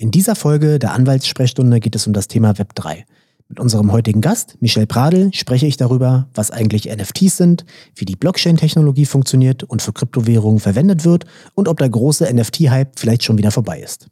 In 0.00 0.12
dieser 0.12 0.36
Folge 0.36 0.78
der 0.78 0.92
Anwaltssprechstunde 0.92 1.80
geht 1.80 1.96
es 1.96 2.06
um 2.06 2.12
das 2.12 2.28
Thema 2.28 2.56
Web 2.56 2.72
3. 2.76 3.04
Mit 3.48 3.58
unserem 3.58 3.90
heutigen 3.90 4.20
Gast, 4.20 4.56
Michel 4.60 4.86
Pradel, 4.86 5.34
spreche 5.34 5.66
ich 5.66 5.76
darüber, 5.76 6.28
was 6.34 6.52
eigentlich 6.52 6.88
NFTs 6.88 7.36
sind, 7.36 7.64
wie 7.96 8.04
die 8.04 8.14
Blockchain-Technologie 8.14 9.06
funktioniert 9.06 9.64
und 9.64 9.82
für 9.82 9.92
Kryptowährungen 9.92 10.60
verwendet 10.60 11.04
wird 11.04 11.24
und 11.54 11.66
ob 11.66 11.78
der 11.78 11.88
große 11.88 12.32
NFT-Hype 12.32 12.96
vielleicht 12.96 13.24
schon 13.24 13.38
wieder 13.38 13.50
vorbei 13.50 13.80
ist. 13.80 14.06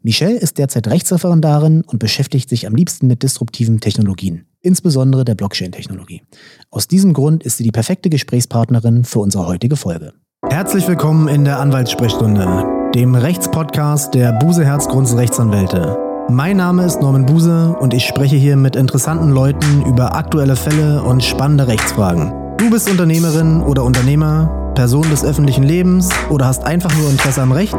Michel 0.00 0.36
ist 0.36 0.58
derzeit 0.58 0.86
Rechtsreferendarin 0.86 1.82
und 1.82 1.98
beschäftigt 1.98 2.48
sich 2.48 2.68
am 2.68 2.76
liebsten 2.76 3.08
mit 3.08 3.24
disruptiven 3.24 3.80
Technologien, 3.80 4.46
insbesondere 4.60 5.24
der 5.24 5.34
Blockchain-Technologie. 5.34 6.22
Aus 6.70 6.86
diesem 6.86 7.14
Grund 7.14 7.42
ist 7.42 7.56
sie 7.56 7.64
die 7.64 7.72
perfekte 7.72 8.10
Gesprächspartnerin 8.10 9.02
für 9.02 9.18
unsere 9.18 9.48
heutige 9.48 9.74
Folge. 9.74 10.12
Herzlich 10.48 10.86
willkommen 10.86 11.26
in 11.26 11.44
der 11.44 11.58
Anwaltssprechstunde 11.58 12.75
dem 12.96 13.14
Rechtspodcast 13.14 14.14
der 14.14 14.32
Buse 14.32 14.64
Herzgrunds 14.64 15.14
Rechtsanwälte. 15.14 15.98
Mein 16.30 16.56
Name 16.56 16.82
ist 16.86 17.02
Norman 17.02 17.26
Buse 17.26 17.76
und 17.78 17.92
ich 17.92 18.06
spreche 18.06 18.36
hier 18.36 18.56
mit 18.56 18.74
interessanten 18.74 19.32
Leuten 19.32 19.84
über 19.84 20.16
aktuelle 20.16 20.56
Fälle 20.56 21.02
und 21.02 21.22
spannende 21.22 21.68
Rechtsfragen. 21.68 22.32
Du 22.56 22.70
bist 22.70 22.88
Unternehmerin 22.88 23.60
oder 23.60 23.84
Unternehmer, 23.84 24.72
Person 24.74 25.10
des 25.10 25.26
öffentlichen 25.26 25.64
Lebens 25.64 26.08
oder 26.30 26.46
hast 26.46 26.64
einfach 26.64 26.96
nur 26.96 27.10
Interesse 27.10 27.42
am 27.42 27.52
Recht? 27.52 27.78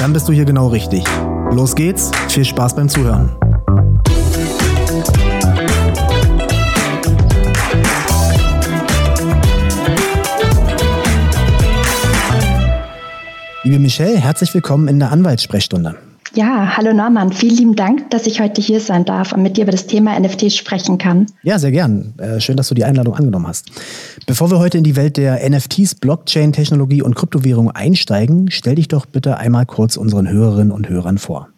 Dann 0.00 0.12
bist 0.12 0.26
du 0.26 0.32
hier 0.32 0.44
genau 0.44 0.66
richtig. 0.66 1.04
Los 1.52 1.76
geht's, 1.76 2.10
viel 2.26 2.44
Spaß 2.44 2.74
beim 2.74 2.88
Zuhören. 2.88 3.36
Liebe 13.66 13.80
Michelle, 13.80 14.16
herzlich 14.16 14.54
willkommen 14.54 14.86
in 14.86 15.00
der 15.00 15.10
Anwaltssprechstunde. 15.10 15.96
Ja, 16.34 16.76
hallo 16.76 16.92
Norman, 16.92 17.32
vielen 17.32 17.56
lieben 17.56 17.74
Dank, 17.74 18.08
dass 18.10 18.28
ich 18.28 18.40
heute 18.40 18.60
hier 18.60 18.78
sein 18.78 19.04
darf 19.04 19.32
und 19.32 19.42
mit 19.42 19.56
dir 19.56 19.62
über 19.62 19.72
das 19.72 19.88
Thema 19.88 20.16
NFT 20.16 20.52
sprechen 20.52 20.98
kann. 20.98 21.26
Ja, 21.42 21.58
sehr 21.58 21.72
gern. 21.72 22.14
Äh, 22.18 22.38
schön, 22.38 22.56
dass 22.56 22.68
du 22.68 22.76
die 22.76 22.84
Einladung 22.84 23.16
angenommen 23.16 23.48
hast. 23.48 23.72
Bevor 24.24 24.52
wir 24.52 24.60
heute 24.60 24.78
in 24.78 24.84
die 24.84 24.94
Welt 24.94 25.16
der 25.16 25.40
NFTs, 25.50 25.96
Blockchain-Technologie 25.96 27.02
und 27.02 27.16
Kryptowährung 27.16 27.72
einsteigen, 27.72 28.52
stell 28.52 28.76
dich 28.76 28.86
doch 28.86 29.04
bitte 29.04 29.36
einmal 29.38 29.66
kurz 29.66 29.96
unseren 29.96 30.28
Hörerinnen 30.28 30.70
und 30.70 30.88
Hörern 30.88 31.18
vor. 31.18 31.48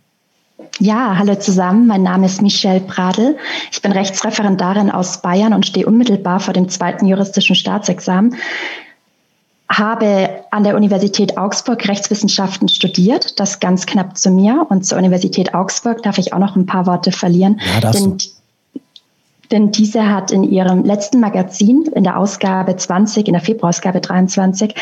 Ja, 0.78 1.18
hallo 1.18 1.34
zusammen. 1.34 1.86
Mein 1.86 2.04
Name 2.04 2.24
ist 2.24 2.40
Michelle 2.40 2.80
Pradel. 2.80 3.36
Ich 3.70 3.82
bin 3.82 3.92
Rechtsreferendarin 3.92 4.90
aus 4.90 5.20
Bayern 5.20 5.52
und 5.52 5.66
stehe 5.66 5.84
unmittelbar 5.84 6.40
vor 6.40 6.54
dem 6.54 6.70
zweiten 6.70 7.04
juristischen 7.04 7.54
Staatsexamen 7.54 8.34
habe 9.70 10.30
an 10.50 10.64
der 10.64 10.76
Universität 10.76 11.36
Augsburg 11.36 11.86
Rechtswissenschaften 11.86 12.68
studiert, 12.68 13.38
das 13.38 13.60
ganz 13.60 13.86
knapp 13.86 14.16
zu 14.16 14.30
mir. 14.30 14.66
Und 14.68 14.86
zur 14.86 14.98
Universität 14.98 15.54
Augsburg 15.54 16.02
darf 16.02 16.18
ich 16.18 16.32
auch 16.32 16.38
noch 16.38 16.56
ein 16.56 16.66
paar 16.66 16.86
Worte 16.86 17.12
verlieren. 17.12 17.60
Ja, 17.82 17.90
denn 17.90 18.18
du. 18.18 18.24
Denn 19.50 19.70
diese 19.70 20.10
hat 20.10 20.30
in 20.30 20.44
ihrem 20.44 20.84
letzten 20.84 21.20
Magazin, 21.20 21.84
in 21.94 22.04
der 22.04 22.18
Ausgabe 22.18 22.76
20, 22.76 23.26
in 23.26 23.32
der 23.32 23.42
Februarausgabe 23.42 24.00
23, 24.00 24.74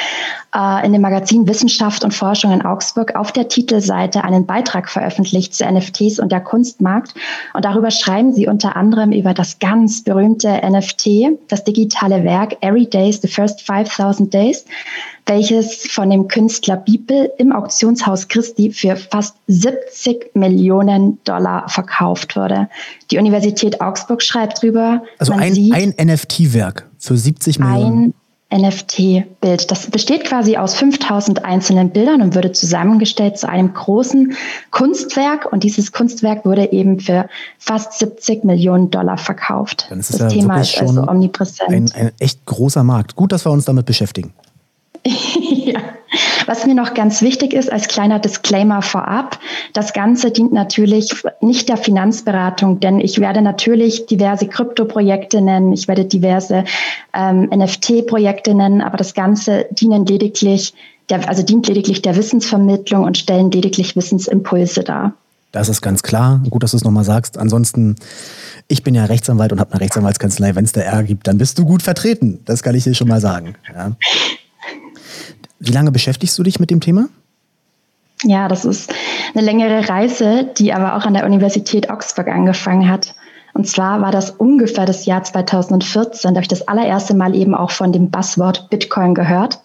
äh, 0.54 0.86
in 0.86 0.92
dem 0.92 1.02
Magazin 1.02 1.46
Wissenschaft 1.46 2.02
und 2.04 2.12
Forschung 2.12 2.52
in 2.52 2.62
Augsburg 2.62 3.14
auf 3.14 3.32
der 3.32 3.48
Titelseite 3.48 4.24
einen 4.24 4.46
Beitrag 4.46 4.88
veröffentlicht 4.88 5.54
zu 5.54 5.64
NFTs 5.64 6.18
und 6.18 6.32
der 6.32 6.40
Kunstmarkt. 6.40 7.14
Und 7.54 7.64
darüber 7.64 7.90
schreiben 7.90 8.32
sie 8.32 8.48
unter 8.48 8.76
anderem 8.76 9.12
über 9.12 9.34
das 9.34 9.58
ganz 9.58 10.02
berühmte 10.02 10.48
NFT, 10.48 11.38
das 11.48 11.64
digitale 11.64 12.24
Werk 12.24 12.56
Every 12.60 12.86
Days, 12.86 13.20
The 13.22 13.28
First 13.28 13.62
5000 13.62 14.32
Days 14.32 14.64
welches 15.26 15.86
von 15.88 16.08
dem 16.10 16.28
Künstler 16.28 16.76
Bibel 16.76 17.30
im 17.38 17.52
Auktionshaus 17.52 18.28
Christi 18.28 18.70
für 18.70 18.96
fast 18.96 19.36
70 19.48 20.34
Millionen 20.34 21.18
Dollar 21.24 21.68
verkauft 21.68 22.36
wurde. 22.36 22.68
Die 23.10 23.18
Universität 23.18 23.80
Augsburg 23.80 24.22
schreibt 24.22 24.62
drüber. 24.62 25.02
Also 25.18 25.32
ein, 25.32 25.72
ein 25.72 25.94
NFT-Werk 25.98 26.88
für 26.98 27.16
70 27.16 27.58
Millionen. 27.58 28.14
Ein 28.48 28.60
NFT-Bild. 28.62 29.72
Das 29.72 29.90
besteht 29.90 30.24
quasi 30.24 30.56
aus 30.56 30.76
5000 30.76 31.44
einzelnen 31.44 31.90
Bildern 31.90 32.22
und 32.22 32.36
würde 32.36 32.52
zusammengestellt 32.52 33.36
zu 33.38 33.48
einem 33.48 33.74
großen 33.74 34.34
Kunstwerk. 34.70 35.50
Und 35.52 35.64
dieses 35.64 35.90
Kunstwerk 35.90 36.44
wurde 36.44 36.70
eben 36.70 37.00
für 37.00 37.28
fast 37.58 37.94
70 37.98 38.44
Millionen 38.44 38.90
Dollar 38.92 39.18
verkauft. 39.18 39.88
Dann 39.90 39.98
ist 39.98 40.12
das 40.12 40.20
ja 40.20 40.28
Thema 40.28 40.60
ist 40.60 40.80
also 40.80 41.02
omnipräsent. 41.02 41.70
Ein, 41.70 41.90
ein 41.92 42.12
echt 42.20 42.46
großer 42.46 42.84
Markt. 42.84 43.16
Gut, 43.16 43.32
dass 43.32 43.44
wir 43.44 43.50
uns 43.50 43.64
damit 43.64 43.84
beschäftigen. 43.84 44.32
ja. 45.40 45.80
Was 46.46 46.66
mir 46.66 46.74
noch 46.74 46.94
ganz 46.94 47.22
wichtig 47.22 47.52
ist, 47.52 47.70
als 47.70 47.88
kleiner 47.88 48.18
Disclaimer 48.18 48.80
vorab, 48.80 49.38
das 49.72 49.92
Ganze 49.92 50.30
dient 50.30 50.52
natürlich 50.52 51.14
nicht 51.40 51.68
der 51.68 51.76
Finanzberatung, 51.76 52.80
denn 52.80 53.00
ich 53.00 53.20
werde 53.20 53.42
natürlich 53.42 54.06
diverse 54.06 54.46
Krypto-Projekte 54.46 55.40
nennen, 55.40 55.72
ich 55.72 55.88
werde 55.88 56.04
diverse 56.04 56.64
ähm, 57.12 57.50
NFT-Projekte 57.54 58.54
nennen, 58.54 58.80
aber 58.80 58.96
das 58.96 59.14
Ganze 59.14 59.66
dienen 59.72 60.06
lediglich, 60.06 60.74
der, 61.10 61.28
also 61.28 61.42
dient 61.42 61.66
lediglich 61.66 62.02
der 62.02 62.16
Wissensvermittlung 62.16 63.04
und 63.04 63.18
stellen 63.18 63.50
lediglich 63.50 63.96
Wissensimpulse 63.96 64.84
dar. 64.84 65.14
Das 65.52 65.68
ist 65.68 65.80
ganz 65.80 66.02
klar. 66.02 66.42
Gut, 66.50 66.62
dass 66.62 66.72
du 66.72 66.76
es 66.76 66.84
nochmal 66.84 67.04
sagst. 67.04 67.38
Ansonsten, 67.38 67.96
ich 68.68 68.82
bin 68.82 68.94
ja 68.94 69.06
Rechtsanwalt 69.06 69.52
und 69.52 69.60
habe 69.60 69.72
eine 69.72 69.80
Rechtsanwaltskanzlei. 69.80 70.54
Wenn 70.54 70.64
es 70.64 70.72
da 70.72 70.82
R 70.82 71.02
gibt, 71.02 71.26
dann 71.26 71.38
bist 71.38 71.58
du 71.58 71.64
gut 71.64 71.82
vertreten. 71.82 72.40
Das 72.44 72.62
kann 72.62 72.74
ich 72.74 72.84
dir 72.84 72.94
schon 72.94 73.08
mal 73.08 73.20
sagen. 73.20 73.54
Ja. 73.74 73.92
Wie 75.58 75.72
lange 75.72 75.92
beschäftigst 75.92 76.38
du 76.38 76.42
dich 76.42 76.60
mit 76.60 76.70
dem 76.70 76.80
Thema? 76.80 77.08
Ja, 78.22 78.48
das 78.48 78.64
ist 78.64 78.92
eine 79.34 79.44
längere 79.44 79.88
Reise, 79.88 80.48
die 80.58 80.72
aber 80.72 80.96
auch 80.96 81.04
an 81.04 81.14
der 81.14 81.26
Universität 81.26 81.90
Oxford 81.90 82.28
angefangen 82.28 82.88
hat. 82.88 83.14
Und 83.52 83.66
zwar 83.66 84.00
war 84.00 84.12
das 84.12 84.30
ungefähr 84.30 84.84
das 84.84 85.06
Jahr 85.06 85.24
2014, 85.24 86.34
da 86.34 86.38
habe 86.38 86.42
ich 86.42 86.48
das 86.48 86.68
allererste 86.68 87.14
Mal 87.14 87.34
eben 87.34 87.54
auch 87.54 87.70
von 87.70 87.92
dem 87.92 88.10
Buzzword 88.10 88.68
Bitcoin 88.68 89.14
gehört. 89.14 89.60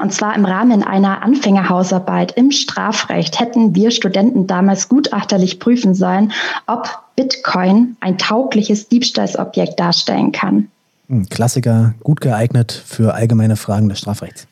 Und 0.00 0.12
zwar 0.12 0.34
im 0.34 0.44
Rahmen 0.44 0.82
einer 0.82 1.22
Anfängerhausarbeit 1.22 2.32
im 2.32 2.50
Strafrecht 2.50 3.38
hätten 3.38 3.74
wir 3.74 3.90
Studenten 3.90 4.46
damals 4.46 4.88
gutachterlich 4.88 5.60
prüfen 5.60 5.94
sollen, 5.94 6.32
ob 6.66 6.88
Bitcoin 7.16 7.96
ein 8.00 8.16
taugliches 8.16 8.88
Diebstahlsobjekt 8.88 9.78
darstellen 9.78 10.32
kann. 10.32 10.68
Klassiker, 11.28 11.94
gut 12.02 12.20
geeignet 12.20 12.72
für 12.72 13.14
allgemeine 13.14 13.56
Fragen 13.56 13.88
des 13.88 13.98
Strafrechts. 13.98 14.46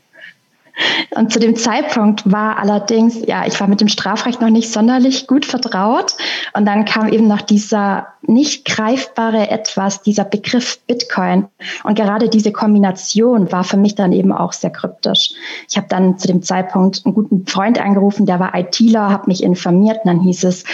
Und 1.14 1.32
zu 1.32 1.38
dem 1.38 1.56
Zeitpunkt 1.56 2.30
war 2.30 2.58
allerdings, 2.58 3.26
ja, 3.26 3.46
ich 3.46 3.58
war 3.60 3.66
mit 3.66 3.80
dem 3.80 3.88
Strafrecht 3.88 4.40
noch 4.40 4.50
nicht 4.50 4.72
sonderlich 4.72 5.26
gut 5.26 5.44
vertraut. 5.44 6.14
Und 6.54 6.66
dann 6.66 6.84
kam 6.84 7.08
eben 7.08 7.26
noch 7.26 7.40
dieser 7.40 8.08
nicht 8.22 8.64
greifbare 8.64 9.50
etwas, 9.50 10.02
dieser 10.02 10.24
Begriff 10.24 10.78
Bitcoin. 10.86 11.48
Und 11.84 11.96
gerade 11.96 12.28
diese 12.28 12.52
Kombination 12.52 13.50
war 13.50 13.64
für 13.64 13.76
mich 13.76 13.94
dann 13.94 14.12
eben 14.12 14.32
auch 14.32 14.52
sehr 14.52 14.70
kryptisch. 14.70 15.30
Ich 15.68 15.76
habe 15.76 15.86
dann 15.88 16.18
zu 16.18 16.28
dem 16.28 16.42
Zeitpunkt 16.42 17.02
einen 17.04 17.14
guten 17.14 17.46
Freund 17.46 17.80
angerufen, 17.80 18.26
der 18.26 18.38
war 18.38 18.54
ITler, 18.54 19.10
habe 19.10 19.28
mich 19.28 19.42
informiert 19.42 19.98
und 20.04 20.08
dann 20.08 20.20
hieß 20.20 20.44
es, 20.44 20.64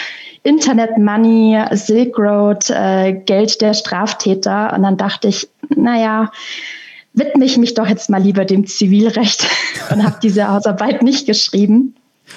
Internet 0.42 0.98
Money, 0.98 1.59
Silk 1.72 2.19
Road, 2.19 2.69
äh, 2.69 3.15
Geld 3.15 3.62
der 3.62 3.72
Straftäter. 3.72 4.75
Und 4.75 4.82
dann 4.82 4.98
dachte 4.98 5.28
ich, 5.28 5.48
naja, 5.75 6.31
widme 7.15 7.45
ich 7.45 7.57
mich 7.57 7.75
doch 7.75 7.87
jetzt 7.87 8.11
mal 8.11 8.21
lieber 8.21 8.45
dem 8.45 8.67
Zivilrecht 8.67 9.47
und 9.91 10.05
habe 10.05 10.17
diese 10.23 10.49
Hausarbeit 10.49 11.03
nicht 11.03 11.27
geschrieben. 11.27 11.95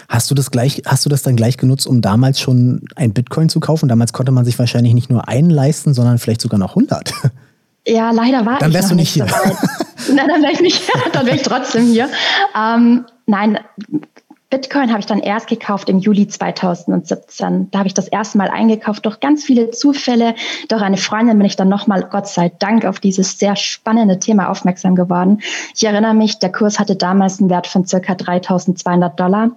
Hast 0.10 0.30
du 0.30 0.36
das 0.36 0.52
gleich, 0.52 0.84
hast 0.86 1.06
du 1.06 1.10
das 1.10 1.24
dann 1.24 1.36
gleich 1.36 1.58
genutzt, 1.58 1.88
um 1.88 2.02
damals 2.02 2.40
schon 2.40 2.82
ein 2.96 3.14
Bitcoin 3.14 3.50
zu 3.50 3.60
kaufen? 3.60 3.90
Damals 3.90 4.14
konnte 4.14 4.32
man 4.32 4.46
sich 4.46 4.60
wahrscheinlich 4.60 4.94
nicht 4.94 5.10
nur 5.10 5.28
einen 5.28 5.50
leisten, 5.50 5.94
sondern 5.94 6.20
vielleicht 6.20 6.42
sogar 6.42 6.60
noch 6.60 6.72
100. 6.72 7.14
Ja, 7.90 8.12
leider 8.12 8.46
war 8.46 8.60
dann 8.60 8.72
ich 8.72 8.76
wärst 8.76 8.92
du 8.92 8.96
nicht 8.96 9.10
hier. 9.10 9.26
Nein, 10.14 10.28
dann 10.28 10.42
wäre 10.42 10.52
ich 10.52 10.60
nicht, 10.60 10.84
dann 11.14 11.26
wäre 11.26 11.38
ich 11.38 11.44
trotzdem 11.44 11.86
hier. 11.86 12.10
Ähm, 12.54 13.06
nein, 13.28 13.60
Bitcoin 14.50 14.92
habe 14.92 15.02
ich 15.02 15.06
dann 15.06 15.20
erst 15.20 15.48
gekauft 15.48 15.90
im 15.90 16.00
Juli 16.00 16.26
2017. 16.26 17.70
Da 17.70 17.80
habe 17.80 17.88
ich 17.88 17.94
das 17.94 18.08
erste 18.08 18.38
Mal 18.38 18.48
eingekauft 18.48 19.06
durch 19.06 19.20
ganz 19.20 19.44
viele 19.44 19.72
Zufälle. 19.72 20.36
Durch 20.70 20.82
eine 20.82 20.96
Freundin 20.96 21.38
bin 21.38 21.46
ich 21.46 21.58
dann 21.58 21.68
nochmal, 21.68 22.08
Gott 22.10 22.30
sei 22.30 22.50
Dank, 22.58 22.86
auf 22.86 23.02
dieses 23.02 23.40
sehr 23.40 23.58
spannende 23.58 24.20
Thema 24.20 24.50
aufmerksam 24.50 24.96
geworden. 24.96 25.42
Ich 25.76 25.84
erinnere 25.84 26.14
mich, 26.14 26.40
der 26.40 26.52
Kurs 26.52 26.80
hatte 26.80 26.96
damals 26.96 27.42
einen 27.42 27.50
Wert 27.50 27.68
von 27.68 27.86
circa 27.86 28.16
3200 28.16 29.20
Dollar. 29.20 29.52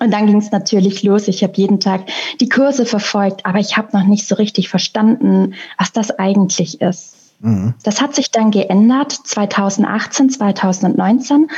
Und 0.00 0.10
dann 0.10 0.26
ging 0.26 0.38
es 0.38 0.50
natürlich 0.50 1.04
los. 1.04 1.28
Ich 1.28 1.44
habe 1.44 1.52
jeden 1.54 1.78
Tag 1.78 2.02
die 2.40 2.48
Kurse 2.48 2.84
verfolgt, 2.84 3.46
aber 3.46 3.60
ich 3.60 3.76
habe 3.76 3.96
noch 3.96 4.06
nicht 4.06 4.26
so 4.26 4.34
richtig 4.34 4.68
verstanden, 4.68 5.54
was 5.78 5.92
das 5.92 6.10
eigentlich 6.10 6.80
ist. 6.80 7.14
Mhm. 7.38 7.74
Das 7.84 8.02
hat 8.02 8.14
sich 8.16 8.32
dann 8.32 8.50
geändert 8.50 9.12
2018, 9.12 10.30
2019 10.30 11.48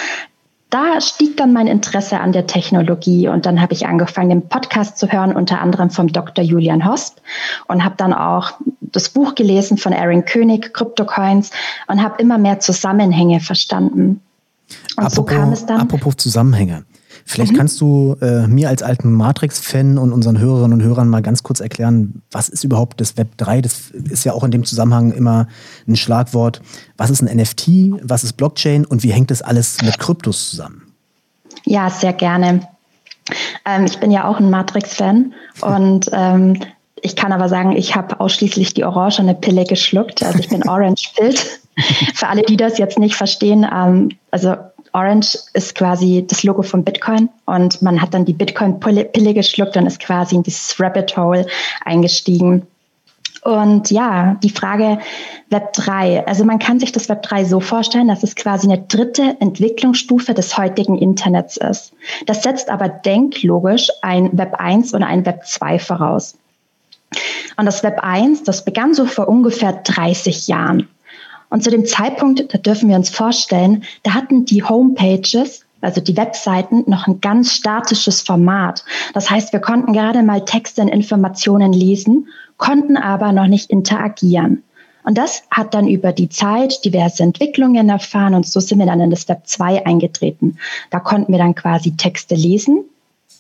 da 0.70 1.00
stieg 1.00 1.37
dann 1.37 1.53
mein 1.53 1.67
Interesse 1.67 2.20
an 2.20 2.32
der 2.32 2.47
Technologie 2.47 3.29
und 3.29 3.47
dann 3.47 3.61
habe 3.61 3.73
ich 3.73 3.87
angefangen, 3.87 4.29
den 4.29 4.49
Podcast 4.49 4.99
zu 4.99 5.11
hören, 5.11 5.35
unter 5.35 5.61
anderem 5.61 5.91
vom 5.91 6.09
Dr. 6.09 6.44
Julian 6.44 6.87
Hosp 6.87 7.19
und 7.69 7.85
habe 7.85 7.94
dann 7.97 8.12
auch 8.12 8.53
das 8.81 9.09
Buch 9.09 9.35
gelesen 9.35 9.79
von 9.79 9.93
Aaron 9.93 10.25
König, 10.25 10.75
CryptoCoins 10.75 11.50
und 11.87 12.03
habe 12.03 12.20
immer 12.20 12.38
mehr 12.38 12.61
Zusammenhänge 12.61 13.41
verstanden. 13.41 14.20
Und 14.97 15.05
apropos, 15.05 15.15
so 15.15 15.23
kam 15.25 15.53
es 15.53 15.67
dann. 15.67 15.81
Apropos 15.81 16.17
Zusammenhänge. 16.17 16.85
Vielleicht 17.31 17.53
mhm. 17.53 17.57
kannst 17.57 17.79
du 17.83 18.17
äh, 18.23 18.47
mir 18.47 18.71
als 18.71 18.83
alten 18.83 19.13
Matrix-Fan 19.13 19.99
und 19.99 20.13
unseren 20.13 20.39
Hörerinnen 20.39 20.81
und 20.81 20.83
Hörern 20.83 21.11
mal 21.11 21.21
ganz 21.21 21.43
kurz 21.43 21.61
erklären, 21.61 22.23
was 22.31 22.49
ist 22.49 22.65
überhaupt 22.65 23.03
das 23.03 23.19
Web 23.19 23.37
3? 23.37 23.61
Das 23.61 23.91
ist 23.91 24.25
ja 24.25 24.33
auch 24.33 24.45
in 24.45 24.51
dem 24.51 24.65
Zusammenhang 24.65 25.13
immer 25.13 25.47
ein 25.87 25.97
Schlagwort. 25.97 26.63
Was 26.97 27.11
ist 27.11 27.21
ein 27.21 27.37
NFT? 27.37 28.01
Was 28.03 28.25
ist 28.25 28.33
Blockchain? 28.39 28.87
Und 28.87 29.03
wie 29.03 29.13
hängt 29.13 29.31
das 29.31 29.43
alles 29.43 29.83
mit 29.83 29.99
Kryptos 29.99 30.49
zusammen? 30.49 30.95
Ja, 31.67 31.91
sehr 31.91 32.15
gerne. 32.15 32.67
Ähm, 33.67 33.85
ich 33.85 33.99
bin 34.01 34.11
ja 34.11 34.27
auch 34.27 34.41
ein 34.41 34.49
Matrix-Fan 34.49 35.35
und 35.61 36.09
ähm, 36.15 36.59
ich 37.03 37.15
kann 37.15 37.33
aber 37.33 37.51
sagen, 37.51 37.77
ich 37.77 37.95
habe 37.95 38.21
ausschließlich 38.21 38.73
die 38.73 38.85
orangene 38.85 39.35
Pille 39.35 39.65
geschluckt. 39.65 40.23
Also 40.23 40.39
ich 40.39 40.49
bin 40.49 40.63
Orange-Pilled. 40.67 41.61
Für 42.15 42.29
alle, 42.29 42.43
die 42.43 42.57
das 42.57 42.79
jetzt 42.79 42.99
nicht 42.99 43.17
verstehen, 43.17 43.67
ähm, 43.71 44.09
also 44.31 44.57
Orange 44.93 45.38
ist 45.55 45.75
quasi 45.75 46.25
das 46.29 46.43
Logo 46.43 46.62
von 46.62 46.85
Bitcoin 46.85 47.29
und 47.46 47.82
man 47.82 48.00
hat 48.00 48.14
dann 48.14 48.25
die 48.25 48.32
Bitcoin-Pille 48.32 49.35
geschluckt 49.35 49.76
und 49.76 49.87
ist 49.87 50.00
quasi 50.00 50.37
in 50.37 50.43
dieses 50.43 50.79
Rabbit 50.81 51.17
Hole 51.17 51.46
eingestiegen. 51.85 52.67
Und 53.43 53.90
ja, 53.90 54.37
die 54.43 54.50
Frage 54.50 54.99
Web 55.50 55.73
3. 55.73 56.26
Also 56.26 56.44
man 56.44 56.58
kann 56.58 56.81
sich 56.81 56.93
das 56.93 57.08
Web 57.08 57.23
3 57.23 57.44
so 57.44 57.61
vorstellen, 57.61 58.08
dass 58.08 58.23
es 58.23 58.35
quasi 58.35 58.67
eine 58.67 58.82
dritte 58.82 59.37
Entwicklungsstufe 59.40 60.35
des 60.35 60.58
heutigen 60.58 60.99
Internets 60.99 61.56
ist. 61.56 61.93
Das 62.26 62.43
setzt 62.43 62.69
aber 62.69 62.88
denklogisch 62.88 63.88
ein 64.02 64.37
Web 64.37 64.56
1 64.58 64.93
und 64.93 65.02
ein 65.02 65.25
Web 65.25 65.46
2 65.46 65.79
voraus. 65.79 66.37
Und 67.56 67.67
das 67.67 67.82
Web 67.82 68.00
1, 68.02 68.43
das 68.43 68.64
begann 68.64 68.93
so 68.93 69.06
vor 69.06 69.29
ungefähr 69.29 69.73
30 69.73 70.49
Jahren. 70.49 70.88
Und 71.50 71.65
zu 71.65 71.71
dem 71.71 71.87
Zeitpunkt, 71.87 72.53
da 72.53 72.59
dürfen 72.59 72.89
wir 72.89 72.97
uns 72.97 73.11
vorstellen, 73.11 73.85
da 74.03 74.15
hatten 74.15 74.45
die 74.45 74.62
Homepages, 74.62 75.65
also 75.81 76.00
die 76.00 76.17
Webseiten, 76.17 76.85
noch 76.87 77.06
ein 77.06 77.21
ganz 77.21 77.53
statisches 77.53 78.21
Format. 78.21 78.85
Das 79.15 79.31
heißt, 79.31 79.53
wir 79.53 79.61
konnten 79.61 79.93
gerade 79.93 80.23
mal 80.23 80.45
Texte 80.45 80.83
und 80.83 80.89
Informationen 80.89 81.73
lesen, 81.73 82.29
konnten 82.56 82.97
aber 82.97 83.33
noch 83.33 83.47
nicht 83.47 83.71
interagieren. 83.71 84.62
Und 85.05 85.17
das 85.17 85.45
hat 85.50 85.73
dann 85.73 85.89
über 85.89 86.12
die 86.12 86.29
Zeit 86.29 86.85
diverse 86.85 87.23
Entwicklungen 87.23 87.89
erfahren 87.89 88.35
und 88.35 88.47
so 88.47 88.61
sind 88.61 88.79
wir 88.79 88.85
dann 88.85 89.01
in 89.01 89.11
das 89.11 89.27
Web 89.29 89.47
2 89.47 89.87
eingetreten. 89.87 90.59
Da 90.91 91.01
konnten 91.01 91.33
wir 91.33 91.39
dann 91.39 91.55
quasi 91.55 91.97
Texte 91.97 92.35
lesen, 92.35 92.85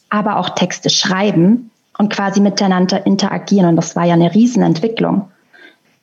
aber 0.08 0.38
auch 0.38 0.50
Texte 0.50 0.88
schreiben 0.88 1.70
und 1.98 2.10
quasi 2.10 2.40
miteinander 2.40 3.04
interagieren. 3.04 3.66
Und 3.68 3.76
das 3.76 3.96
war 3.96 4.04
ja 4.04 4.14
eine 4.14 4.34
Riesenentwicklung. 4.34 5.28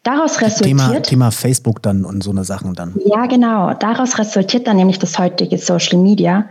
Daraus 0.05 0.39
resultiert. 0.39 0.67
Thema, 0.67 0.99
Thema 1.01 1.31
Facebook 1.31 1.81
dann 1.81 2.05
und 2.05 2.23
so 2.23 2.29
eine 2.29 2.43
Sachen 2.43 2.75
dann. 2.75 2.93
Ja, 3.03 3.25
genau. 3.25 3.73
Daraus 3.73 4.19
resultiert 4.19 4.67
dann 4.67 4.77
nämlich 4.77 4.99
das 4.99 5.17
heutige 5.17 5.57
Social 5.57 5.97
Media 5.97 6.45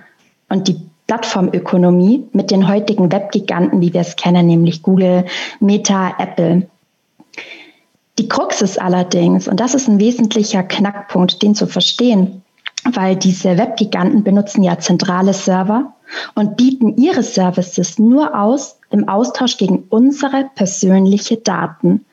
und 0.49 0.67
die 0.67 0.77
Plattformökonomie 1.06 2.25
mit 2.33 2.51
den 2.51 2.67
heutigen 2.67 3.12
Webgiganten, 3.12 3.81
wie 3.81 3.95
wir 3.95 4.01
es 4.01 4.17
kennen, 4.17 4.49
nämlich 4.49 4.83
Google, 4.83 5.25
Meta, 5.61 6.15
Apple. 6.19 6.67
Die 8.19 8.29
Krux 8.29 8.61
ist 8.61 8.81
allerdings, 8.81 9.47
und 9.47 9.61
das 9.61 9.75
ist 9.75 9.87
ein 9.87 10.00
wesentlicher 10.00 10.65
Knackpunkt, 10.65 11.41
den 11.41 11.55
zu 11.55 11.69
verstehen, 11.69 12.43
weil 12.93 13.15
diese 13.15 13.57
Webgiganten 13.57 14.25
benutzen 14.25 14.65
ja 14.65 14.81
zentrale 14.81 15.33
Server 15.33 15.93
und 16.35 16.57
bieten 16.57 16.97
ihre 16.97 17.23
Services 17.23 18.00
nur 18.00 18.37
aus 18.37 18.81
im 18.91 19.09
Austausch 19.09 19.59
gegen 19.59 19.85
unsere 19.91 20.50
persönliche 20.57 21.37
Daten. 21.37 22.05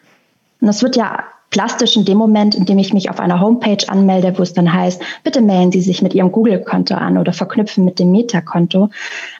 Und 0.61 0.67
das 0.67 0.81
wird 0.83 0.95
ja 0.95 1.23
plastisch 1.49 1.97
in 1.97 2.05
dem 2.05 2.17
Moment, 2.17 2.55
in 2.55 2.65
dem 2.65 2.79
ich 2.79 2.93
mich 2.93 3.09
auf 3.09 3.19
einer 3.19 3.39
Homepage 3.39 3.87
anmelde, 3.87 4.37
wo 4.37 4.41
es 4.41 4.53
dann 4.53 4.71
heißt, 4.71 5.01
bitte 5.23 5.41
melden 5.41 5.71
Sie 5.71 5.81
sich 5.81 6.01
mit 6.01 6.13
Ihrem 6.13 6.31
Google-Konto 6.31 6.95
an 6.95 7.17
oder 7.17 7.33
verknüpfen 7.33 7.83
mit 7.85 7.99
dem 7.99 8.11
Meta-Konto. 8.11 8.89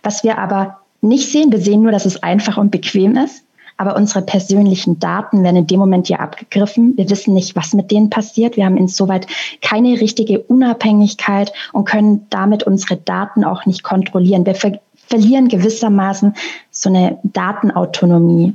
Was 0.04 0.24
wir 0.24 0.38
aber 0.38 0.80
nicht 1.02 1.32
sehen, 1.32 1.52
wir 1.52 1.60
sehen 1.60 1.82
nur, 1.82 1.92
dass 1.92 2.06
es 2.06 2.22
einfach 2.22 2.58
und 2.58 2.70
bequem 2.70 3.16
ist. 3.16 3.44
Aber 3.78 3.96
unsere 3.96 4.22
persönlichen 4.22 5.00
Daten 5.00 5.44
werden 5.44 5.56
in 5.56 5.68
dem 5.68 5.80
Moment 5.80 6.08
ja 6.08 6.20
abgegriffen. 6.20 6.96
Wir 6.98 7.10
wissen 7.10 7.34
nicht, 7.34 7.56
was 7.56 7.74
mit 7.74 7.90
denen 7.90 8.12
passiert. 8.12 8.56
Wir 8.56 8.66
haben 8.66 8.78
insoweit 8.78 9.26
keine 9.62 10.00
richtige 10.00 10.40
Unabhängigkeit 10.40 11.52
und 11.74 11.86
können 11.86 12.28
damit 12.30 12.62
unsere 12.62 12.98
Daten 12.98 13.44
auch 13.44 13.66
nicht 13.66 13.82
kontrollieren. 13.82 14.46
Wir 14.46 14.54
ver 14.54 14.80
verlieren 15.08 15.50
gewissermaßen 15.50 16.36
so 16.70 16.90
eine 16.90 17.20
Datenautonomie. 17.24 18.54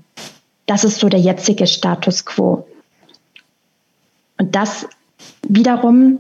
Das 0.67 0.85
ist 0.85 0.99
so 0.99 1.09
der 1.09 1.21
jetzige 1.21 1.67
Status 1.67 2.25
quo. 2.25 2.67
Und 4.39 4.55
das 4.55 4.87
wiederum, 5.49 6.19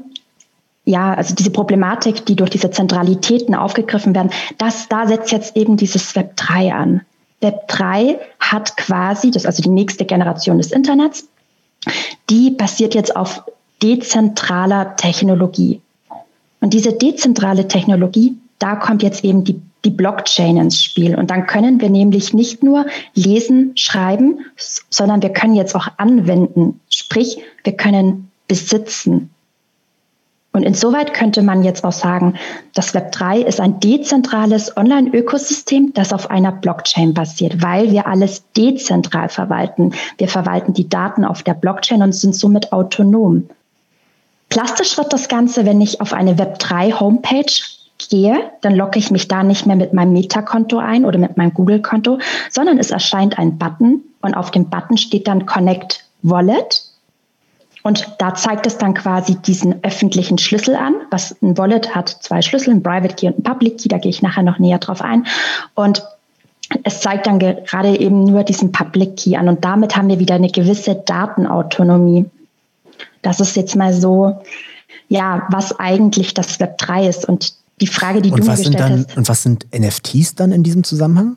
ja, 0.85 1.15
also 1.15 1.35
diese 1.35 1.51
Problematik, 1.51 2.25
die 2.27 2.37
durch 2.37 2.51
diese 2.51 2.71
Zentralitäten 2.71 3.55
aufgegriffen 3.55 4.15
werden, 4.15 4.31
das, 4.59 4.89
da 4.89 5.07
setzt 5.07 5.33
jetzt 5.33 5.57
eben 5.57 5.77
dieses 5.77 6.15
Web 6.15 6.37
3 6.37 6.73
an. 6.73 7.01
Web 7.41 7.69
3 7.69 8.19
hat 8.39 8.77
quasi, 8.77 9.31
das 9.31 9.43
ist 9.43 9.47
also 9.47 9.63
die 9.63 9.69
nächste 9.69 10.05
Generation 10.05 10.59
des 10.59 10.73
Internets, 10.73 11.29
die 12.31 12.51
basiert 12.51 12.95
jetzt 12.95 13.15
auf 13.15 13.43
dezentraler 13.83 14.97
Technologie. 14.97 15.81
Und 16.61 16.73
diese 16.73 16.93
dezentrale 16.93 17.69
Technologie, 17.69 18.37
da 18.59 18.77
kommt 18.77 19.03
jetzt 19.03 19.25
eben 19.25 19.45
die 19.45 19.61
die 19.87 19.91
Blockchain 19.91 20.57
ins 20.57 20.83
Spiel. 20.83 21.15
Und 21.15 21.31
dann 21.31 21.47
können 21.47 21.81
wir 21.81 21.89
nämlich 21.89 22.35
nicht 22.35 22.63
nur 22.63 22.87
lesen, 23.15 23.73
schreiben, 23.77 24.41
sondern 24.91 25.23
wir 25.23 25.31
können 25.31 25.55
jetzt 25.55 25.77
auch 25.77 25.87
anwenden. 25.97 26.81
Sprich, 26.91 27.39
wir 27.63 27.77
können 27.77 28.31
besitzen. 28.49 29.31
Und 30.53 30.63
insoweit 30.63 31.13
könnte 31.13 31.43
man 31.43 31.63
jetzt 31.63 31.85
auch 31.85 31.93
sagen, 31.93 32.35
das 32.75 32.95
Web 32.95 33.13
3 33.13 33.41
ist 33.41 33.61
ein 33.61 33.79
dezentrales 33.79 34.75
Online-Ökosystem, 34.77 35.93
das 35.93 36.15
auf 36.15 36.31
einer 36.31 36.51
Blockchain 36.51 37.13
basiert, 37.13 37.63
weil 37.63 37.93
wir 37.93 38.07
alles 38.07 38.43
dezentral 38.57 39.29
verwalten. 39.29 39.93
Wir 40.17 40.29
verwalten 40.29 40.73
die 40.73 40.89
Daten 40.89 41.27
auf 41.27 41.43
der 41.43 41.55
Blockchain 41.55 42.03
und 42.03 42.15
sind 42.15 42.35
somit 42.35 42.73
autonom. 42.73 43.51
Plastisch 44.49 44.97
wird 44.97 45.13
das 45.13 45.29
Ganze, 45.29 45.67
wenn 45.67 45.83
ich 45.83 46.01
auf 46.01 46.15
eine 46.15 46.39
Web 46.39 46.59
3 46.59 46.93
Homepage 46.93 47.53
gehe, 48.09 48.51
dann 48.63 48.75
logge 48.75 48.99
ich 48.99 49.11
mich 49.11 49.29
da 49.29 49.43
nicht 49.43 49.67
mehr 49.67 49.77
mit 49.77 49.93
meinem 49.93 50.13
Meta-Konto 50.13 50.79
ein 50.79 51.05
oder 51.05 51.19
mit 51.19 51.37
meinem 51.37 51.55
Google-Konto, 51.55 52.19
sondern 52.51 52.79
es 52.79 52.91
erscheint 52.91 53.39
ein 53.39 53.59
Button 53.59 54.03
und 54.21 54.35
auf 54.35 54.51
dem 54.51 54.69
Button 54.69 54.97
steht 54.97 55.29
dann 55.29 55.47
Connect 55.47 56.05
Wallet. 56.23 56.83
Und 57.83 58.17
da 58.19 58.35
zeigt 58.35 58.67
es 58.67 58.79
dann 58.79 58.95
quasi 58.95 59.37
diesen 59.37 59.85
öffentlichen 59.85 60.39
Schlüssel 60.39 60.75
an, 60.75 60.97
was 61.11 61.37
ein 61.41 61.57
Wallet 61.57 61.95
hat, 61.95 62.09
zwei 62.09 62.43
Schlüssel, 62.43 62.75
ein 62.75 62.83
Private 62.83 63.15
Key 63.15 63.29
und 63.29 63.39
ein 63.39 63.43
Public 63.45 63.79
Key, 63.79 63.89
da 63.89 63.99
gehe 63.99 64.11
ich 64.11 64.23
nachher 64.23 64.43
noch 64.43 64.59
näher 64.59 64.79
drauf 64.79 65.03
ein. 65.03 65.27
Und 65.75 66.03
es 66.83 67.01
zeigt 67.01 67.27
dann 67.29 67.39
gerade 67.39 67.97
eben 67.97 68.25
nur 68.25 68.43
diesen 68.43 68.73
Public 68.73 69.17
Key 69.17 69.37
an 69.37 69.49
und 69.49 69.65
damit 69.65 69.97
haben 69.97 70.09
wir 70.09 70.19
wieder 70.19 70.35
eine 70.35 70.51
gewisse 70.51 70.97
Datenautonomie. 70.97 72.25
Das 73.23 73.39
ist 73.39 73.57
jetzt 73.57 73.77
mal 73.77 73.93
so, 73.93 74.43
ja, 75.09 75.47
was 75.51 75.79
eigentlich 75.79 76.35
das 76.35 76.59
Web 76.59 76.79
3 76.79 77.07
ist 77.07 77.29
und 77.29 77.55
die 77.81 77.87
Frage, 77.87 78.23
die 78.23 78.31
und 78.31 78.41
du 78.41 78.47
was 78.47 78.61
mir 78.61 78.71
gestellt 78.71 78.91
dann, 78.91 79.07
hast. 79.07 79.17
Und 79.17 79.29
was 79.29 79.43
sind 79.43 79.67
NFTs 79.77 80.35
dann 80.35 80.53
in 80.53 80.63
diesem 80.63 80.85
Zusammenhang? 80.85 81.37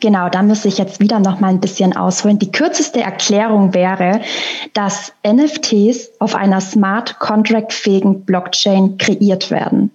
Genau, 0.00 0.28
da 0.28 0.42
müsste 0.42 0.68
ich 0.68 0.78
jetzt 0.78 0.98
wieder 1.00 1.20
noch 1.20 1.40
mal 1.40 1.48
ein 1.48 1.60
bisschen 1.60 1.94
ausholen. 1.96 2.38
Die 2.38 2.50
kürzeste 2.50 3.00
Erklärung 3.00 3.74
wäre, 3.74 4.20
dass 4.72 5.12
NFTs 5.26 6.10
auf 6.18 6.34
einer 6.34 6.60
smart 6.60 7.18
contract 7.18 7.72
fähigen 7.72 8.24
Blockchain 8.24 8.98
kreiert 8.98 9.50
werden. 9.50 9.90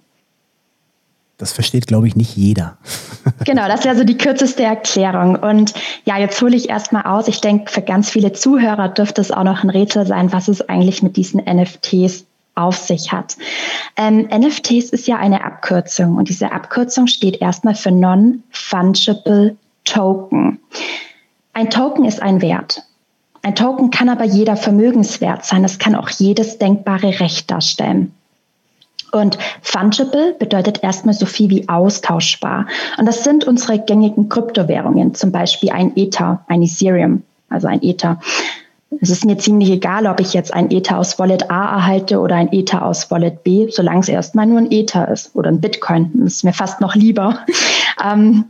Das 1.38 1.52
versteht, 1.52 1.86
glaube 1.86 2.06
ich, 2.06 2.16
nicht 2.16 2.36
jeder. 2.36 2.76
genau, 3.44 3.66
das 3.66 3.84
wäre 3.84 3.96
so 3.96 4.04
die 4.04 4.18
kürzeste 4.18 4.62
Erklärung. 4.62 5.36
Und 5.36 5.72
ja, 6.04 6.18
jetzt 6.18 6.40
hole 6.40 6.54
ich 6.54 6.68
erstmal 6.68 7.04
aus. 7.04 7.28
Ich 7.28 7.40
denke, 7.40 7.70
für 7.72 7.82
ganz 7.82 8.10
viele 8.10 8.32
Zuhörer 8.32 8.88
dürfte 8.88 9.22
es 9.22 9.30
auch 9.30 9.44
noch 9.44 9.64
ein 9.64 9.70
Rätsel 9.70 10.06
sein, 10.06 10.32
was 10.32 10.48
es 10.48 10.60
eigentlich 10.68 11.02
mit 11.02 11.16
diesen 11.16 11.40
NFTs 11.40 12.26
auf 12.60 12.76
sich 12.76 13.12
hat. 13.12 13.36
Ähm, 13.96 14.28
NFTs 14.32 14.90
ist 14.90 15.06
ja 15.06 15.16
eine 15.16 15.44
Abkürzung 15.44 16.16
und 16.16 16.28
diese 16.28 16.52
Abkürzung 16.52 17.06
steht 17.06 17.40
erstmal 17.40 17.74
für 17.74 17.90
Non-Fungible 17.90 19.56
Token. 19.84 20.58
Ein 21.52 21.70
Token 21.70 22.04
ist 22.04 22.22
ein 22.22 22.42
Wert. 22.42 22.82
Ein 23.42 23.54
Token 23.54 23.90
kann 23.90 24.08
aber 24.08 24.24
jeder 24.24 24.56
Vermögenswert 24.56 25.44
sein. 25.44 25.64
Es 25.64 25.78
kann 25.78 25.94
auch 25.94 26.10
jedes 26.10 26.58
denkbare 26.58 27.20
Recht 27.20 27.50
darstellen. 27.50 28.12
Und 29.12 29.38
fungible 29.62 30.34
bedeutet 30.38 30.82
erstmal 30.82 31.14
so 31.14 31.26
viel 31.26 31.50
wie 31.50 31.68
austauschbar. 31.68 32.66
Und 32.96 33.06
das 33.06 33.24
sind 33.24 33.44
unsere 33.44 33.78
gängigen 33.78 34.28
Kryptowährungen, 34.28 35.14
zum 35.14 35.32
Beispiel 35.32 35.70
ein 35.70 35.96
Ether, 35.96 36.44
ein 36.46 36.62
Ethereum, 36.62 37.22
also 37.48 37.66
ein 37.66 37.82
Ether. 37.82 38.20
Es 39.00 39.08
ist 39.08 39.24
mir 39.24 39.38
ziemlich 39.38 39.70
egal, 39.70 40.06
ob 40.06 40.18
ich 40.18 40.34
jetzt 40.34 40.52
ein 40.52 40.70
Ether 40.70 40.98
aus 40.98 41.18
Wallet 41.18 41.48
A 41.50 41.76
erhalte 41.76 42.18
oder 42.18 42.34
ein 42.34 42.52
Ether 42.52 42.84
aus 42.84 43.10
Wallet 43.10 43.44
B, 43.44 43.68
solange 43.70 44.00
es 44.00 44.08
erstmal 44.08 44.46
nur 44.46 44.58
ein 44.58 44.72
Ether 44.72 45.08
ist 45.08 45.34
oder 45.36 45.48
ein 45.48 45.60
Bitcoin. 45.60 46.10
Das 46.14 46.34
ist 46.34 46.44
mir 46.44 46.52
fast 46.52 46.80
noch 46.80 46.96
lieber. 46.96 47.38
ähm, 48.04 48.46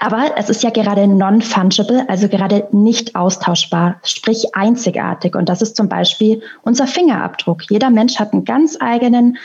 aber 0.00 0.36
es 0.36 0.48
ist 0.48 0.62
ja 0.62 0.70
gerade 0.70 1.08
non-fungible, 1.08 2.08
also 2.08 2.28
gerade 2.28 2.68
nicht 2.70 3.16
austauschbar, 3.16 3.96
sprich 4.04 4.54
einzigartig. 4.54 5.34
Und 5.34 5.48
das 5.48 5.62
ist 5.62 5.76
zum 5.76 5.88
Beispiel 5.88 6.40
unser 6.62 6.86
Fingerabdruck. 6.86 7.68
Jeder 7.68 7.90
Mensch 7.90 8.20
hat 8.20 8.32
einen 8.32 8.44
ganz 8.44 8.76
eigenen, 8.78 9.38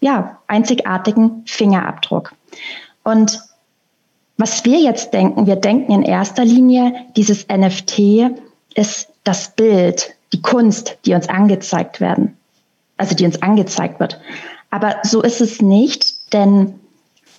ja, 0.00 0.38
einzigartigen 0.46 1.42
Fingerabdruck. 1.44 2.32
Und 3.04 3.40
was 4.38 4.64
wir 4.64 4.78
jetzt 4.78 5.12
denken, 5.12 5.46
wir 5.46 5.56
denken 5.56 5.92
in 5.92 6.02
erster 6.02 6.46
Linie, 6.46 6.94
dieses 7.14 7.46
NFT 7.48 8.30
ist 8.74 9.09
das 9.24 9.50
Bild, 9.50 10.14
die 10.32 10.42
Kunst, 10.42 10.98
die 11.04 11.14
uns 11.14 11.28
angezeigt 11.28 12.00
werden, 12.00 12.36
also 12.96 13.14
die 13.14 13.24
uns 13.24 13.42
angezeigt 13.42 14.00
wird. 14.00 14.20
Aber 14.70 14.96
so 15.02 15.22
ist 15.22 15.40
es 15.40 15.60
nicht, 15.60 16.32
denn 16.32 16.78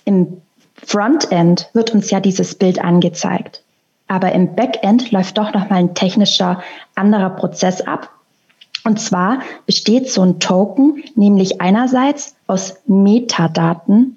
im 0.04 0.42
Frontend 0.84 1.70
wird 1.72 1.92
uns 1.92 2.10
ja 2.10 2.20
dieses 2.20 2.54
Bild 2.54 2.82
angezeigt. 2.82 3.62
Aber 4.08 4.32
im 4.32 4.54
Backend 4.54 5.10
läuft 5.10 5.38
doch 5.38 5.54
nochmal 5.54 5.78
ein 5.78 5.94
technischer 5.94 6.62
anderer 6.94 7.30
Prozess 7.30 7.80
ab. 7.80 8.10
Und 8.84 9.00
zwar 9.00 9.40
besteht 9.64 10.10
so 10.10 10.22
ein 10.22 10.40
Token 10.40 11.02
nämlich 11.14 11.60
einerseits 11.60 12.34
aus 12.46 12.76
Metadaten, 12.86 14.16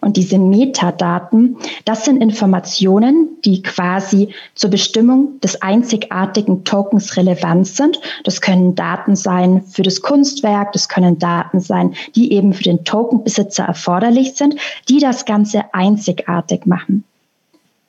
und 0.00 0.16
diese 0.16 0.38
Metadaten, 0.38 1.56
das 1.84 2.04
sind 2.04 2.22
Informationen, 2.22 3.28
die 3.44 3.62
quasi 3.62 4.28
zur 4.54 4.70
Bestimmung 4.70 5.40
des 5.40 5.60
einzigartigen 5.60 6.64
Tokens 6.64 7.16
relevant 7.16 7.66
sind. 7.66 8.00
Das 8.22 8.40
können 8.40 8.76
Daten 8.76 9.16
sein 9.16 9.62
für 9.62 9.82
das 9.82 10.00
Kunstwerk, 10.00 10.72
das 10.72 10.88
können 10.88 11.18
Daten 11.18 11.60
sein, 11.60 11.94
die 12.14 12.32
eben 12.32 12.52
für 12.52 12.62
den 12.62 12.84
Tokenbesitzer 12.84 13.64
erforderlich 13.64 14.34
sind, 14.34 14.56
die 14.88 15.00
das 15.00 15.24
Ganze 15.24 15.64
einzigartig 15.72 16.66
machen. 16.66 17.02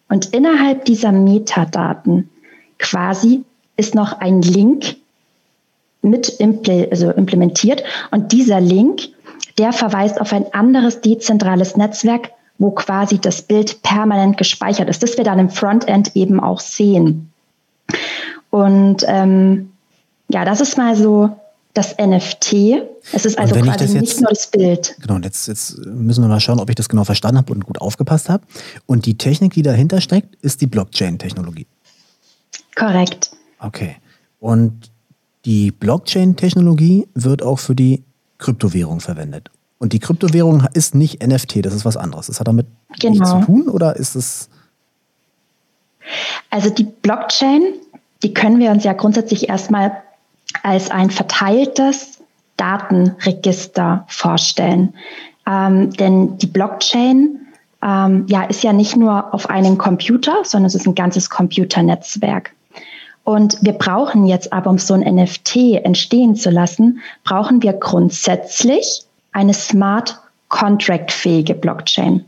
Und 0.08 0.34
innerhalb 0.34 0.86
dieser 0.86 1.12
Metadaten 1.12 2.30
quasi 2.80 3.44
ist 3.78 3.94
noch 3.94 4.20
ein 4.20 4.42
Link 4.42 4.96
mit 6.01 6.39
also 6.42 7.12
implementiert 7.12 7.84
und 8.10 8.32
dieser 8.32 8.60
Link 8.62 9.10
der 9.60 9.74
verweist 9.74 10.20
auf 10.20 10.34
ein 10.34 10.51
anderes 10.54 11.01
dezentrales 11.01 11.75
Netzwerk, 11.75 12.32
wo 12.58 12.72
quasi 12.72 13.20
das 13.20 13.42
Bild 13.42 13.82
permanent 13.84 14.38
gespeichert 14.38 14.89
ist, 14.89 15.04
das 15.04 15.18
wir 15.18 15.24
dann 15.24 15.38
im 15.38 15.50
Frontend 15.50 16.16
eben 16.16 16.39
auch 16.39 16.60
sehen. 16.60 17.32
Und 18.50 19.04
ähm, 19.08 19.72
ja, 20.30 20.46
das 20.46 20.62
ist 20.62 20.78
mal 20.78 20.96
so 20.96 21.30
das 21.74 21.96
NFT. 21.98 22.54
Es 23.13 23.25
ist 23.25 23.38
also 23.38 23.56
quasi 23.56 23.84
jetzt, 23.84 23.94
nicht 23.94 24.22
nur 24.22 24.30
das 24.30 24.48
Bild. 24.48 24.96
Genau, 25.01 25.20
jetzt, 25.20 25.48
jetzt 25.48 25.78
müssen 25.86 26.24
wir 26.24 26.28
mal 26.28 26.39
schauen, 26.39 26.60
ob 26.60 26.70
ich 26.70 26.75
das 26.75 26.89
genau 26.89 27.04
verstanden 27.04 27.38
habe 27.38 27.54
und 27.54 27.66
gut 27.66 27.80
aufgepasst 27.80 28.30
habe. 28.30 28.44
Und 28.86 29.06
die 29.06 29.18
Technik, 29.18 29.54
die 29.54 29.62
dahinter 29.62 30.01
steckt, 30.01 30.36
ist 30.42 30.62
die 30.62 30.68
Blockchain-Technologie. 30.68 31.68
Korrekt. 32.75 33.32
Okay. 33.60 33.98
Und 34.39 34.92
die 35.46 35.72
Blockchain-Technologie 35.72 37.08
wird 37.13 37.44
auch 37.44 37.60
für 37.60 37.75
die 37.75 38.04
Kryptowährung 38.39 39.00
verwendet. 39.00 39.51
Und 39.77 39.93
die 39.93 40.00
Kryptowährung 40.00 40.67
ist 40.74 40.96
nicht 40.96 41.25
NFT, 41.25 41.65
das 41.65 41.74
ist 41.74 41.86
was 41.86 41.96
anderes. 41.96 42.27
Das 42.27 42.39
hat 42.39 42.48
damit 42.48 42.67
genau. 43.00 43.12
nichts 43.12 43.29
zu 43.29 43.39
tun 43.46 43.69
oder 43.69 43.96
ist 43.96 44.15
es? 44.15 44.50
Also 46.50 46.69
die 46.69 46.84
Blockchain, 46.84 47.62
die 48.24 48.34
können 48.34 48.60
wir 48.60 48.72
uns 48.72 48.84
ja 48.84 48.93
grundsätzlich 48.93 49.48
erstmal 49.48 49.91
als 50.63 50.89
ein 50.91 51.12
verteiltes 51.12 52.19
Datenregister 52.58 54.05
vorstellen. 54.08 54.93
Ähm, 55.48 55.91
denn 55.91 56.38
die 56.38 56.48
Blockchain 56.48 57.39
ähm, 57.81 58.25
ja, 58.27 58.43
ist 58.43 58.63
ja 58.63 58.74
nicht 58.74 58.98
nur 58.98 59.34
auf 59.34 59.50
einen 59.50 59.77
Computer, 59.77 60.43
sondern 60.43 60.67
es 60.67 60.75
ist 60.75 60.88
ein 60.88 60.96
ganzes 60.96 61.29
Computernetzwerk. 61.29 62.53
Und 63.29 63.59
wir 63.62 63.74
brauchen 63.74 64.25
jetzt 64.25 64.51
aber, 64.51 64.71
um 64.71 64.79
so 64.79 64.95
ein 64.95 65.01
NFT 65.01 65.83
entstehen 65.83 66.36
zu 66.36 66.50
lassen, 66.50 67.01
brauchen 67.24 67.62
wir 67.62 67.74
grundsätzlich 67.74 69.03
eine 69.33 69.53
Smart 69.53 70.17
Contract 70.48 71.12
fähige 71.12 71.53
Blockchain. 71.53 72.25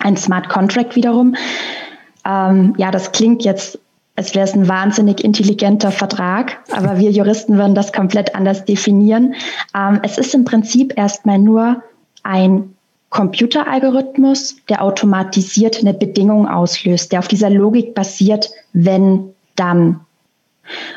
Ein 0.00 0.18
Smart 0.18 0.50
Contract 0.50 0.96
wiederum, 0.96 1.34
ähm, 2.26 2.74
ja, 2.76 2.90
das 2.90 3.12
klingt 3.12 3.42
jetzt, 3.42 3.78
als 4.16 4.34
wäre 4.34 4.44
es 4.44 4.52
ein 4.52 4.68
wahnsinnig 4.68 5.24
intelligenter 5.24 5.90
Vertrag, 5.90 6.58
aber 6.72 6.98
wir 6.98 7.10
Juristen 7.10 7.56
würden 7.56 7.74
das 7.74 7.90
komplett 7.94 8.34
anders 8.34 8.66
definieren. 8.66 9.34
Ähm, 9.74 10.00
es 10.02 10.18
ist 10.18 10.34
im 10.34 10.44
Prinzip 10.44 10.92
erstmal 10.98 11.38
nur 11.38 11.82
ein 12.22 12.74
Computeralgorithmus, 13.08 14.56
der 14.68 14.82
automatisiert 14.82 15.80
eine 15.80 15.94
Bedingung 15.94 16.46
auslöst, 16.46 17.12
der 17.12 17.20
auf 17.20 17.28
dieser 17.28 17.48
Logik 17.48 17.94
basiert, 17.94 18.50
wenn 18.74 19.32
dann. 19.56 20.00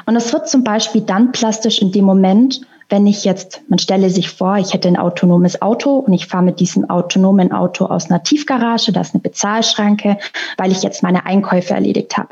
Und 0.06 0.16
es 0.16 0.34
wird 0.34 0.50
zum 0.50 0.64
Beispiel 0.64 1.02
dann 1.02 1.32
plastisch 1.32 1.82
in 1.82 1.92
dem 1.92 2.06
Moment, 2.06 2.62
wenn 2.90 3.06
ich 3.06 3.24
jetzt, 3.24 3.62
man 3.70 3.78
stelle 3.78 4.10
sich 4.10 4.30
vor, 4.30 4.58
ich 4.58 4.74
hätte 4.74 4.88
ein 4.88 4.98
autonomes 4.98 5.62
Auto 5.62 5.98
und 5.98 6.14
ich 6.14 6.26
fahre 6.26 6.44
mit 6.44 6.60
diesem 6.60 6.90
autonomen 6.90 7.52
Auto 7.52 7.86
aus 7.86 8.10
einer 8.10 8.24
Tiefgarage, 8.24 8.92
da 8.92 9.02
ist 9.02 9.14
eine 9.14 9.22
Bezahlschranke, 9.22 10.18
weil 10.58 10.72
ich 10.72 10.82
jetzt 10.82 11.04
meine 11.04 11.26
Einkäufe 11.26 11.76
erledigt 11.76 12.18
habe. 12.18 12.30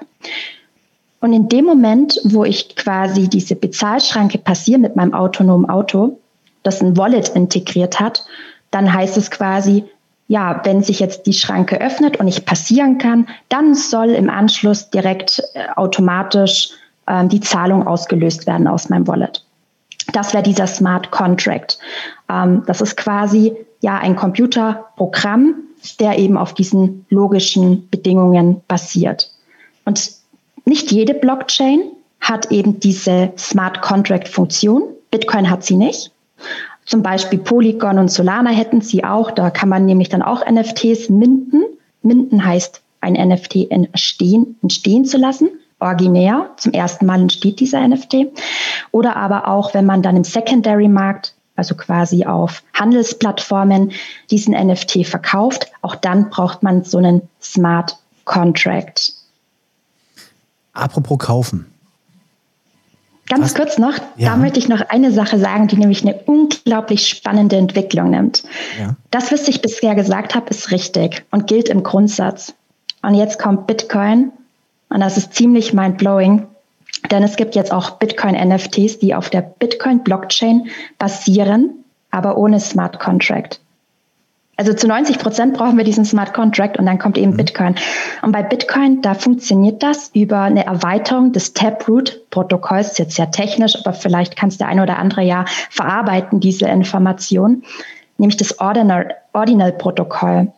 Und 1.19 1.33
in 1.33 1.47
dem 1.47 1.65
Moment, 1.65 2.19
wo 2.23 2.43
ich 2.43 2.75
quasi 2.75 3.27
diese 3.27 3.55
Bezahlschranke 3.55 4.39
passiere 4.39 4.79
mit 4.79 4.95
meinem 4.95 5.13
autonomen 5.13 5.69
Auto, 5.69 6.19
das 6.63 6.81
ein 6.81 6.97
Wallet 6.97 7.29
integriert 7.29 7.99
hat, 7.99 8.25
dann 8.71 8.91
heißt 8.91 9.17
es 9.17 9.31
quasi, 9.31 9.85
ja, 10.27 10.61
wenn 10.65 10.83
sich 10.83 10.99
jetzt 10.99 11.25
die 11.25 11.33
Schranke 11.33 11.79
öffnet 11.79 12.17
und 12.17 12.27
ich 12.27 12.45
passieren 12.45 12.97
kann, 12.97 13.27
dann 13.49 13.75
soll 13.75 14.09
im 14.09 14.29
Anschluss 14.29 14.89
direkt 14.89 15.41
äh, 15.53 15.67
automatisch 15.75 16.69
äh, 17.05 17.25
die 17.27 17.39
Zahlung 17.39 17.87
ausgelöst 17.87 18.45
werden 18.47 18.67
aus 18.67 18.89
meinem 18.89 19.07
Wallet. 19.07 19.43
Das 20.13 20.33
wäre 20.33 20.43
dieser 20.43 20.67
Smart 20.67 21.11
Contract. 21.11 21.79
Ähm, 22.29 22.63
das 22.65 22.81
ist 22.81 22.97
quasi 22.97 23.55
ja 23.81 23.97
ein 23.97 24.15
Computerprogramm, 24.15 25.55
der 25.99 26.17
eben 26.17 26.37
auf 26.37 26.53
diesen 26.53 27.05
logischen 27.09 27.89
Bedingungen 27.89 28.61
basiert. 28.67 29.31
Und 29.85 30.11
nicht 30.65 30.91
jede 30.91 31.13
Blockchain 31.13 31.79
hat 32.19 32.51
eben 32.51 32.79
diese 32.79 33.31
Smart 33.37 33.81
Contract 33.81 34.27
Funktion. 34.27 34.83
Bitcoin 35.11 35.49
hat 35.49 35.63
sie 35.63 35.75
nicht. 35.75 36.11
Zum 36.87 37.03
Beispiel 37.03 37.39
Polygon 37.39 37.99
und 37.99 38.09
Solana 38.09 38.49
hätten 38.49 38.79
sie 38.79 39.03
auch. 39.03 39.31
Da 39.31 39.49
kann 39.49 39.67
man 39.67 39.85
nämlich 39.85 40.07
dann 40.07 40.21
auch 40.21 40.43
NFTs 40.49 41.09
minden. 41.09 41.63
Minden 42.01 42.43
heißt, 42.43 42.81
ein 43.01 43.13
NFT 43.13 43.69
entstehen, 43.69 44.55
entstehen 44.61 45.03
zu 45.03 45.17
lassen. 45.17 45.49
Originär, 45.79 46.51
zum 46.55 46.71
ersten 46.71 47.05
Mal 47.05 47.21
entsteht 47.21 47.59
dieser 47.59 47.85
NFT. 47.85 48.27
Oder 48.91 49.17
aber 49.17 49.49
auch, 49.49 49.73
wenn 49.73 49.85
man 49.85 50.01
dann 50.01 50.15
im 50.15 50.23
Secondary-Markt, 50.23 51.35
also 51.57 51.75
quasi 51.75 52.25
auf 52.25 52.63
Handelsplattformen, 52.73 53.91
diesen 54.31 54.53
NFT 54.53 55.05
verkauft, 55.05 55.67
auch 55.81 55.95
dann 55.95 56.29
braucht 56.29 56.63
man 56.63 56.85
so 56.85 56.99
einen 56.99 57.21
Smart 57.41 57.97
Contract. 58.23 59.11
Apropos 60.71 61.19
kaufen. 61.19 61.65
Ganz 63.29 63.45
Was? 63.45 63.55
kurz 63.55 63.77
noch, 63.77 63.93
ja. 64.15 64.29
da 64.29 64.37
möchte 64.37 64.59
ich 64.59 64.69
noch 64.69 64.81
eine 64.81 65.11
Sache 65.11 65.37
sagen, 65.37 65.67
die 65.67 65.75
nämlich 65.75 66.01
eine 66.01 66.15
unglaublich 66.25 67.07
spannende 67.07 67.57
Entwicklung 67.57 68.11
nimmt. 68.11 68.43
Ja. 68.79 68.95
Das, 69.11 69.31
was 69.31 69.47
ich 69.47 69.61
bisher 69.61 69.95
gesagt 69.95 70.33
habe, 70.33 70.49
ist 70.49 70.71
richtig 70.71 71.25
und 71.31 71.47
gilt 71.47 71.67
im 71.67 71.83
Grundsatz. 71.83 72.53
Und 73.01 73.15
jetzt 73.15 73.37
kommt 73.37 73.67
Bitcoin 73.67 74.31
und 74.89 75.01
das 75.01 75.17
ist 75.17 75.33
ziemlich 75.33 75.73
mind-blowing, 75.73 76.47
denn 77.11 77.23
es 77.23 77.35
gibt 77.35 77.55
jetzt 77.55 77.71
auch 77.71 77.91
Bitcoin-NFTs, 77.91 78.99
die 78.99 79.13
auf 79.13 79.29
der 79.29 79.41
Bitcoin-Blockchain 79.41 80.69
basieren, 80.97 81.83
aber 82.11 82.37
ohne 82.37 82.59
Smart 82.59 82.99
Contract. 82.99 83.59
Also 84.59 84.73
zu 84.73 84.87
90 84.87 85.19
Prozent 85.19 85.53
brauchen 85.53 85.77
wir 85.77 85.83
diesen 85.83 86.03
Smart 86.03 86.33
Contract 86.33 86.79
und 86.79 86.87
dann 86.87 86.97
kommt 86.97 87.19
eben 87.19 87.33
mhm. 87.33 87.37
Bitcoin. 87.37 87.75
Und 88.23 88.31
bei 88.31 88.41
Bitcoin, 88.41 89.03
da 89.03 89.13
funktioniert 89.13 89.83
das 89.83 90.09
über 90.15 90.41
eine 90.41 90.65
Erweiterung 90.65 91.31
des 91.31 91.53
Taproot-Protokolls, 91.53 92.97
jetzt 92.97 93.15
sehr 93.15 93.29
technisch, 93.29 93.75
aber 93.75 93.93
vielleicht 93.93 94.35
kann 94.35 94.49
es 94.49 94.57
der 94.57 94.67
eine 94.67 94.81
oder 94.81 94.97
andere 94.97 95.21
ja 95.21 95.45
verarbeiten, 95.69 96.39
diese 96.39 96.65
Information, 96.65 97.63
nämlich 98.17 98.37
das 98.37 98.59
Ordinal-Protokoll. 98.59 100.51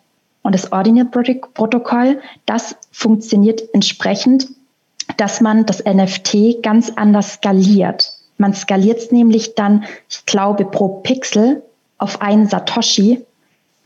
Und 0.44 0.56
das 0.56 0.72
Ordinal-Protokoll, 0.72 2.22
das 2.46 2.78
funktioniert 2.94 3.62
entsprechend, 3.74 4.48
dass 5.18 5.42
man 5.42 5.66
das 5.66 5.84
NFT 5.84 6.64
ganz 6.64 6.94
anders 6.96 7.34
skaliert. 7.34 8.14
Man 8.38 8.54
skaliert 8.54 9.00
es 9.00 9.12
nämlich 9.12 9.56
dann, 9.56 9.84
ich 10.10 10.26
glaube, 10.26 10.64
pro 10.64 11.02
Pixel 11.04 11.64
auf 11.98 12.22
einen 12.22 12.48
Satoshi 12.48 13.26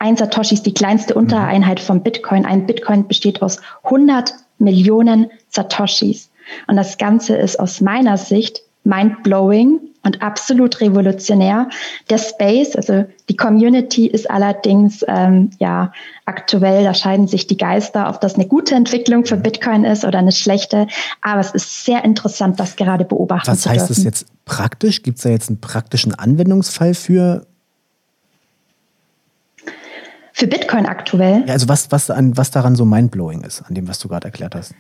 ein 0.04 0.18
Satoshi 0.18 0.56
ist 0.56 0.66
die 0.66 0.74
kleinste 0.74 1.14
Untereinheit 1.14 1.80
vom 1.80 2.04
Bitcoin. 2.04 2.46
Ein 2.46 2.66
Bitcoin 2.66 3.08
besteht 3.08 3.42
aus 3.42 3.62
100 3.84 4.34
Millionen 4.60 5.32
Satoshis. 5.48 6.30
Und 6.68 6.76
das 6.76 6.98
Ganze 6.98 7.38
ist 7.38 7.58
aus 7.58 7.80
meiner 7.80 8.18
Sicht 8.18 8.64
mind-blowing 8.84 9.80
und 10.04 10.22
absolut 10.22 10.82
revolutionär. 10.82 11.70
Der 12.10 12.18
Space, 12.18 12.76
also 12.76 13.06
die 13.30 13.38
Community 13.38 14.06
ist 14.06 14.30
allerdings 14.30 15.06
ähm, 15.08 15.52
ja 15.60 15.94
aktuell, 16.26 16.84
da 16.84 16.94
scheiden 16.94 17.30
sich 17.30 17.48
die 17.48 17.56
Geister, 17.56 18.10
ob 18.10 18.20
das 18.20 18.36
eine 18.36 18.46
gute 18.46 18.76
Entwicklung 18.76 19.24
für 19.24 19.38
Bitcoin 19.38 19.86
ist 19.86 20.04
oder 20.04 20.20
eine 20.20 20.34
schlechte. 20.34 20.88
Aber 21.22 21.40
es 21.40 21.52
ist 21.52 21.86
sehr 21.86 22.04
interessant, 22.04 22.60
das 22.60 22.76
gerade 22.76 23.06
beobachten 23.06 23.50
Was 23.50 23.62
zu 23.62 23.70
dürfen. 23.70 23.84
Was 23.84 23.90
heißt 23.90 23.98
das 23.98 24.04
jetzt 24.04 24.26
praktisch? 24.44 25.02
Gibt 25.02 25.20
es 25.20 25.24
da 25.24 25.30
jetzt 25.30 25.48
einen 25.48 25.62
praktischen 25.62 26.14
Anwendungsfall 26.14 26.94
für? 26.94 27.48
Für 30.44 30.50
Bitcoin 30.50 30.86
aktuell? 30.86 31.46
Ja, 31.48 31.54
also 31.54 31.70
was, 31.70 31.90
was, 31.90 32.10
an, 32.10 32.36
was 32.36 32.52
daran 32.52 32.76
so 32.76 32.84
mindblowing 32.84 33.44
ist, 33.44 33.62
an 33.62 33.76
dem, 33.76 33.88
was 33.88 33.98
du 34.00 34.10
gerade 34.10 34.26
erklärt 34.26 34.56
hast. 34.56 34.74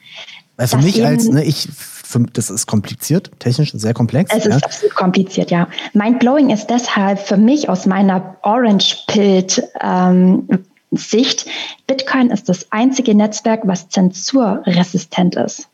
Weil 0.57 0.67
für 0.67 0.75
das 0.75 0.83
mich 0.83 1.05
als, 1.05 1.29
ne, 1.29 1.41
ich, 1.45 1.69
für, 1.71 2.19
das 2.33 2.49
ist 2.49 2.67
kompliziert, 2.67 3.31
technisch 3.39 3.71
sehr 3.71 3.93
komplex. 3.93 4.29
Es 4.35 4.43
ja. 4.43 4.57
ist 4.57 4.65
absolut 4.65 4.93
kompliziert, 4.93 5.51
ja. 5.51 5.69
Mindblowing 5.93 6.49
ist 6.49 6.67
deshalb 6.67 7.17
für 7.17 7.37
mich 7.37 7.69
aus 7.69 7.85
meiner 7.85 8.35
Orange-Pilt 8.41 9.63
ähm, 9.79 10.49
Sicht, 10.91 11.45
Bitcoin 11.87 12.29
ist 12.29 12.49
das 12.49 12.69
einzige 12.73 13.15
Netzwerk, 13.15 13.61
was 13.63 13.87
zensurresistent 13.87 15.35
ist. 15.37 15.69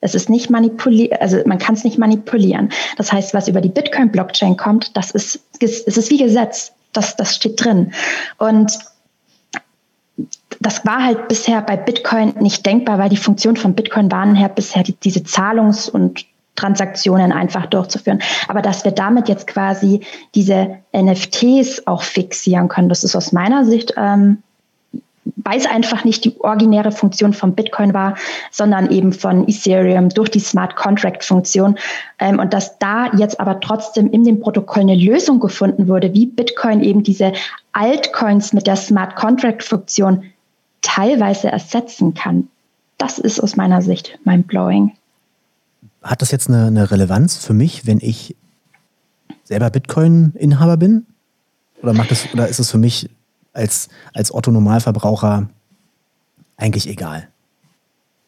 Es 0.00 0.14
ist 0.14 0.30
nicht 0.30 0.50
manipuliert, 0.50 1.20
also 1.20 1.38
man 1.46 1.58
kann 1.58 1.74
es 1.74 1.82
nicht 1.82 1.98
manipulieren. 1.98 2.68
Das 2.96 3.12
heißt, 3.12 3.34
was 3.34 3.48
über 3.48 3.60
die 3.60 3.70
Bitcoin-Blockchain 3.70 4.56
kommt, 4.56 4.96
das 4.96 5.10
ist, 5.10 5.40
es 5.58 5.80
ist 5.80 6.10
wie 6.10 6.18
Gesetz. 6.18 6.70
Das, 6.92 7.16
das 7.16 7.34
steht 7.34 7.64
drin. 7.64 7.92
Und 8.36 8.78
das 10.60 10.84
war 10.86 11.04
halt 11.04 11.28
bisher 11.28 11.60
bei 11.62 11.76
Bitcoin 11.76 12.34
nicht 12.40 12.64
denkbar, 12.66 12.98
weil 12.98 13.08
die 13.08 13.16
Funktion 13.16 13.56
von 13.56 13.74
Bitcoin 13.74 14.10
waren 14.12 14.34
her 14.34 14.48
bisher 14.48 14.82
die, 14.82 14.94
diese 14.94 15.24
Zahlungs- 15.24 15.88
und 15.88 16.24
Transaktionen 16.54 17.32
einfach 17.32 17.66
durchzuführen. 17.66 18.20
Aber 18.46 18.62
dass 18.62 18.84
wir 18.84 18.92
damit 18.92 19.28
jetzt 19.28 19.46
quasi 19.46 20.02
diese 20.34 20.78
NFTs 20.94 21.86
auch 21.86 22.02
fixieren 22.02 22.68
können, 22.68 22.88
das 22.88 23.04
ist 23.04 23.16
aus 23.16 23.32
meiner 23.32 23.64
Sicht 23.64 23.94
ähm, 23.96 24.42
weil 25.44 25.58
es 25.58 25.66
einfach 25.66 26.04
nicht 26.04 26.24
die 26.24 26.38
originäre 26.40 26.92
Funktion 26.92 27.32
von 27.32 27.54
Bitcoin 27.54 27.94
war, 27.94 28.16
sondern 28.50 28.90
eben 28.90 29.12
von 29.12 29.48
Ethereum 29.48 30.08
durch 30.08 30.30
die 30.30 30.40
Smart 30.40 30.76
Contract 30.76 31.24
Funktion. 31.24 31.76
Ähm, 32.18 32.38
und 32.38 32.52
dass 32.52 32.78
da 32.78 33.12
jetzt 33.14 33.40
aber 33.40 33.60
trotzdem 33.60 34.10
in 34.10 34.24
dem 34.24 34.40
Protokoll 34.40 34.82
eine 34.82 34.96
Lösung 34.96 35.40
gefunden 35.40 35.88
wurde, 35.88 36.12
wie 36.14 36.26
Bitcoin 36.26 36.82
eben 36.82 37.02
diese 37.02 37.32
Altcoins 37.72 38.52
mit 38.52 38.66
der 38.66 38.76
Smart 38.76 39.16
Contract 39.16 39.62
Funktion 39.62 40.24
teilweise 40.82 41.48
ersetzen 41.48 42.14
kann. 42.14 42.48
Das 42.98 43.18
ist 43.18 43.40
aus 43.40 43.56
meiner 43.56 43.82
Sicht 43.82 44.18
mein 44.24 44.42
Blowing. 44.42 44.92
Hat 46.02 46.22
das 46.22 46.30
jetzt 46.30 46.48
eine, 46.48 46.66
eine 46.66 46.90
Relevanz 46.90 47.36
für 47.36 47.52
mich, 47.52 47.86
wenn 47.86 47.98
ich 48.00 48.36
selber 49.44 49.70
Bitcoin-Inhaber 49.70 50.76
bin? 50.76 51.06
Oder 51.82 51.94
macht 51.94 52.10
das, 52.10 52.32
oder 52.32 52.48
ist 52.48 52.58
es 52.58 52.70
für 52.70 52.78
mich 52.78 53.08
als, 53.52 53.88
als 54.14 54.32
Otto-Normalverbraucher 54.32 55.48
eigentlich 56.56 56.88
egal? 56.88 57.28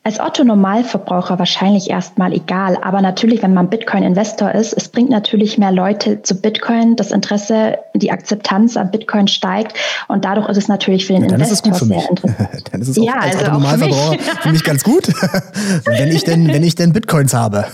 Als 0.07 0.21
Otto-Normalverbraucher 0.21 1.39
wahrscheinlich 1.39 1.89
erstmal 1.89 2.35
egal, 2.35 2.77
aber 2.83 3.01
natürlich, 3.01 3.43
wenn 3.43 3.55
man 3.55 3.71
Bitcoin-Investor 3.71 4.53
ist, 4.53 4.75
es 4.75 4.89
bringt 4.89 5.09
natürlich 5.09 5.57
mehr 5.57 5.73
Leute 5.73 6.21
zu 6.21 6.35
Bitcoin, 6.35 6.95
das 6.95 7.11
Interesse, 7.11 7.79
die 7.95 8.11
Akzeptanz 8.11 8.77
an 8.77 8.91
Bitcoin 8.91 9.29
steigt 9.29 9.79
und 10.09 10.27
dadurch 10.27 10.51
ist 10.51 10.59
es 10.59 10.69
natürlich 10.69 11.07
für 11.07 11.15
den 11.15 11.23
ja, 11.23 11.29
dann 11.29 11.41
Investor 11.41 11.73
ist 11.73 11.81
es 11.81 11.81
gut 11.81 11.89
für 11.89 12.01
sehr 12.01 12.11
interessant. 12.11 12.65
dann 12.73 12.83
ist 12.83 12.89
es 12.89 12.99
auch 12.99 13.03
ja, 13.03 13.15
als 13.15 13.37
also 13.37 13.47
Otto-Normalverbraucher 13.47 14.19
für, 14.19 14.37
für, 14.43 14.49
mich 14.51 14.65
ganz 14.65 14.85
gut, 14.85 15.09
wenn 15.87 16.09
ich 16.09 16.25
denn, 16.25 16.49
wenn 16.49 16.63
ich 16.63 16.75
denn 16.75 16.93
Bitcoins 16.93 17.33
habe. 17.33 17.65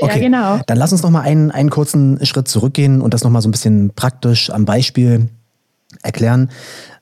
okay, 0.00 0.14
ja, 0.14 0.18
genau. 0.18 0.60
Dann 0.66 0.78
lass 0.78 0.92
uns 0.92 1.02
noch 1.02 1.10
mal 1.10 1.22
einen, 1.22 1.50
einen 1.50 1.70
kurzen 1.70 2.24
Schritt 2.24 2.46
zurückgehen 2.46 3.00
und 3.00 3.14
das 3.14 3.24
noch 3.24 3.32
mal 3.32 3.42
so 3.42 3.48
ein 3.48 3.52
bisschen 3.52 3.90
praktisch 3.96 4.48
am 4.50 4.64
Beispiel 4.64 5.28
erklären. 6.02 6.50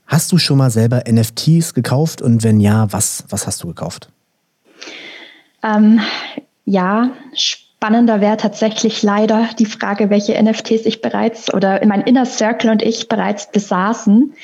Hast 0.06 0.32
du 0.32 0.38
schon 0.38 0.58
mal 0.58 0.70
selber 0.70 1.04
NFTs 1.08 1.74
gekauft 1.74 2.20
und 2.20 2.42
wenn 2.42 2.60
ja, 2.60 2.92
was, 2.92 3.24
was 3.28 3.46
hast 3.46 3.62
du 3.62 3.68
gekauft? 3.68 4.10
Ähm, 5.62 6.00
ja, 6.64 7.10
spannender 7.34 8.20
wäre 8.20 8.36
tatsächlich 8.36 9.02
leider 9.02 9.48
die 9.58 9.66
Frage, 9.66 10.10
welche 10.10 10.40
NFTs 10.42 10.84
ich 10.84 11.00
bereits 11.00 11.52
oder 11.52 11.82
in 11.82 11.88
mein 11.88 12.02
Inner 12.02 12.26
Circle 12.26 12.70
und 12.70 12.82
ich 12.82 13.08
bereits 13.08 13.50
besaßen. 13.50 14.34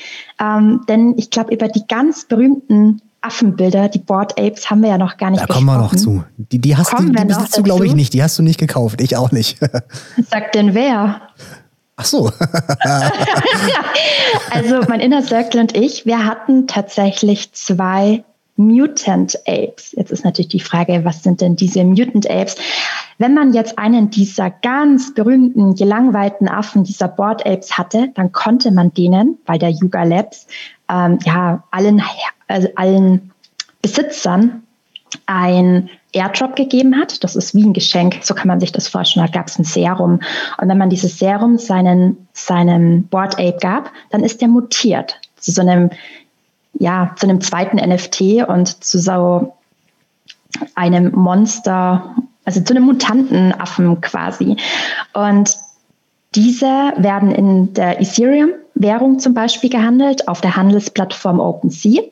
Ähm, 0.41 0.81
denn 0.87 1.15
ich 1.17 1.29
glaube, 1.29 1.53
über 1.53 1.67
die 1.67 1.85
ganz 1.87 2.25
berühmten 2.25 3.01
Affenbilder, 3.21 3.89
die 3.89 3.99
Board 3.99 4.39
Apes, 4.39 4.69
haben 4.69 4.81
wir 4.81 4.89
ja 4.89 4.97
noch 4.97 5.17
gar 5.17 5.31
nicht 5.31 5.41
Da 5.41 5.47
kommen 5.47 5.65
wir 5.65 5.77
noch 5.77 5.95
zu. 5.95 6.23
Die, 6.37 6.59
die 6.59 6.77
hast 6.77 6.91
kommen 6.91 7.13
du, 7.13 7.21
die 7.21 7.25
besitzt 7.25 7.57
du, 7.57 7.63
glaube 7.63 7.85
ich, 7.85 7.93
nicht. 7.93 8.13
Die 8.13 8.23
hast 8.23 8.39
du 8.39 8.43
nicht 8.43 8.59
gekauft. 8.59 9.01
Ich 9.01 9.17
auch 9.17 9.31
nicht. 9.31 9.59
Sagt 10.29 10.55
denn 10.55 10.73
wer? 10.73 11.21
Ach 11.97 12.05
so. 12.05 12.27
also 14.51 14.81
mein 14.87 14.99
Inner 14.99 15.23
Circle 15.23 15.59
und 15.59 15.75
ich, 15.75 16.05
wir 16.05 16.25
hatten 16.25 16.67
tatsächlich 16.67 17.51
zwei 17.53 18.23
Mutant 18.55 19.37
Apes. 19.47 19.93
Jetzt 19.97 20.11
ist 20.11 20.23
natürlich 20.23 20.49
die 20.49 20.59
Frage, 20.59 21.03
was 21.03 21.23
sind 21.23 21.41
denn 21.41 21.55
diese 21.55 21.83
Mutant 21.83 22.29
Apes? 22.29 22.55
Wenn 23.17 23.33
man 23.33 23.53
jetzt 23.53 23.79
einen 23.79 24.11
dieser 24.11 24.51
ganz 24.51 25.13
berühmten, 25.15 25.73
gelangweilten 25.75 26.47
Affen, 26.47 26.83
dieser 26.83 27.07
Board 27.07 27.45
Apes 27.47 27.77
hatte, 27.77 28.09
dann 28.13 28.31
konnte 28.31 28.71
man 28.71 28.93
denen 28.93 29.39
bei 29.45 29.57
der 29.57 29.69
Yuga 29.69 30.03
Labs 30.03 30.45
ähm, 30.89 31.17
ja 31.25 31.63
allen, 31.71 32.03
also 32.47 32.67
allen 32.75 33.31
Besitzern 33.81 34.66
ein 35.25 35.89
Airdrop 36.13 36.55
gegeben 36.55 36.97
hat. 36.97 37.23
Das 37.23 37.35
ist 37.35 37.53
wie 37.55 37.63
ein 37.63 37.73
Geschenk, 37.73 38.19
so 38.21 38.33
kann 38.33 38.47
man 38.47 38.59
sich 38.59 38.71
das 38.71 38.87
vorstellen. 38.87 39.25
Da 39.25 39.31
gab 39.31 39.47
es 39.47 39.59
ein 39.59 39.63
Serum. 39.63 40.19
Und 40.59 40.69
wenn 40.69 40.77
man 40.77 40.89
dieses 40.89 41.19
Serum 41.19 41.57
seinen, 41.57 42.27
seinem 42.33 43.03
Board 43.03 43.35
Ape 43.35 43.57
gab, 43.59 43.91
dann 44.09 44.23
ist 44.23 44.41
der 44.41 44.47
mutiert 44.47 45.19
zu 45.35 45.51
so 45.51 45.61
einem, 45.61 45.89
ja, 46.73 47.13
zu 47.15 47.27
einem 47.27 47.41
zweiten 47.41 47.77
NFT 47.77 48.47
und 48.47 48.83
zu 48.83 48.99
so 48.99 49.55
einem 50.75 51.11
Monster, 51.13 52.15
also 52.45 52.61
zu 52.61 52.73
einem 52.73 52.85
Mutantenaffen 52.85 54.01
quasi. 54.01 54.57
Und 55.13 55.55
diese 56.35 56.93
werden 56.97 57.31
in 57.31 57.73
der 57.73 58.01
Ethereum-Währung 58.01 59.19
zum 59.19 59.33
Beispiel 59.33 59.69
gehandelt, 59.69 60.27
auf 60.27 60.41
der 60.41 60.55
Handelsplattform 60.55 61.39
OpenSea. 61.39 62.03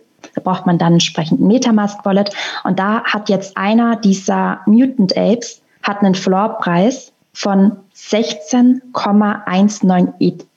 Braucht 0.46 0.66
man 0.66 0.78
dann 0.78 0.94
entsprechend 0.94 1.42
ein 1.42 1.48
Metamask 1.48 2.06
Wallet. 2.06 2.34
Und 2.64 2.80
da 2.80 3.04
hat 3.04 3.28
jetzt 3.28 3.58
einer 3.58 3.98
dieser 3.98 4.62
Mutant 4.66 5.18
Apes 5.18 5.62
hat 5.84 6.02
einen 6.02 6.16
Floorpreis 6.16 7.12
von 7.34 7.74
16,19 7.94 10.14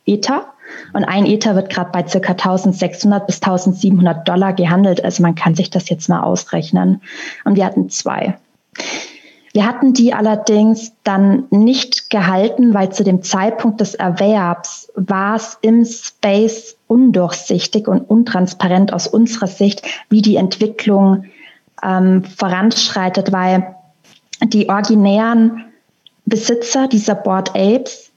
Ether. 0.07 0.47
Und 0.93 1.05
ein 1.05 1.27
Ether 1.27 1.57
wird 1.57 1.71
gerade 1.71 1.91
bei 1.91 2.03
ca. 2.03 2.33
1600 2.33 3.27
bis 3.27 3.43
1700 3.43 4.29
Dollar 4.29 4.53
gehandelt. 4.53 5.05
Also 5.05 5.23
man 5.23 5.35
kann 5.35 5.55
sich 5.55 5.71
das 5.71 5.89
jetzt 5.89 6.09
mal 6.09 6.23
ausrechnen. 6.23 7.03
Und 7.45 7.57
wir 7.57 7.65
hatten 7.65 7.91
zwei. 7.91 8.39
Wir 9.59 9.67
hatten 9.67 9.93
die 9.93 10.15
allerdings 10.15 10.93
dann 11.03 11.49
nicht 11.51 12.11
gehalten, 12.11 12.75
weil 12.75 12.93
zu 12.93 13.03
dem 13.03 13.25
Zeitpunkt 13.25 13.81
des 13.81 13.97
Erwerbs 13.97 14.93
war 14.95 15.35
es 15.35 15.59
im 15.63 15.85
Space 15.85 16.77
undurchsichtig 16.87 17.89
und 17.89 18.03
untransparent 18.03 18.93
aus 18.93 19.09
unserer 19.09 19.49
Sicht, 19.49 19.83
wie 20.11 20.23
die 20.23 20.37
Entwicklung 20.37 21.25
ähm, 21.83 22.23
voranschreitet, 22.23 23.33
weil 23.33 23.75
die 24.45 24.69
originären 24.69 25.65
Besitzer 26.25 26.87
dieser 26.87 27.17
Board 27.17 27.57
Apes 27.57 28.08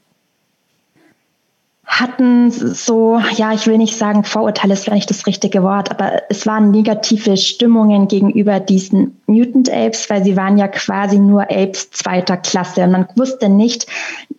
hatten 1.86 2.50
so, 2.50 3.20
ja, 3.36 3.52
ich 3.52 3.66
will 3.66 3.76
nicht 3.76 3.96
sagen 3.96 4.22
Vorurteile, 4.24 4.74
ist 4.74 4.84
vielleicht 4.84 5.10
das 5.10 5.26
richtige 5.26 5.62
Wort, 5.62 5.90
aber 5.90 6.22
es 6.30 6.46
waren 6.46 6.70
negative 6.70 7.36
Stimmungen 7.36 8.06
gegenüber 8.06 8.60
diesen 8.60 9.20
Mutant 9.26 9.70
Apes, 9.70 10.08
weil 10.08 10.22
sie 10.22 10.36
waren 10.36 10.58
ja 10.58 10.68
quasi 10.68 11.18
nur 11.18 11.42
Apes 11.50 11.90
zweiter 11.90 12.36
Klasse 12.36 12.84
und 12.84 12.92
man 12.92 13.08
wusste 13.16 13.48
nicht, 13.48 13.86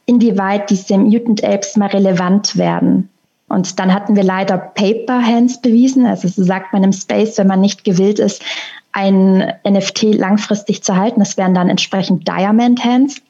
inwieweit 0.05 0.69
diese 0.69 0.97
Mutant 0.97 1.43
Apes 1.43 1.75
mal 1.75 1.89
relevant 1.89 2.55
werden. 2.57 3.09
Und 3.49 3.77
dann 3.77 3.93
hatten 3.93 4.15
wir 4.15 4.23
leider 4.23 4.57
Paper 4.57 5.21
Hands 5.21 5.61
bewiesen, 5.61 6.05
also 6.05 6.27
so 6.27 6.43
sagt 6.43 6.73
man 6.73 6.83
im 6.83 6.93
Space, 6.93 7.37
wenn 7.37 7.47
man 7.47 7.61
nicht 7.61 7.83
gewillt 7.83 8.19
ist, 8.19 8.41
ein 8.93 9.53
NFT 9.67 10.03
langfristig 10.15 10.83
zu 10.83 10.95
halten, 10.95 11.19
das 11.19 11.37
wären 11.37 11.53
dann 11.53 11.69
entsprechend 11.69 12.27
Diamond 12.27 12.83
Hands. 12.83 13.21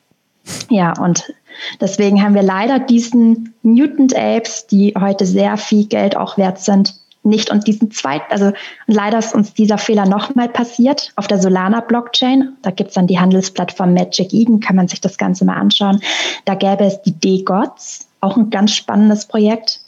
Ja, 0.70 0.94
und 1.00 1.34
Deswegen 1.80 2.24
haben 2.24 2.36
wir 2.36 2.44
leider 2.44 2.80
diesen 2.80 3.54
Mutant 3.64 4.16
Apes, 4.16 4.68
die 4.68 4.94
heute 5.00 5.26
sehr 5.26 5.58
viel 5.58 5.86
Geld 5.86 6.16
auch 6.16 6.38
wert 6.38 6.60
sind, 6.60 6.96
nicht 7.24 7.50
und 7.50 7.68
diesen 7.68 7.90
zweiten, 7.92 8.32
also 8.32 8.52
leider 8.86 9.18
ist 9.18 9.34
uns 9.34 9.54
dieser 9.54 9.78
Fehler 9.78 10.06
nochmal 10.06 10.50
passiert 10.50 11.14
auf 11.16 11.28
der 11.28 11.40
Solana 11.40 11.80
Blockchain. 11.80 12.58
Da 12.62 12.72
gibt's 12.72 12.96
dann 12.96 13.08
die 13.08 13.20
Handelsplattform 13.20 13.94
Magic 13.94 14.34
Eden, 14.34 14.60
kann 14.60 14.76
man 14.76 14.90
sich 14.90 15.00
das 15.00 15.18
Ganze 15.18 15.46
mal 15.46 15.56
anschauen. 15.56 16.02
Da 16.46 16.56
gäbe 16.56 16.84
es 16.84 17.02
die 17.02 17.14
D-Gods, 17.14 18.10
auch 18.20 18.36
ein 18.36 18.50
ganz 18.50 18.74
spannendes 18.74 19.26
Projekt. 19.26 19.80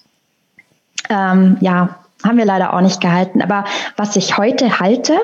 Ähm, 1.10 1.58
ja, 1.60 2.00
haben 2.24 2.38
wir 2.38 2.46
leider 2.46 2.74
auch 2.74 2.82
nicht 2.82 3.02
gehalten. 3.02 3.42
Aber 3.42 3.66
was 3.98 4.16
ich 4.16 4.38
heute 4.38 4.80
halte, 4.80 5.20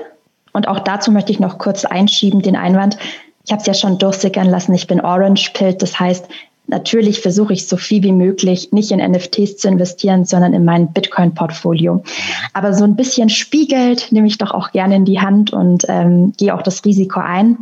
und 0.53 0.67
auch 0.67 0.79
dazu 0.79 1.11
möchte 1.11 1.31
ich 1.31 1.39
noch 1.39 1.57
kurz 1.57 1.85
einschieben, 1.85 2.41
den 2.41 2.57
Einwand, 2.57 2.97
ich 3.51 3.53
habe 3.53 3.59
es 3.59 3.67
ja 3.67 3.73
schon 3.73 3.97
durchsickern 3.97 4.49
lassen, 4.49 4.73
ich 4.73 4.87
bin 4.87 5.01
Orange 5.01 5.51
Pilt. 5.53 5.81
Das 5.81 5.99
heißt, 5.99 6.25
natürlich 6.67 7.19
versuche 7.19 7.51
ich 7.51 7.67
so 7.67 7.75
viel 7.75 8.01
wie 8.01 8.13
möglich 8.13 8.71
nicht 8.71 8.91
in 8.91 8.99
NFTs 8.99 9.57
zu 9.57 9.67
investieren, 9.67 10.23
sondern 10.23 10.53
in 10.53 10.63
mein 10.63 10.93
Bitcoin-Portfolio. 10.93 12.01
Aber 12.53 12.73
so 12.73 12.85
ein 12.85 12.95
bisschen 12.95 13.27
Spielgeld 13.27 14.09
nehme 14.13 14.27
ich 14.27 14.37
doch 14.37 14.51
auch 14.51 14.71
gerne 14.71 14.95
in 14.95 15.03
die 15.03 15.19
Hand 15.19 15.51
und 15.51 15.83
ähm, 15.89 16.31
gehe 16.37 16.55
auch 16.55 16.61
das 16.61 16.85
Risiko 16.85 17.19
ein. 17.19 17.57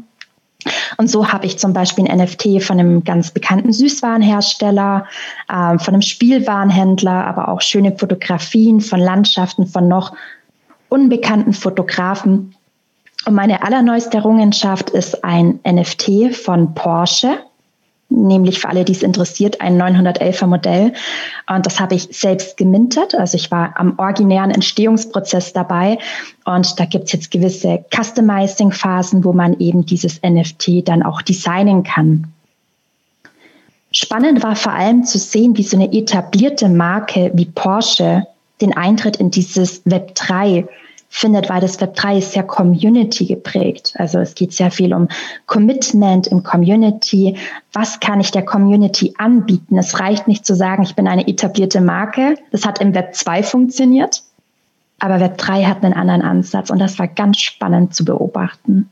Und 0.98 1.10
so 1.10 1.30
habe 1.30 1.48
ich 1.48 1.58
zum 1.58 1.74
Beispiel 1.74 2.08
ein 2.08 2.20
NFT 2.20 2.62
von 2.62 2.80
einem 2.80 3.04
ganz 3.04 3.32
bekannten 3.32 3.74
Süßwarenhersteller, 3.74 5.08
äh, 5.48 5.80
von 5.80 5.96
einem 5.96 6.04
Spielwarenhändler, 6.04 7.26
aber 7.26 7.48
auch 7.48 7.62
schöne 7.62 7.98
Fotografien 7.98 8.80
von 8.80 9.00
Landschaften 9.00 9.66
von 9.66 9.88
noch 9.88 10.14
unbekannten 10.88 11.54
Fotografen. 11.54 12.54
Und 13.26 13.36
meine 13.36 13.64
allerneueste 13.64 14.18
Errungenschaft 14.18 14.90
ist 14.90 15.24
ein 15.24 15.60
NFT 15.66 16.36
von 16.36 16.74
Porsche 16.74 17.40
nämlich 18.10 18.60
für 18.60 18.70
alle, 18.70 18.84
die 18.84 18.92
es 18.92 19.04
interessiert, 19.04 19.62
ein 19.62 19.82
911er 19.82 20.48
Modell. 20.48 20.94
Und 21.48 21.66
das 21.66 21.80
habe 21.80 21.96
ich 21.96 22.10
selbst 22.12 22.58
gemintet. 22.58 23.16
Also 23.16 23.36
ich 23.36 23.52
war 23.52 23.74
am 23.78 23.98
originären 23.98 24.52
Entstehungsprozess 24.52 25.54
dabei. 25.54 26.00
Und 26.46 26.80
da 26.80 26.86
gibt 26.86 27.06
es 27.06 27.12
jetzt 27.14 27.32
gewisse 27.32 27.86
Customizing-Phasen, 27.96 29.24
wo 29.24 29.34
man 29.34 29.60
eben 29.60 29.86
dieses 29.86 30.22
NFT 30.22 30.88
dann 30.88 31.04
auch 31.04 31.22
designen 31.22 31.84
kann. 31.84 32.26
Spannend 33.92 34.44
war 34.44 34.56
vor 34.56 34.74
allem 34.74 35.04
zu 35.04 35.18
sehen, 35.18 35.58
wie 35.58 35.64
so 35.64 35.76
eine 35.76 35.92
etablierte 35.92 36.70
Marke 36.70 37.32
wie 37.34 37.46
Porsche 37.46 38.28
den 38.62 38.76
Eintritt 38.76 39.18
in 39.18 39.32
dieses 39.32 39.82
Web 39.86 40.16
3 40.16 40.68
findet, 41.10 41.50
weil 41.50 41.60
das 41.60 41.82
Web 41.82 41.96
3 41.96 42.20
ist 42.20 42.34
sehr 42.34 42.44
Community 42.44 43.26
geprägt. 43.26 43.94
Also 43.96 44.20
es 44.20 44.36
geht 44.36 44.54
sehr 44.54 44.70
viel 44.70 44.94
um 44.94 45.08
Commitment 45.48 46.28
im 46.28 46.44
Community. 46.44 47.36
Was 47.74 48.00
kann 48.00 48.22
ich 48.22 48.32
der 48.32 48.46
Community 48.46 49.16
anbieten? 49.18 49.78
Es 49.78 50.00
reicht 50.00 50.28
nicht 50.28 50.46
zu 50.46 50.56
sagen, 50.56 50.84
ich 50.84 50.96
bin 50.96 51.08
eine 51.08 51.28
etablierte 51.28 51.82
Marke. 51.82 52.36
Das 52.52 52.66
hat 52.66 52.80
im 52.80 52.94
Web 52.94 53.16
2 53.16 53.44
funktioniert. 53.44 54.22
Aber 55.00 55.20
Web 55.20 55.38
3 55.38 55.66
hat 55.66 55.84
einen 55.84 55.94
anderen 55.94 56.22
Ansatz 56.22 56.70
und 56.70 56.80
das 56.80 57.00
war 57.00 57.08
ganz 57.08 57.40
spannend 57.40 57.96
zu 57.96 58.06
beobachten. 58.06 58.90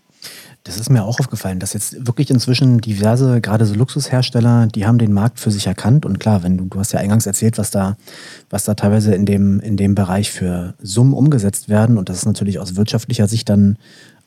Das 0.68 0.78
ist 0.78 0.90
mir 0.90 1.06
auch 1.06 1.18
aufgefallen, 1.18 1.60
dass 1.60 1.72
jetzt 1.72 2.06
wirklich 2.06 2.30
inzwischen 2.30 2.80
diverse, 2.80 3.40
gerade 3.40 3.66
so 3.66 3.74
Luxushersteller, 3.74 4.68
die 4.68 4.86
haben 4.86 4.98
den 4.98 5.14
Markt 5.14 5.40
für 5.40 5.50
sich 5.50 5.66
erkannt. 5.66 6.06
Und 6.06 6.20
klar, 6.20 6.44
wenn 6.44 6.58
du, 6.58 6.66
du 6.66 6.78
hast 6.78 6.92
ja 6.92 7.00
eingangs 7.00 7.26
erzählt, 7.26 7.58
was 7.58 7.72
da, 7.72 7.96
was 8.50 8.66
da 8.66 8.74
teilweise 8.74 9.16
in 9.16 9.26
dem, 9.26 9.62
in 9.62 9.78
dem 9.78 9.96
Bereich 9.96 10.30
für 10.30 10.74
Summen 10.82 11.14
umgesetzt 11.14 11.70
werden. 11.70 11.98
Und 11.98 12.10
das 12.10 12.18
ist 12.18 12.26
natürlich 12.26 12.60
aus 12.60 12.76
wirtschaftlicher 12.76 13.30
Sicht 13.30 13.48
dann 13.48 13.78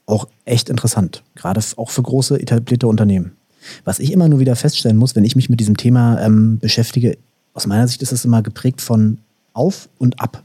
auch 0.06 0.28
echt 0.46 0.70
interessant. 0.70 1.22
Gerade 1.34 1.60
auch 1.76 1.90
für 1.90 2.02
große 2.02 2.40
etablierte 2.40 2.86
Unternehmen. 2.86 3.32
Was 3.84 3.98
ich 3.98 4.10
immer 4.10 4.30
nur 4.30 4.40
wieder 4.40 4.56
feststellen 4.56 4.96
muss, 4.96 5.14
wenn 5.14 5.26
ich 5.26 5.36
mich 5.36 5.50
mit 5.50 5.60
diesem 5.60 5.76
Thema 5.76 6.22
ähm, 6.22 6.58
beschäftige, 6.58 7.18
aus 7.52 7.66
meiner 7.66 7.86
Sicht 7.86 8.00
ist 8.00 8.12
es 8.12 8.24
immer 8.24 8.40
geprägt 8.40 8.80
von 8.80 9.18
auf 9.52 9.90
und 9.98 10.20
ab 10.20 10.42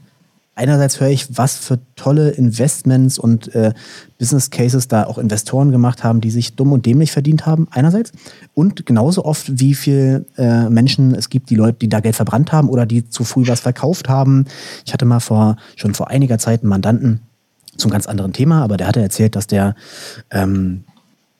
einerseits 0.56 1.00
höre 1.00 1.10
ich, 1.10 1.38
was 1.38 1.56
für 1.56 1.78
tolle 1.94 2.30
Investments 2.30 3.18
und 3.18 3.54
äh, 3.54 3.72
Business 4.18 4.50
Cases 4.50 4.88
da 4.88 5.04
auch 5.04 5.18
Investoren 5.18 5.70
gemacht 5.70 6.02
haben, 6.02 6.20
die 6.20 6.30
sich 6.30 6.56
dumm 6.56 6.72
und 6.72 6.86
dämlich 6.86 7.12
verdient 7.12 7.46
haben, 7.46 7.68
einerseits. 7.70 8.10
Und 8.54 8.86
genauso 8.86 9.24
oft, 9.24 9.60
wie 9.60 9.74
viele 9.74 10.24
äh, 10.36 10.68
Menschen 10.68 11.14
es 11.14 11.28
gibt, 11.28 11.50
die 11.50 11.54
Leute, 11.54 11.78
die 11.78 11.88
da 11.88 12.00
Geld 12.00 12.16
verbrannt 12.16 12.50
haben 12.50 12.68
oder 12.68 12.86
die 12.86 13.08
zu 13.08 13.22
früh 13.22 13.46
was 13.46 13.60
verkauft 13.60 14.08
haben. 14.08 14.46
Ich 14.84 14.92
hatte 14.92 15.04
mal 15.04 15.20
vor, 15.20 15.56
schon 15.76 15.94
vor 15.94 16.08
einiger 16.08 16.38
Zeit 16.38 16.62
einen 16.62 16.70
Mandanten 16.70 17.20
zum 17.76 17.90
ganz 17.90 18.06
anderen 18.06 18.32
Thema, 18.32 18.62
aber 18.62 18.78
der 18.78 18.88
hatte 18.88 19.02
erzählt, 19.02 19.36
dass 19.36 19.46
der 19.46 19.74
ähm, 20.30 20.84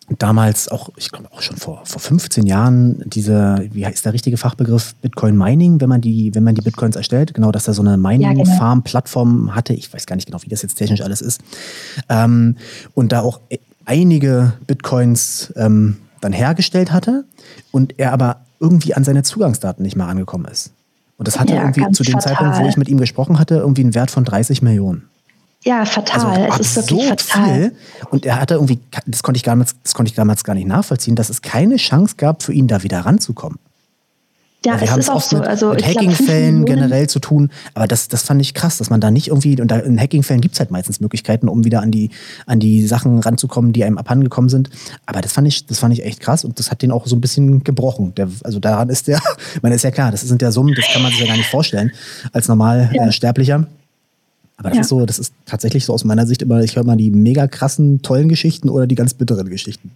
damals 0.08 0.68
auch, 0.68 0.90
ich 0.96 1.10
glaube 1.10 1.32
auch 1.32 1.42
schon 1.42 1.56
vor, 1.56 1.80
vor 1.84 2.00
15 2.00 2.46
Jahren, 2.46 3.02
diese, 3.06 3.66
wie 3.72 3.84
heißt 3.84 4.04
der 4.04 4.12
richtige 4.12 4.36
Fachbegriff, 4.36 4.94
Bitcoin 4.96 5.36
Mining, 5.36 5.80
wenn 5.80 5.88
man 5.88 6.00
die, 6.00 6.34
wenn 6.34 6.44
man 6.44 6.54
die 6.54 6.62
Bitcoins 6.62 6.96
erstellt, 6.96 7.34
genau, 7.34 7.50
dass 7.50 7.66
er 7.66 7.74
so 7.74 7.82
eine 7.82 7.96
Mining-Farm-Plattform 7.96 9.54
hatte. 9.54 9.74
Ich 9.74 9.92
weiß 9.92 10.06
gar 10.06 10.16
nicht 10.16 10.26
genau, 10.26 10.42
wie 10.42 10.48
das 10.48 10.62
jetzt 10.62 10.76
technisch 10.76 11.00
alles 11.00 11.20
ist. 11.20 11.40
Ähm, 12.08 12.56
und 12.94 13.12
da 13.12 13.20
auch 13.20 13.40
einige 13.84 14.52
Bitcoins 14.66 15.52
ähm, 15.56 15.96
dann 16.20 16.32
hergestellt 16.32 16.92
hatte 16.92 17.24
und 17.72 17.98
er 17.98 18.12
aber 18.12 18.40
irgendwie 18.60 18.94
an 18.94 19.04
seine 19.04 19.22
Zugangsdaten 19.22 19.82
nicht 19.82 19.96
mehr 19.96 20.06
angekommen 20.06 20.46
ist. 20.46 20.72
Und 21.18 21.26
das 21.28 21.38
hatte 21.40 21.54
ja, 21.54 21.62
irgendwie 21.62 21.90
zu 21.92 22.02
dem 22.02 22.14
fatal. 22.14 22.34
Zeitpunkt, 22.34 22.58
wo 22.58 22.68
ich 22.68 22.76
mit 22.76 22.88
ihm 22.88 22.98
gesprochen 22.98 23.38
hatte, 23.38 23.56
irgendwie 23.56 23.82
einen 23.82 23.94
Wert 23.94 24.10
von 24.10 24.24
30 24.24 24.62
Millionen. 24.62 25.08
Ja, 25.66 25.84
fatal. 25.84 26.44
Also, 26.44 26.60
es 26.60 26.76
ist 26.76 26.90
wirklich 26.90 27.08
fatal. 27.08 27.54
Viel. 27.54 27.72
Und 28.10 28.24
er 28.24 28.40
hatte 28.40 28.54
irgendwie, 28.54 28.78
das 29.04 29.24
konnte, 29.24 29.36
ich 29.36 29.42
damals, 29.42 29.74
das 29.82 29.94
konnte 29.94 30.10
ich 30.10 30.14
damals 30.14 30.44
gar 30.44 30.54
nicht 30.54 30.68
nachvollziehen, 30.68 31.16
dass 31.16 31.28
es 31.28 31.42
keine 31.42 31.74
Chance 31.76 32.14
gab, 32.16 32.44
für 32.44 32.52
ihn 32.52 32.68
da 32.68 32.84
wieder 32.84 33.00
ranzukommen. 33.00 33.58
Ja, 34.64 34.80
wir 34.80 34.90
haben 34.90 35.00
es 35.00 35.08
auch 35.08 35.20
so. 35.20 35.38
Mit, 35.38 35.46
also, 35.46 35.70
mit 35.70 35.84
Hacking-Fällen 35.84 36.64
generell 36.64 37.08
zu 37.08 37.18
tun. 37.18 37.50
Aber 37.74 37.88
das, 37.88 38.06
das 38.06 38.22
fand 38.22 38.40
ich 38.40 38.54
krass, 38.54 38.78
dass 38.78 38.90
man 38.90 39.00
da 39.00 39.10
nicht 39.10 39.28
irgendwie, 39.28 39.60
und 39.60 39.68
da 39.68 39.78
in 39.78 40.00
Hacking-Fällen 40.00 40.40
gibt 40.40 40.54
es 40.54 40.60
halt 40.60 40.70
meistens 40.70 41.00
Möglichkeiten, 41.00 41.48
um 41.48 41.64
wieder 41.64 41.82
an 41.82 41.90
die, 41.90 42.10
an 42.46 42.60
die 42.60 42.86
Sachen 42.86 43.18
ranzukommen, 43.18 43.72
die 43.72 43.84
einem 43.84 43.98
abhandengekommen 43.98 44.48
sind. 44.48 44.70
Aber 45.04 45.20
das 45.20 45.32
fand 45.32 45.48
ich, 45.48 45.66
das 45.66 45.80
fand 45.80 45.92
ich 45.94 46.04
echt 46.04 46.20
krass 46.20 46.44
und 46.44 46.60
das 46.60 46.70
hat 46.70 46.82
den 46.82 46.92
auch 46.92 47.06
so 47.06 47.16
ein 47.16 47.20
bisschen 47.20 47.64
gebrochen. 47.64 48.14
Der, 48.14 48.28
also 48.44 48.60
daran 48.60 48.88
ist 48.88 49.08
der, 49.08 49.20
man 49.62 49.72
ist 49.72 49.82
ja 49.82 49.90
klar, 49.90 50.12
das 50.12 50.22
sind 50.22 50.42
ja 50.42 50.52
Summen, 50.52 50.74
das 50.76 50.86
kann 50.92 51.02
man 51.02 51.10
sich 51.10 51.20
ja 51.20 51.26
gar 51.26 51.36
nicht 51.36 51.50
vorstellen 51.50 51.90
als 52.32 52.46
normal 52.46 52.90
ja. 52.92 53.06
äh, 53.06 53.12
Sterblicher. 53.12 53.66
Aber 54.56 54.70
das 54.70 54.76
ja. 54.76 54.82
ist 54.82 54.88
so, 54.88 55.04
das 55.04 55.18
ist 55.18 55.34
tatsächlich 55.44 55.84
so 55.84 55.92
aus 55.92 56.04
meiner 56.04 56.26
Sicht 56.26 56.42
immer, 56.42 56.60
ich 56.60 56.76
höre 56.76 56.84
mal 56.84 56.96
die 56.96 57.10
mega 57.10 57.46
krassen, 57.46 58.02
tollen 58.02 58.28
Geschichten 58.28 58.70
oder 58.70 58.86
die 58.86 58.94
ganz 58.94 59.14
bitteren 59.14 59.48
Geschichten. 59.48 59.90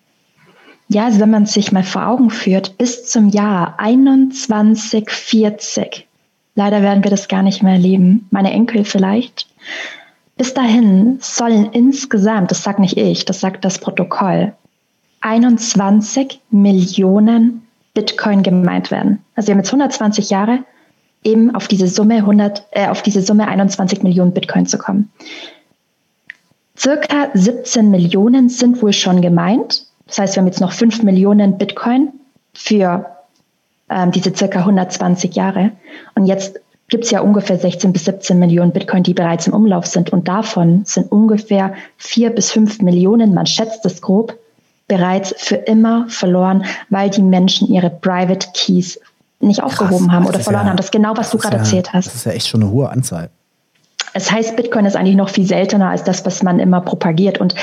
Ja, 0.89 1.05
also 1.05 1.21
wenn 1.21 1.31
man 1.31 1.47
sich 1.47 1.73
mal 1.73 1.85
vor 1.85 2.07
Augen 2.07 2.31
führt, 2.31 2.77
bis 2.77 3.09
zum 3.09 3.29
Jahr 3.29 3.77
2140, 3.79 6.07
leider 6.57 6.83
werden 6.83 7.05
wir 7.05 7.11
das 7.11 7.29
gar 7.29 7.43
nicht 7.43 7.63
mehr 7.63 7.75
erleben, 7.75 8.27
meine 8.31 8.51
Enkel 8.51 8.85
vielleicht, 8.85 9.47
bis 10.37 10.53
dahin 10.53 11.19
sollen 11.21 11.71
insgesamt, 11.73 12.51
das 12.51 12.65
sagt 12.65 12.81
nicht 12.81 12.97
ich, 12.97 13.25
das 13.25 13.41
sagt 13.41 13.65
das 13.65 13.79
Protokoll, 13.79 14.53
21 15.21 16.41
Millionen 16.51 17.63
Bitcoin 17.95 18.43
gemeint 18.43 18.91
werden. 18.91 19.21
Also 19.37 19.49
wir 19.49 19.55
haben 19.55 19.61
jetzt 19.61 19.69
120 19.69 20.31
Jahre, 20.31 20.65
eben 21.25 21.55
auf 21.55 21.69
diese 21.69 21.87
Summe 21.87 22.17
100, 22.17 22.65
äh, 22.73 22.89
auf 22.89 23.03
diese 23.03 23.23
Summe 23.23 23.49
21 23.49 24.03
Millionen 24.03 24.33
Bitcoin 24.33 24.67
zu 24.67 24.79
kommen. 24.79 25.11
Circa 26.77 27.29
17 27.35 27.91
Millionen 27.91 28.49
sind 28.49 28.81
wohl 28.81 28.93
schon 28.93 29.21
gemeint. 29.21 29.85
Das 30.07 30.19
heißt, 30.19 30.35
wir 30.35 30.41
haben 30.41 30.47
jetzt 30.47 30.61
noch 30.61 30.73
5 30.73 31.03
Millionen 31.03 31.59
Bitcoin 31.59 32.09
für 32.55 33.07
ähm, 33.91 34.13
diese 34.13 34.35
circa 34.35 34.61
120 34.61 35.35
Jahre. 35.35 35.73
Und 36.15 36.27
jetzt 36.27 36.59
gibt 36.89 37.05
es 37.05 37.11
ja 37.11 37.21
ungefähr 37.21 37.59
16 37.59 37.93
bis 37.93 38.05
17 38.07 38.39
Millionen 38.39 38.73
Bitcoin, 38.73 39.03
die 39.03 39.15
bereits 39.15 39.47
im 39.47 39.53
Umlauf 39.53 39.87
sind. 39.87 40.11
Und 40.11 40.27
davon 40.27 40.83
sind 40.85 41.13
ungefähr 41.13 41.75
4 41.99 42.31
bis 42.31 42.51
5 42.51 42.81
Millionen, 42.83 43.35
man 43.35 43.47
schätzt 43.47 43.85
es 43.87 44.01
grob, 44.01 44.37
bereits 44.89 45.35
für 45.39 45.55
immer 45.55 46.09
verloren, 46.09 46.65
weil 46.89 47.11
die 47.11 47.23
Menschen 47.23 47.69
ihre 47.69 47.91
Private 47.91 48.49
Keys 48.55 48.99
nicht 49.41 49.63
aufgehoben 49.63 50.07
Krass, 50.07 50.15
haben 50.15 50.27
oder 50.27 50.41
verloren 50.41 50.65
ja, 50.65 50.71
haben. 50.71 50.77
Das 50.77 50.87
ist 50.87 50.93
genau, 50.93 51.17
was 51.17 51.31
du 51.31 51.39
gerade 51.39 51.57
ja, 51.57 51.63
erzählt 51.63 51.93
hast. 51.93 52.07
Das 52.07 52.15
ist 52.15 52.27
ja 52.27 52.33
echt 52.33 52.49
schon 52.49 52.63
eine 52.63 52.71
hohe 52.71 52.91
Anzahl. 52.91 53.31
Es 54.13 54.31
heißt, 54.31 54.57
Bitcoin 54.57 54.87
ist 54.87 54.97
eigentlich 54.97 55.17
noch 55.17 55.29
viel 55.29 55.47
seltener 55.47 55.91
als 55.91 56.05
das, 56.05 56.25
was 56.27 56.43
man 56.43 56.59
immer 56.59 56.81
propagiert. 56.81 57.39
Und 57.39 57.55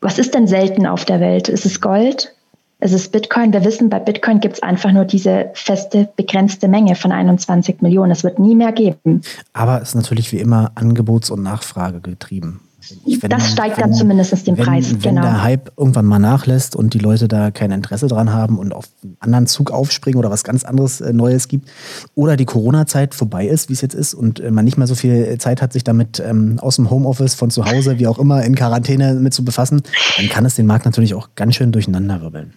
was 0.00 0.18
ist 0.18 0.34
denn 0.34 0.46
selten 0.46 0.86
auf 0.86 1.04
der 1.04 1.20
Welt? 1.20 1.48
Ist 1.48 1.66
es 1.66 1.80
Gold? 1.80 2.34
Ist 2.80 2.92
es 2.92 3.08
Bitcoin? 3.08 3.52
Wir 3.52 3.64
wissen, 3.64 3.90
bei 3.90 3.98
Bitcoin 3.98 4.40
gibt 4.40 4.54
es 4.54 4.62
einfach 4.62 4.92
nur 4.92 5.04
diese 5.04 5.50
feste, 5.54 6.08
begrenzte 6.16 6.68
Menge 6.68 6.94
von 6.94 7.10
21 7.10 7.82
Millionen. 7.82 8.12
Es 8.12 8.22
wird 8.22 8.38
nie 8.38 8.54
mehr 8.54 8.72
geben. 8.72 9.22
Aber 9.52 9.82
es 9.82 9.90
ist 9.90 9.94
natürlich 9.96 10.32
wie 10.32 10.38
immer 10.38 10.70
Angebots- 10.76 11.30
und 11.30 11.42
Nachfrage 11.42 12.00
getrieben. 12.00 12.60
Ich, 13.04 13.18
das 13.20 13.50
steigt 13.50 13.76
wenn, 13.76 13.90
dann 13.90 13.94
zumindest 13.94 14.46
den 14.46 14.56
wenn, 14.56 14.64
Preis. 14.64 14.90
Wenn 14.90 15.00
genau. 15.00 15.22
der 15.22 15.42
Hype 15.42 15.72
irgendwann 15.76 16.04
mal 16.04 16.20
nachlässt 16.20 16.76
und 16.76 16.94
die 16.94 17.00
Leute 17.00 17.26
da 17.26 17.50
kein 17.50 17.72
Interesse 17.72 18.06
dran 18.06 18.32
haben 18.32 18.58
und 18.58 18.72
auf 18.72 18.88
einen 19.02 19.16
anderen 19.20 19.46
Zug 19.48 19.72
aufspringen 19.72 20.18
oder 20.18 20.30
was 20.30 20.44
ganz 20.44 20.64
anderes 20.64 21.00
äh, 21.00 21.12
Neues 21.12 21.48
gibt 21.48 21.68
oder 22.14 22.36
die 22.36 22.44
Corona-Zeit 22.44 23.14
vorbei 23.14 23.46
ist, 23.46 23.68
wie 23.68 23.72
es 23.72 23.80
jetzt 23.80 23.94
ist 23.94 24.14
und 24.14 24.38
äh, 24.38 24.52
man 24.52 24.64
nicht 24.64 24.78
mehr 24.78 24.86
so 24.86 24.94
viel 24.94 25.38
Zeit 25.38 25.60
hat, 25.60 25.72
sich 25.72 25.82
damit 25.82 26.20
ähm, 26.20 26.58
aus 26.60 26.76
dem 26.76 26.88
Homeoffice, 26.88 27.34
von 27.34 27.50
zu 27.50 27.64
Hause, 27.64 27.98
wie 27.98 28.06
auch 28.06 28.18
immer, 28.18 28.44
in 28.44 28.54
Quarantäne 28.54 29.14
mit 29.14 29.34
zu 29.34 29.44
befassen, 29.44 29.82
dann 30.16 30.28
kann 30.28 30.46
es 30.46 30.54
den 30.54 30.66
Markt 30.66 30.84
natürlich 30.84 31.14
auch 31.14 31.30
ganz 31.34 31.56
schön 31.56 31.72
durcheinander 31.72 32.20
wirbeln. 32.20 32.54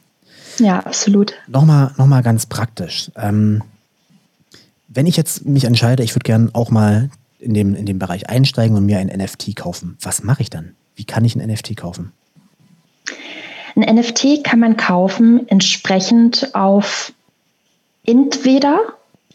Ja, 0.60 0.80
absolut. 0.82 1.34
Nochmal 1.48 1.92
noch 1.98 2.08
mal 2.08 2.22
ganz 2.22 2.46
praktisch. 2.46 3.12
Ähm, 3.16 3.64
wenn 4.88 5.08
ich 5.08 5.18
jetzt 5.18 5.46
mich 5.46 5.64
entscheide, 5.64 6.04
ich 6.04 6.14
würde 6.14 6.26
gerne 6.26 6.50
auch 6.54 6.70
mal 6.70 7.10
in 7.42 7.54
dem, 7.54 7.76
in 7.76 7.86
dem 7.86 8.00
Bereich 8.00 8.30
einsteigen 8.30 8.78
und 8.78 8.86
mir 8.86 9.00
ein 9.00 9.08
NFT 9.08 9.56
kaufen. 9.56 9.98
Was 10.02 10.24
mache 10.24 10.44
ich 10.44 10.50
dann? 10.50 10.76
Wie 10.96 11.06
kann 11.06 11.26
ich 11.26 11.36
ein 11.36 11.46
NFT 11.46 11.76
kaufen? 11.76 12.12
Ein 13.76 13.96
NFT 13.96 14.44
kann 14.44 14.60
man 14.60 14.78
kaufen 14.78 15.48
entsprechend 15.48 16.54
auf 16.54 17.14
entweder 18.06 18.80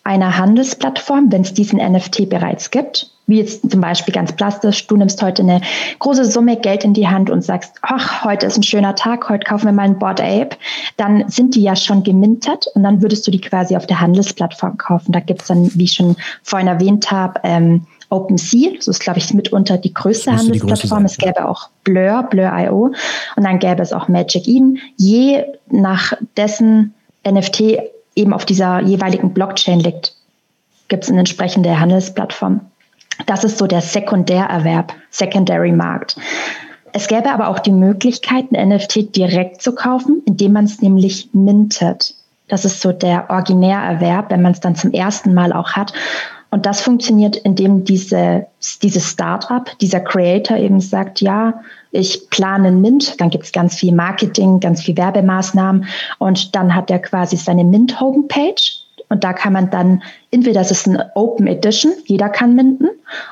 einer 0.05 0.39
Handelsplattform, 0.39 1.33
wenn 1.33 1.43
es 1.43 1.53
diesen 1.53 1.81
NFT 1.81 2.29
bereits 2.29 2.71
gibt, 2.71 3.11
wie 3.27 3.39
jetzt 3.39 3.69
zum 3.69 3.81
Beispiel 3.81 4.15
ganz 4.15 4.33
plastisch, 4.33 4.87
du 4.87 4.97
nimmst 4.97 5.21
heute 5.21 5.43
eine 5.43 5.61
große 5.99 6.25
Summe 6.25 6.57
Geld 6.57 6.85
in 6.85 6.95
die 6.95 7.09
Hand 7.09 7.29
und 7.29 7.43
sagst, 7.43 7.75
ach, 7.83 8.25
heute 8.25 8.47
ist 8.47 8.57
ein 8.57 8.63
schöner 8.63 8.95
Tag, 8.95 9.29
heute 9.29 9.45
kaufen 9.45 9.67
wir 9.67 9.73
mal 9.73 9.83
ein 9.83 9.99
Board 9.99 10.21
Ape, 10.21 10.57
dann 10.97 11.29
sind 11.29 11.57
die 11.57 11.63
ja 11.63 11.75
schon 11.75 12.05
gemintet 12.05 12.67
und 12.75 12.85
dann 12.85 13.03
würdest 13.03 13.27
du 13.27 13.33
die 13.33 13.41
quasi 13.41 13.77
auf 13.77 13.87
der 13.87 14.01
Handelsplattform 14.01 14.77
kaufen. 14.77 15.11
Da 15.11 15.19
gibt 15.19 15.43
es 15.43 15.49
dann, 15.49 15.75
wie 15.75 15.85
ich 15.85 15.95
schon 15.95 16.15
vorhin 16.45 16.69
erwähnt 16.69 17.11
habe, 17.11 17.41
ähm, 17.43 17.87
OpenSea, 18.09 18.73
das 18.77 18.89
ist, 18.89 19.01
glaube 19.01 19.19
ich, 19.19 19.33
mitunter 19.35 19.79
die 19.79 19.93
größte 19.93 20.33
Handelsplattform. 20.33 21.05
es 21.05 21.19
gäbe 21.19 21.49
auch 21.49 21.71
Blur, 21.85 22.25
Blur.io 22.31 22.93
und 23.37 23.45
dann 23.45 23.59
gäbe 23.59 23.83
es 23.83 23.93
auch 23.93 24.09
Magic 24.09 24.47
Eden. 24.47 24.79
Je 24.97 25.45
nach 25.71 26.13
dessen 26.37 26.95
NFT 27.29 27.79
eben 28.15 28.33
auf 28.33 28.45
dieser 28.45 28.81
jeweiligen 28.81 29.33
Blockchain 29.33 29.81
liegt, 29.81 30.15
gibt 30.89 31.05
es 31.05 31.11
eine 31.11 31.21
entsprechende 31.21 31.79
Handelsplattform. 31.79 32.61
Das 33.27 33.45
ist 33.45 33.59
so 33.59 33.67
der 33.67 33.81
Sekundärerwerb, 33.81 34.93
Secondary 35.11 35.73
Markt. 35.73 36.17
Es 36.93 37.09
gäbe 37.09 37.31
aber 37.31 37.49
auch 37.49 37.59
die 37.59 37.73
Möglichkeit, 37.73 38.47
ein 38.53 38.69
NFT 38.69 39.15
direkt 39.17 39.63
zu 39.63 39.75
kaufen, 39.75 40.23
indem 40.27 40.53
man 40.53 40.65
es 40.65 40.81
nämlich 40.81 41.31
mintet. 41.33 42.15
Das 42.49 42.65
ist 42.65 42.81
so 42.81 42.93
der 42.93 43.29
Originärerwerb, 43.29 44.31
wenn 44.31 44.43
man 44.43 44.53
es 44.53 44.61
dann 44.61 44.77
zum 44.77 44.93
ersten 44.93 45.35
Mal 45.35 45.53
auch 45.53 45.73
hat. 45.73 45.93
Und 46.57 46.65
das 46.65 46.81
funktioniert, 46.81 47.37
indem 47.37 47.85
diese, 47.85 48.47
dieses 48.81 49.11
Startup, 49.11 49.71
dieser 49.83 50.01
Creator 50.01 50.57
eben 50.57 50.81
sagt, 50.81 51.21
ja, 51.21 51.61
ich 51.91 52.31
plane 52.31 52.73
Mint, 52.73 53.21
dann 53.21 53.29
gibt 53.29 53.45
es 53.45 53.53
ganz 53.53 53.75
viel 53.75 53.95
Marketing, 53.95 54.59
ganz 54.59 54.81
viel 54.81 54.97
Werbemaßnahmen 54.97 55.85
und 56.17 56.57
dann 56.57 56.75
hat 56.75 56.91
er 56.91 56.99
quasi 56.99 57.37
seine 57.37 57.63
Mint-Homepage 57.63 58.55
und 59.11 59.23
da 59.23 59.35
kann 59.35 59.53
man 59.53 59.69
dann, 59.69 60.03
entweder 60.31 60.63
es 60.63 60.71
ist 60.71 60.89
eine 60.89 61.11
Open 61.15 61.47
Edition, 61.47 61.93
jeder 62.07 62.31
kann 62.31 62.55
minden, 62.55 62.89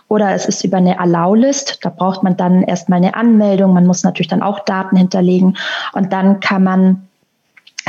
oder 0.08 0.34
es 0.34 0.44
ist 0.44 0.62
über 0.62 0.76
eine 0.76 1.00
Allow-List. 1.00 1.78
Da 1.80 1.88
braucht 1.88 2.22
man 2.22 2.36
dann 2.36 2.62
erstmal 2.62 2.98
eine 2.98 3.14
Anmeldung. 3.14 3.72
Man 3.72 3.86
muss 3.86 4.04
natürlich 4.04 4.28
dann 4.28 4.42
auch 4.42 4.66
Daten 4.66 4.98
hinterlegen. 4.98 5.56
Und 5.94 6.12
dann 6.12 6.40
kann 6.40 6.62
man 6.62 7.08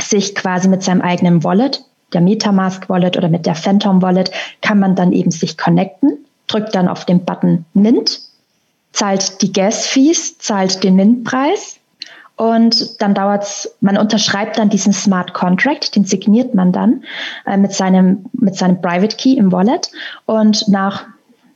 sich 0.00 0.34
quasi 0.34 0.68
mit 0.68 0.82
seinem 0.82 1.02
eigenen 1.02 1.44
Wallet, 1.44 1.84
der 2.12 2.20
Metamask 2.20 2.88
Wallet 2.88 3.16
oder 3.16 3.28
mit 3.28 3.46
der 3.46 3.54
Phantom 3.54 4.02
Wallet, 4.02 4.30
kann 4.62 4.78
man 4.78 4.94
dann 4.94 5.12
eben 5.12 5.30
sich 5.30 5.58
connecten, 5.58 6.24
drückt 6.46 6.74
dann 6.74 6.88
auf 6.88 7.04
den 7.04 7.24
Button 7.24 7.64
Mint, 7.74 8.20
zahlt 8.92 9.42
die 9.42 9.52
Gas-Fees, 9.52 10.38
zahlt 10.38 10.82
den 10.84 10.96
Mint-Preis 10.96 11.80
und 12.36 13.00
dann 13.00 13.14
dauert's, 13.14 13.76
man 13.80 13.96
unterschreibt 13.96 14.58
dann 14.58 14.68
diesen 14.68 14.92
Smart 14.92 15.32
Contract, 15.32 15.96
den 15.96 16.04
signiert 16.04 16.54
man 16.54 16.70
dann 16.70 17.02
äh, 17.46 17.56
mit 17.56 17.72
seinem, 17.72 18.26
mit 18.32 18.56
seinem 18.56 18.80
Private 18.80 19.16
Key 19.16 19.34
im 19.34 19.52
Wallet. 19.52 19.90
Und 20.26 20.68
nach, 20.68 21.06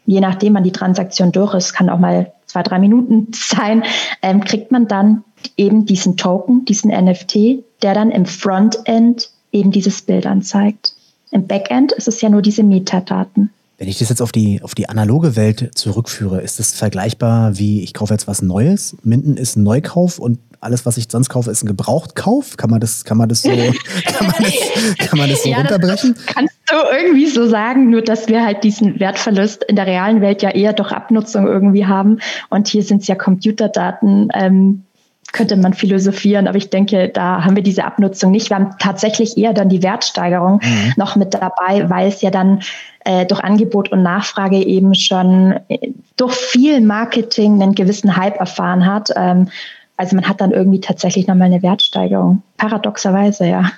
je 0.07 0.21
nachdem 0.21 0.55
man 0.55 0.65
die 0.65 0.73
Transaktion 0.73 1.33
durch 1.33 1.55
ist, 1.55 1.75
kann 1.75 1.91
auch 1.91 1.99
mal 1.99 2.33
zwei, 2.47 2.63
drei 2.63 2.79
Minuten 2.79 3.29
sein, 3.35 3.85
ähm, 4.23 4.43
kriegt 4.43 4.73
man 4.73 4.89
dann 4.89 5.23
eben 5.59 5.85
diesen 5.85 6.17
Token, 6.17 6.65
diesen 6.65 6.91
NFT, 6.91 7.63
der 7.83 7.95
dann 7.95 8.11
im 8.11 8.25
Frontend 8.25 9.31
eben 9.53 9.71
dieses 9.71 10.03
Bild 10.03 10.27
anzeigt. 10.27 10.95
Im 11.31 11.47
Backend 11.47 11.93
ist 11.93 12.09
es 12.09 12.21
ja 12.21 12.29
nur 12.29 12.43
diese 12.43 12.63
Metadaten. 12.63 13.51
Wenn 13.79 13.89
ich 13.89 13.99
das 13.99 14.11
jetzt 14.11 14.21
auf 14.21 14.33
die, 14.33 14.61
auf 14.63 14.75
die 14.75 14.89
analoge 14.89 15.37
Welt 15.37 15.71
zurückführe, 15.75 16.43
ist 16.43 16.59
das 16.59 16.73
vergleichbar 16.73 17.57
wie, 17.59 17.83
ich 17.83 17.95
kaufe 17.95 18.13
jetzt 18.13 18.29
was 18.29 18.43
Neues, 18.43 18.97
Minden 19.03 19.39
ist 19.39 19.57
ein 19.57 19.63
Neukauf 19.63 20.19
und 20.19 20.39
alles, 20.61 20.85
was 20.85 20.97
ich 20.99 21.07
sonst 21.11 21.31
kaufe, 21.31 21.51
ist 21.51 21.63
ein 21.63 21.67
Gebrauchtkauf? 21.67 22.57
Kann 22.57 22.71
man 22.71 22.81
das, 22.81 23.05
kann 23.05 23.17
man 23.17 23.29
das 23.29 23.43
so, 23.43 23.49
kann 24.05 24.27
man 24.27 24.35
das, 24.39 24.99
kann 24.99 25.19
man 25.19 25.31
das 25.31 25.43
so 25.43 25.49
ja, 25.49 25.57
runterbrechen? 25.57 26.15
Das 26.15 26.27
kannst 26.27 26.55
du 26.67 26.75
irgendwie 26.95 27.27
so 27.27 27.49
sagen, 27.49 27.89
nur 27.89 28.03
dass 28.03 28.29
wir 28.29 28.45
halt 28.45 28.63
diesen 28.65 29.01
Wertverlust 29.01 29.65
in 29.65 29.77
der 29.77 29.87
realen 29.87 30.21
Welt 30.21 30.43
ja 30.43 30.51
eher 30.51 30.75
durch 30.75 30.93
Abnutzung 30.93 31.47
irgendwie 31.47 31.87
haben. 31.87 32.19
Und 32.51 32.69
hier 32.69 32.83
sind 32.83 33.03
es 33.03 33.09
ja 33.09 33.15
Computerdaten, 33.15 34.29
ähm, 34.35 34.85
könnte 35.33 35.57
man 35.57 35.75
philosophieren, 35.75 36.49
aber 36.49 36.59
ich 36.59 36.71
denke, 36.71 37.09
da 37.09 37.45
haben 37.45 37.57
wir 37.57 37.62
diese 37.62 37.85
Abnutzung 37.85 38.33
nicht. 38.33 38.51
Wir 38.51 38.57
haben 38.57 38.71
tatsächlich 38.79 39.37
eher 39.38 39.53
dann 39.53 39.69
die 39.69 39.83
Wertsteigerung 39.83 40.61
mhm. 40.62 40.93
noch 40.97 41.16
mit 41.16 41.35
dabei, 41.35 41.88
weil 41.88 42.09
es 42.09 42.21
ja 42.23 42.31
dann 42.31 42.61
äh, 43.05 43.27
durch 43.27 43.40
Angebot 43.40 43.93
und 43.93 44.03
Nachfrage 44.03 44.57
eben 44.57 44.95
schon 44.95 45.59
äh, 45.69 45.90
durch 46.16 46.35
viel 46.35 46.81
Marketing 46.81 47.62
einen 47.62 47.75
gewissen 47.75 48.16
Hype 48.16 48.38
erfahren 48.38 48.87
hat. 48.87 49.11
Ähm, 49.16 49.49
also 49.97 50.16
man 50.16 50.27
hat 50.27 50.40
dann 50.40 50.51
irgendwie 50.51 50.81
tatsächlich 50.81 51.27
nochmal 51.27 51.47
eine 51.47 51.62
Wertsteigerung. 51.62 52.43
Paradoxerweise, 52.57 53.47
ja. 53.47 53.71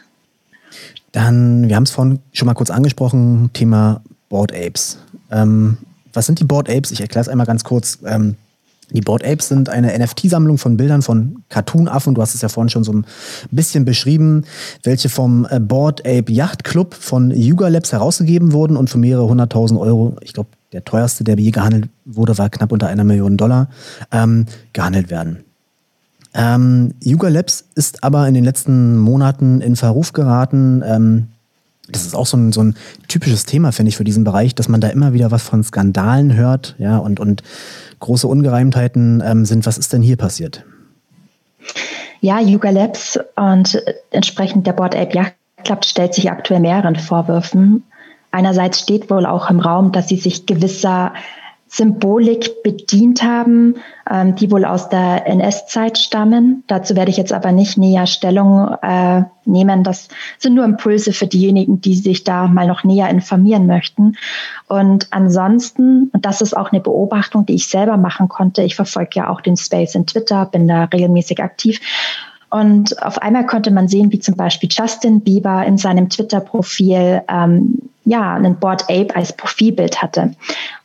Dann, 1.13 1.69
wir 1.69 1.77
haben 1.77 1.83
es 1.83 1.91
vorhin 1.91 2.21
schon 2.33 2.47
mal 2.47 2.55
kurz 2.55 2.71
angesprochen, 2.71 3.51
Thema 3.53 4.01
Board 4.29 4.53
Apes. 4.55 4.99
Ähm, 5.31 5.79
was 6.13 6.27
sind 6.27 6.41
die 6.41 6.45
Board 6.45 6.71
Apes? 6.71 6.91
Ich 6.91 7.01
erkläre 7.01 7.23
es 7.23 7.29
einmal 7.29 7.47
ganz 7.47 7.65
kurz. 7.65 7.99
Ähm, 8.07 8.37
die 8.91 9.01
Board 9.01 9.25
Apes 9.25 9.49
sind 9.49 9.69
eine 9.69 9.99
NFT-Sammlung 9.99 10.59
von 10.59 10.77
Bildern 10.77 11.03
von 11.03 11.43
Cartoon-Affen. 11.49 12.15
Du 12.15 12.21
hast 12.21 12.35
es 12.35 12.43
ja 12.43 12.49
vorhin 12.49 12.69
schon 12.69 12.85
so 12.85 12.93
ein 12.93 13.07
bisschen 13.51 13.85
beschrieben, 13.85 14.45
welche 14.83 15.09
vom 15.09 15.47
äh, 15.51 15.61
Board 15.61 16.01
Ape 16.01 16.31
Yacht 16.31 16.65
Club 16.65 16.95
von 16.95 17.31
Yuga 17.31 17.69
Labs 17.69 17.93
herausgegeben 17.93 18.53
wurden 18.53 18.77
und 18.77 18.91
für 18.91 18.99
mehrere 18.99 19.27
hunderttausend 19.27 19.81
Euro, 19.81 20.17
ich 20.21 20.35
glaube, 20.35 20.51
der 20.73 20.85
teuerste, 20.85 21.25
der 21.25 21.39
je 21.39 21.51
gehandelt 21.51 21.89
wurde, 22.05 22.37
war 22.39 22.51
knapp 22.51 22.73
unter 22.73 22.89
einer 22.89 23.05
Million 23.05 23.37
Dollar, 23.37 23.69
ähm, 24.11 24.47
gehandelt 24.73 25.11
werden. 25.11 25.45
Ähm, 26.35 26.95
Yuga 27.05 27.29
Labs 27.29 27.65
ist 27.75 28.03
aber 28.03 28.27
in 28.27 28.35
den 28.35 28.45
letzten 28.45 28.99
Monaten 28.99 29.61
in 29.61 29.77
Verruf 29.77 30.13
geraten. 30.13 30.83
Ähm, 30.85 31.29
das 31.89 32.07
ist 32.07 32.15
auch 32.15 32.27
so 32.27 32.37
ein, 32.37 32.53
so 32.53 32.63
ein 32.63 32.75
typisches 33.09 33.45
Thema, 33.45 33.73
finde 33.73 33.91
ich, 33.91 33.97
für 33.97 34.05
diesen 34.05 34.25
Bereich, 34.25 34.55
dass 34.55 34.69
man 34.69 34.81
da 34.81 34.89
immer 34.89 35.13
wieder 35.13 35.31
was 35.31 35.43
von 35.43 35.63
Skandalen 35.63 36.35
hört, 36.35 36.75
ja, 36.79 36.97
und, 36.97 37.21
und 37.21 37.43
große 38.03 38.29
Ungereimtheiten 38.29 39.23
ähm, 39.25 39.45
sind. 39.47 39.65
Was 39.67 39.79
ist 39.79 39.93
denn 39.93 40.03
hier 40.03 40.17
passiert? 40.17 40.65
Ja, 42.21 42.39
Yuga 42.41 42.71
Labs 42.71 43.19
und 43.37 43.83
entsprechend 44.11 44.67
der 44.67 44.75
Board 44.75 44.95
Ape 44.95 45.17
Yacht 45.17 45.35
Club 45.65 45.85
stellt 45.85 46.15
sich 46.15 46.31
aktuell 46.31 46.61
mehreren 46.61 46.97
Vorwürfen. 46.97 47.85
Einerseits 48.31 48.81
steht 48.81 49.11
wohl 49.11 49.27
auch 49.27 49.51
im 49.51 49.61
Raum, 49.61 49.93
dass 49.93 50.09
sie 50.09 50.17
sich 50.17 50.47
gewisser 50.47 51.13
Symbolik 51.69 52.63
bedient 52.63 53.23
haben, 53.23 53.77
ähm, 54.13 54.37
die 54.37 54.51
wohl 54.51 54.67
aus 54.67 54.91
der 54.91 55.27
NS-Zeit 55.27 55.97
stammen. 55.97 56.65
Dazu 56.67 56.95
werde 56.95 57.11
ich 57.11 57.17
jetzt 57.17 57.33
aber 57.33 57.51
nicht 57.51 57.79
näher 57.79 58.07
Stellung 58.07 58.77
äh, 58.83 59.23
nehmen. 59.47 59.85
Das 59.85 60.09
sind 60.39 60.55
nur 60.55 60.67
Impulse 60.67 61.15
für 61.15 61.27
diejenigen, 61.27 61.81
die 61.81 61.95
sich 61.95 62.23
da 62.23 62.47
mal 62.47 62.67
noch 62.67 62.85
näher 62.85 63.09
informieren 63.09 63.67
möchten. 63.67 64.17
Und 64.69 65.09
ansonsten, 65.13 66.11
und 66.13 66.27
das 66.27 66.43
ist 66.43 66.55
auch 66.55 66.73
eine 66.73 66.83
Beobachtung, 66.83 67.47
die 67.47 67.55
ich 67.55 67.69
selber 67.69 67.97
machen 67.97 68.29
konnte, 68.29 68.63
ich 68.63 68.75
verfolge 68.75 69.13
ja 69.15 69.31
auch 69.31 69.41
den 69.41 69.57
Space 69.57 69.95
in 69.95 70.07
Twitter, 70.07 70.45
bin 70.45 70.69
da 70.69 70.85
regelmäßig 70.85 71.43
aktiv. 71.43 71.81
Und 72.53 73.03
auf 73.03 73.17
einmal 73.23 73.47
konnte 73.47 73.71
man 73.71 73.89
sehen, 73.89 74.13
wie 74.13 74.19
zum 74.19 74.37
Beispiel 74.37 74.69
Justin 74.71 75.23
Bieber 75.23 75.65
in 75.65 75.79
seinem 75.79 76.11
Twitter-Profil 76.11 77.23
ähm, 77.27 77.79
ja, 78.05 78.35
einen 78.35 78.57
Board 78.57 78.83
Ape 78.91 79.17
als 79.17 79.33
Profilbild 79.33 80.03
hatte. 80.03 80.35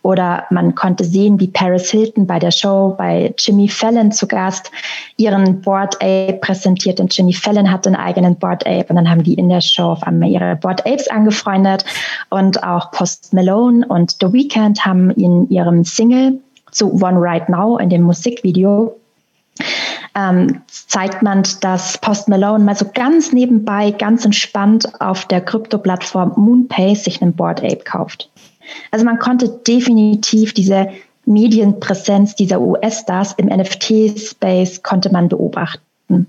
Oder 0.02 0.46
man 0.50 0.76
konnte 0.76 1.04
sehen, 1.04 1.42
wie 1.42 1.50
Paris 1.50 1.92
Hilton 1.92 2.26
bei 2.26 2.40
der 2.40 2.52
Show 2.52 2.96
bei 2.98 3.34
Jimmy 3.38 3.68
Fallon 3.68 4.14
zu 4.14 4.28
Gast 4.28 4.72
ihren 5.18 5.60
Board 5.60 5.96
Ape 5.96 6.40
präsentiert. 6.40 7.02
Und 7.02 7.16
Jimmy 7.18 7.34
Fallon 7.34 7.70
hatte 7.70 7.90
einen 7.90 7.98
eigenen 7.98 8.38
Board 8.38 8.66
Ape. 8.66 8.86
Und 8.88 8.96
dann 8.96 9.10
haben 9.10 9.24
die 9.24 9.34
in 9.34 9.50
der 9.50 9.60
Show 9.60 9.92
auf 9.92 10.04
einmal 10.04 10.30
ihre 10.30 10.56
Board 10.56 10.88
Apes 10.88 11.10
angefreundet. 11.10 11.84
Und 12.30 12.64
auch 12.64 12.92
Post 12.92 13.34
Malone 13.34 13.86
und 13.86 14.16
The 14.22 14.32
Weeknd 14.32 14.86
haben 14.86 15.12
in 15.12 15.50
ihrem 15.50 15.84
Single 15.84 16.40
zu 16.72 16.94
One 16.94 17.20
Right 17.20 17.50
Now 17.50 17.78
in 17.78 17.90
dem 17.90 18.04
Musikvideo 18.04 18.96
ähm, 20.18 20.62
zeigt 20.68 21.22
man, 21.22 21.44
dass 21.62 22.00
Post 22.00 22.28
Malone 22.28 22.64
mal 22.64 22.76
so 22.76 22.90
ganz 22.92 23.32
nebenbei, 23.32 23.92
ganz 23.92 24.26
entspannt 24.26 25.00
auf 25.00 25.26
der 25.26 25.42
Krypto-Plattform 25.42 26.34
MoonPay 26.36 26.96
sich 26.96 27.22
einen 27.22 27.34
Board 27.34 27.64
Ape 27.64 27.84
kauft. 27.84 28.30
Also 28.92 29.06
man 29.06 29.20
konnte 29.20 29.48
definitiv 29.48 30.54
diese 30.54 30.90
Medienpräsenz 31.26 32.36
dieser 32.36 32.60
US-Stars 32.62 33.34
im 33.38 33.48
NFT-Space 33.48 34.82
konnte 34.82 35.12
man 35.12 35.30
beobachten. 35.30 36.26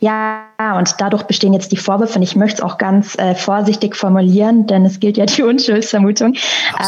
Ja, 0.00 0.46
und 0.76 0.94
dadurch 0.98 1.24
bestehen 1.24 1.52
jetzt 1.52 1.72
die 1.72 1.76
Vorwürfe, 1.76 2.16
und 2.16 2.22
ich 2.22 2.36
möchte 2.36 2.56
es 2.56 2.62
auch 2.62 2.78
ganz 2.78 3.16
äh, 3.18 3.34
vorsichtig 3.34 3.96
formulieren, 3.96 4.66
denn 4.66 4.84
es 4.84 4.98
gilt 4.98 5.16
ja 5.16 5.26
die 5.26 5.42
Unschuldsvermutung, 5.44 6.34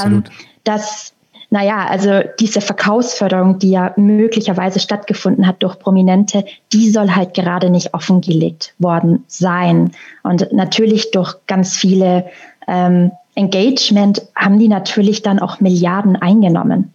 ähm, 0.04 0.24
dass 0.64 1.12
naja, 1.52 1.86
also 1.88 2.20
diese 2.38 2.60
Verkaufsförderung, 2.60 3.58
die 3.58 3.70
ja 3.70 3.92
möglicherweise 3.96 4.78
stattgefunden 4.78 5.48
hat 5.48 5.62
durch 5.64 5.80
Prominente, 5.80 6.44
die 6.72 6.90
soll 6.90 7.10
halt 7.10 7.34
gerade 7.34 7.70
nicht 7.70 7.92
offengelegt 7.92 8.72
worden 8.78 9.24
sein. 9.26 9.90
Und 10.22 10.52
natürlich 10.52 11.10
durch 11.10 11.34
ganz 11.48 11.76
viele 11.76 12.26
ähm, 12.68 13.10
Engagement 13.34 14.22
haben 14.36 14.60
die 14.60 14.68
natürlich 14.68 15.22
dann 15.22 15.40
auch 15.40 15.58
Milliarden 15.58 16.14
eingenommen. 16.14 16.92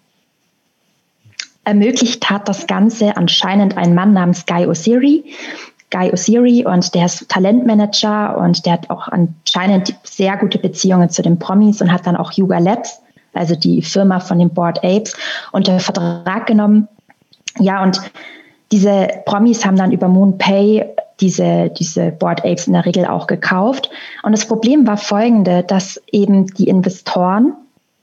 Ermöglicht 1.66 2.30
hat 2.30 2.48
das 2.48 2.66
Ganze 2.66 3.18
anscheinend 3.18 3.76
ein 3.76 3.94
Mann 3.94 4.14
namens 4.14 4.46
Guy 4.46 4.68
Osiri. 4.68 5.26
Guy 5.92 6.14
Osiri 6.14 6.66
und 6.66 6.96
der 6.96 7.08
ist 7.08 7.28
Talentmanager 7.28 8.38
und 8.38 8.66
der 8.66 8.74
hat 8.74 8.90
auch 8.90 9.10
anscheinend 9.10 9.96
sehr 10.04 10.38
gute 10.38 10.60
Beziehungen 10.60 11.10
zu 11.10 11.22
den 11.22 11.40
Promis 11.40 11.82
und 11.82 11.92
hat 11.92 12.08
dann 12.08 12.16
auch 12.16 12.32
Yuga 12.32 12.60
Labs 12.60 13.02
also 13.36 13.56
die 13.56 13.82
Firma 13.82 14.20
von 14.20 14.40
den 14.40 14.50
Board 14.50 14.84
Apes, 14.84 15.16
unter 15.52 15.80
Vertrag 15.80 16.48
genommen. 16.48 16.88
Ja, 17.60 17.84
und 17.84 18.02
diese 18.72 19.08
Promis 19.26 19.66
haben 19.66 19.78
dann 19.78 19.92
über 19.92 20.08
MoonPay 20.08 20.86
diese, 21.22 21.70
diese 21.70 22.12
Board 22.12 22.44
Apes 22.46 22.68
in 22.68 22.74
der 22.74 22.86
Regel 22.86 23.06
auch 23.06 23.28
gekauft. 23.28 23.90
Und 24.24 24.32
das 24.32 24.48
Problem 24.48 24.86
war 24.88 24.98
folgende, 24.98 25.64
dass 25.64 26.02
eben 26.12 26.48
die 26.48 26.68
Investoren 26.68 27.54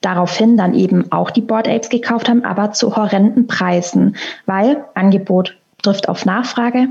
daraufhin 0.00 0.56
dann 0.56 0.74
eben 0.74 1.10
auch 1.12 1.30
die 1.30 1.40
Board 1.40 1.68
Apes 1.68 1.88
gekauft 1.88 2.28
haben, 2.28 2.44
aber 2.44 2.72
zu 2.72 2.96
horrenden 2.96 3.46
Preisen, 3.46 4.16
weil 4.46 4.84
Angebot 4.94 5.56
trifft 5.82 6.08
auf 6.08 6.24
Nachfrage 6.24 6.88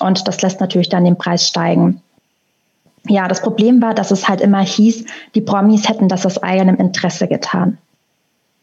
und 0.00 0.26
das 0.26 0.42
lässt 0.42 0.60
natürlich 0.60 0.88
dann 0.88 1.04
den 1.04 1.16
Preis 1.16 1.46
steigen. 1.46 2.02
Ja, 3.08 3.26
das 3.28 3.42
Problem 3.42 3.82
war, 3.82 3.94
dass 3.94 4.10
es 4.10 4.28
halt 4.28 4.40
immer 4.40 4.60
hieß, 4.60 5.04
die 5.34 5.40
Promis 5.40 5.88
hätten 5.88 6.08
das 6.08 6.24
aus 6.24 6.42
eigenem 6.42 6.76
Interesse 6.76 7.26
getan. 7.26 7.78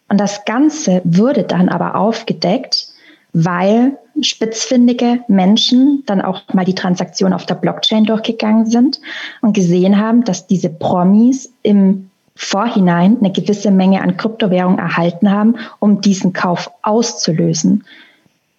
Und 0.08 0.19
das 0.19 0.45
Ganze 0.45 1.02
wurde 1.04 1.43
dann 1.43 1.69
aber 1.69 1.95
aufgedeckt, 1.95 2.88
weil 3.34 3.97
spitzfindige 4.21 5.19
Menschen 5.28 6.04
dann 6.06 6.21
auch 6.21 6.41
mal 6.54 6.65
die 6.65 6.75
Transaktion 6.75 7.32
auf 7.32 7.45
der 7.45 7.56
Blockchain 7.56 8.06
durchgegangen 8.06 8.65
sind 8.65 8.99
und 9.41 9.54
gesehen 9.54 9.99
haben, 9.99 10.23
dass 10.23 10.47
diese 10.47 10.69
Promis 10.69 11.52
im 11.62 12.10
Vorhinein 12.36 13.17
eine 13.19 13.32
gewisse 13.32 13.69
Menge 13.69 14.02
an 14.02 14.17
Kryptowährung 14.17 14.80
erhalten 14.80 15.30
haben, 15.30 15.58
um 15.80 16.02
diesen 16.02 16.34
Kauf 16.34 16.71
auszulösen. 16.82 17.84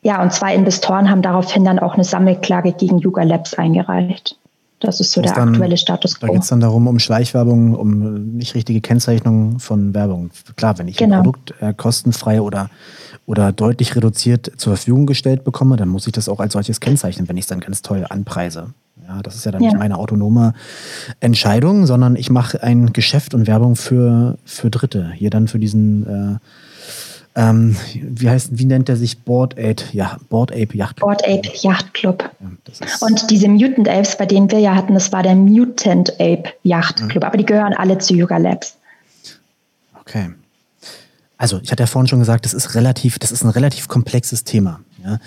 Ja, 0.03 0.23
und 0.23 0.33
zwei 0.33 0.55
Investoren 0.55 1.11
haben 1.11 1.23
daraufhin 1.23 1.65
dann 1.65 1.79
auch 1.79 1.95
eine 1.95 2.05
Sammelklage 2.05 2.73
gegen 2.73 2.99
Yuga 2.99 3.23
Labs 3.23 3.55
eingereicht. 3.55 4.37
Das 4.81 4.99
ist 4.99 5.13
so 5.13 5.21
das 5.21 5.33
der 5.33 5.41
dann, 5.41 5.51
aktuelle 5.51 5.77
Status 5.77 6.19
quo. 6.19 6.27
Da 6.27 6.33
geht 6.33 6.43
es 6.43 6.49
dann 6.49 6.61
darum, 6.61 6.87
um 6.87 6.99
Schleichwerbung, 6.99 7.75
um 7.75 8.37
nicht 8.37 8.55
richtige 8.55 8.81
Kennzeichnung 8.81 9.59
von 9.59 9.95
Werbung. 9.95 10.31
Klar, 10.57 10.79
wenn 10.79 10.89
ich 10.89 10.97
genau. 10.97 11.17
ein 11.17 11.23
Produkt 11.23 11.55
äh, 11.61 11.75
kostenfrei 11.75 12.41
oder, 12.41 12.71
oder 13.27 13.53
deutlich 13.53 13.95
reduziert 13.95 14.51
zur 14.57 14.75
Verfügung 14.75 15.07
gestellt 15.07 15.45
bekomme, 15.45 15.77
dann 15.77 15.89
muss 15.89 16.07
ich 16.07 16.13
das 16.13 16.29
auch 16.31 16.41
als 16.41 16.55
solches 16.55 16.81
kennzeichnen, 16.81 17.29
wenn 17.29 17.37
ich 17.37 17.43
es 17.43 17.49
dann 17.49 17.61
ganz 17.61 17.83
toll 17.83 18.07
anpreise. 18.09 18.73
Ja, 19.07 19.23
das 19.23 19.35
ist 19.35 19.45
ja 19.45 19.53
dann 19.53 19.63
ja. 19.63 19.71
nicht 19.71 19.79
meine 19.79 19.99
autonome 19.99 20.55
Entscheidung, 21.19 21.85
sondern 21.85 22.17
ich 22.17 22.31
mache 22.31 22.63
ein 22.63 22.93
Geschäft 22.93 23.35
und 23.35 23.47
Werbung 23.47 23.77
für, 23.77 24.39
für 24.45 24.71
Dritte. 24.71 25.11
Hier 25.15 25.31
dann 25.31 25.49
für 25.49 25.59
diesen 25.59 26.07
äh, 26.37 26.39
ähm, 27.41 27.75
wie 27.95 28.29
heißt, 28.29 28.59
wie 28.59 28.67
nennt 28.67 28.91
er 28.91 28.97
sich? 28.97 29.21
Board 29.21 29.55
Ape, 29.59 29.85
ja, 29.93 30.19
Board 30.29 30.53
Ape 30.53 30.77
Yacht 30.77 30.97
Club. 30.97 31.09
Board 31.09 31.25
Ape 31.27 31.51
Yacht 31.63 31.95
Club. 31.95 32.31
Ja, 32.41 32.87
und 33.01 33.31
diese 33.31 33.49
Mutant 33.49 33.89
Apes, 33.89 34.19
bei 34.19 34.27
denen 34.27 34.51
wir 34.51 34.59
ja 34.59 34.75
hatten, 34.75 34.93
das 34.93 35.11
war 35.11 35.23
der 35.23 35.35
Mutant 35.35 36.13
Ape 36.21 36.45
Yacht 36.65 37.01
mhm. 37.01 37.09
Club, 37.09 37.23
mhm. 37.23 37.27
aber 37.29 37.39
die 37.39 37.47
gehören 37.47 37.73
alle 37.73 37.97
zu 37.97 38.15
Yoga 38.15 38.37
Labs. 38.37 38.77
Okay. 40.01 40.29
Also, 41.39 41.61
ich 41.63 41.73
hatte 41.73 41.83
ja 41.83 41.87
vorhin 41.87 42.09
schon 42.09 42.19
gesagt, 42.19 42.45
das 42.45 42.53
ist 42.53 42.75
relativ, 42.75 43.19
das 43.19 43.33
ist 43.33 43.43
ein 43.43 43.49
relativ 43.49 43.89
komplexes 43.89 44.45
Thema. 44.45 44.81
Ja. 45.03 45.19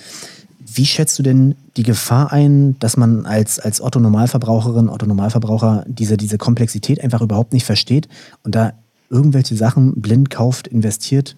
Wie 0.60 0.86
schätzt 0.86 1.18
du 1.18 1.24
denn 1.24 1.56
die 1.78 1.84
Gefahr 1.84 2.32
ein, 2.32 2.78
dass 2.78 2.96
man 2.96 3.26
als, 3.26 3.60
als 3.60 3.82
Otto-Normalverbraucherin, 3.82 4.90
Otto-Normalverbraucher 4.90 5.84
diese, 5.88 6.18
diese 6.18 6.38
Komplexität 6.38 7.04
einfach 7.04 7.22
überhaupt 7.22 7.54
nicht 7.54 7.66
versteht 7.66 8.08
und 8.44 8.54
da 8.54 8.74
irgendwelche 9.10 9.56
Sachen 9.56 10.00
blind 10.00 10.30
kauft, 10.30 10.68
investiert, 10.68 11.36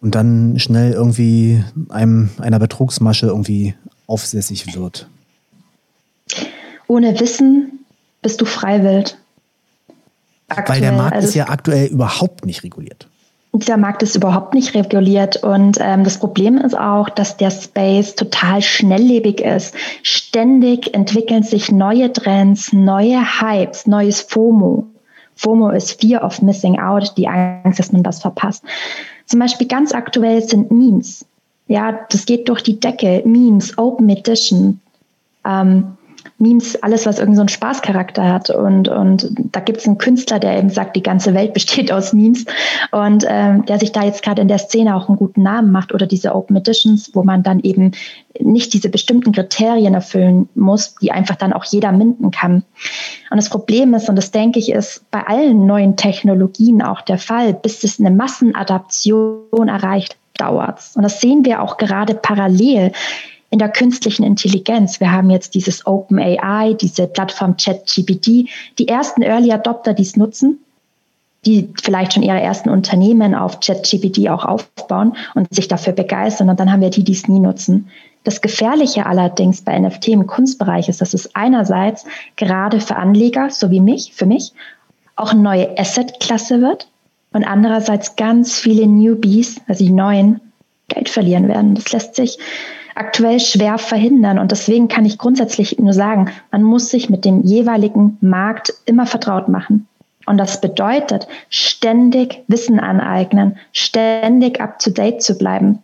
und 0.00 0.14
dann 0.14 0.58
schnell 0.58 0.92
irgendwie 0.92 1.64
einem, 1.88 2.30
einer 2.38 2.58
Betrugsmasche 2.58 3.26
irgendwie 3.26 3.74
aufsässig 4.06 4.74
wird. 4.74 5.08
Ohne 6.86 7.18
Wissen 7.20 7.84
bist 8.22 8.40
du 8.40 8.44
freiwillig. 8.44 9.16
Weil 10.48 10.80
der 10.80 10.92
Markt 10.92 11.14
also 11.14 11.28
ist 11.28 11.34
ja 11.34 11.48
aktuell 11.48 11.88
überhaupt 11.88 12.46
nicht 12.46 12.62
reguliert. 12.62 13.06
Der 13.52 13.76
Markt 13.76 14.02
ist 14.02 14.14
überhaupt 14.14 14.54
nicht 14.54 14.74
reguliert 14.74 15.42
und 15.42 15.78
ähm, 15.80 16.04
das 16.04 16.18
Problem 16.18 16.58
ist 16.58 16.78
auch, 16.78 17.08
dass 17.08 17.36
der 17.36 17.50
Space 17.50 18.14
total 18.14 18.62
schnelllebig 18.62 19.40
ist. 19.40 19.74
Ständig 20.02 20.94
entwickeln 20.94 21.42
sich 21.42 21.72
neue 21.72 22.12
Trends, 22.12 22.72
neue 22.72 23.20
Hypes, 23.40 23.86
neues 23.86 24.20
FOMO. 24.20 24.86
FOMO 25.34 25.70
ist 25.70 26.00
Fear 26.00 26.24
of 26.24 26.42
Missing 26.42 26.78
Out, 26.78 27.14
die 27.16 27.26
Angst, 27.28 27.78
dass 27.78 27.92
man 27.92 28.04
was 28.04 28.20
verpasst. 28.20 28.64
Zum 29.28 29.40
Beispiel 29.40 29.68
ganz 29.68 29.92
aktuell 29.92 30.42
sind 30.42 30.70
Memes. 30.70 31.24
Ja, 31.66 32.06
das 32.10 32.24
geht 32.24 32.48
durch 32.48 32.62
die 32.62 32.80
Decke. 32.80 33.22
Memes, 33.26 33.76
Open 33.76 34.08
Edition. 34.08 34.80
Ähm, 35.44 35.97
Memes, 36.38 36.82
alles, 36.82 37.06
was 37.06 37.18
irgendeinen 37.18 37.48
so 37.48 37.54
Spaßcharakter 37.54 38.24
hat. 38.24 38.50
Und, 38.50 38.88
und 38.88 39.28
da 39.52 39.60
gibt 39.60 39.78
es 39.78 39.86
einen 39.86 39.98
Künstler, 39.98 40.38
der 40.38 40.58
eben 40.58 40.70
sagt, 40.70 40.96
die 40.96 41.02
ganze 41.02 41.34
Welt 41.34 41.52
besteht 41.58 41.92
aus 41.92 42.12
Memes 42.12 42.44
und 42.90 43.24
ähm, 43.28 43.64
der 43.66 43.78
sich 43.78 43.92
da 43.92 44.04
jetzt 44.04 44.22
gerade 44.22 44.42
in 44.42 44.48
der 44.48 44.58
Szene 44.58 44.96
auch 44.96 45.08
einen 45.08 45.18
guten 45.18 45.42
Namen 45.42 45.72
macht 45.72 45.92
oder 45.92 46.06
diese 46.06 46.34
Open 46.34 46.56
Editions, 46.56 47.10
wo 47.14 47.22
man 47.22 47.42
dann 47.42 47.60
eben 47.60 47.92
nicht 48.40 48.72
diese 48.72 48.88
bestimmten 48.88 49.32
Kriterien 49.32 49.94
erfüllen 49.94 50.48
muss, 50.54 50.94
die 50.96 51.12
einfach 51.12 51.36
dann 51.36 51.52
auch 51.52 51.64
jeder 51.64 51.92
minden 51.92 52.30
kann. 52.30 52.64
Und 53.30 53.36
das 53.36 53.50
Problem 53.50 53.94
ist, 53.94 54.08
und 54.08 54.16
das 54.16 54.30
denke 54.30 54.58
ich, 54.58 54.70
ist 54.70 55.10
bei 55.10 55.26
allen 55.26 55.66
neuen 55.66 55.96
Technologien 55.96 56.82
auch 56.82 57.00
der 57.00 57.18
Fall, 57.18 57.54
bis 57.54 57.84
es 57.84 57.98
eine 57.98 58.10
Massenadaption 58.10 59.68
erreicht, 59.68 60.16
dauert's. 60.38 60.96
Und 60.96 61.02
das 61.02 61.20
sehen 61.20 61.44
wir 61.44 61.62
auch 61.62 61.76
gerade 61.76 62.14
parallel 62.14 62.92
in 63.50 63.58
der 63.58 63.70
künstlichen 63.70 64.24
Intelligenz. 64.24 65.00
Wir 65.00 65.10
haben 65.10 65.30
jetzt 65.30 65.54
dieses 65.54 65.86
OpenAI, 65.86 66.74
diese 66.74 67.06
Plattform 67.06 67.56
ChatGPT, 67.56 68.48
die 68.78 68.88
ersten 68.88 69.22
Early 69.22 69.52
Adopter, 69.52 69.94
die 69.94 70.02
es 70.02 70.16
nutzen, 70.16 70.58
die 71.46 71.72
vielleicht 71.82 72.12
schon 72.12 72.22
ihre 72.22 72.40
ersten 72.40 72.68
Unternehmen 72.68 73.34
auf 73.34 73.60
ChatGPT 73.60 74.28
auch 74.28 74.44
aufbauen 74.44 75.16
und 75.34 75.52
sich 75.54 75.68
dafür 75.68 75.92
begeistern. 75.94 76.50
Und 76.50 76.60
dann 76.60 76.70
haben 76.70 76.82
wir 76.82 76.90
die, 76.90 77.04
die 77.04 77.12
es 77.12 77.28
nie 77.28 77.40
nutzen. 77.40 77.88
Das 78.24 78.42
Gefährliche 78.42 79.06
allerdings 79.06 79.62
bei 79.62 79.78
NFT 79.78 80.08
im 80.08 80.26
Kunstbereich 80.26 80.88
ist, 80.88 81.00
dass 81.00 81.14
es 81.14 81.34
einerseits 81.34 82.04
gerade 82.36 82.80
für 82.80 82.96
Anleger, 82.96 83.48
so 83.50 83.70
wie 83.70 83.80
mich, 83.80 84.12
für 84.12 84.26
mich, 84.26 84.52
auch 85.16 85.32
eine 85.32 85.40
neue 85.40 85.78
Asset-Klasse 85.78 86.60
wird 86.60 86.88
und 87.32 87.44
andererseits 87.44 88.16
ganz 88.16 88.58
viele 88.58 88.86
Newbies, 88.86 89.60
also 89.66 89.84
die 89.84 89.92
neuen, 89.92 90.40
Geld 90.88 91.10
verlieren 91.10 91.48
werden. 91.48 91.74
Das 91.74 91.92
lässt 91.92 92.14
sich 92.14 92.38
aktuell 92.98 93.40
schwer 93.40 93.78
verhindern. 93.78 94.38
Und 94.38 94.50
deswegen 94.50 94.88
kann 94.88 95.04
ich 95.04 95.18
grundsätzlich 95.18 95.78
nur 95.78 95.92
sagen, 95.92 96.30
man 96.50 96.62
muss 96.62 96.90
sich 96.90 97.08
mit 97.08 97.24
dem 97.24 97.42
jeweiligen 97.42 98.18
Markt 98.20 98.72
immer 98.86 99.06
vertraut 99.06 99.48
machen. 99.48 99.86
Und 100.26 100.36
das 100.36 100.60
bedeutet, 100.60 101.26
ständig 101.48 102.42
Wissen 102.48 102.80
aneignen, 102.80 103.56
ständig 103.72 104.60
up-to-date 104.60 105.22
zu 105.22 105.38
bleiben. 105.38 105.82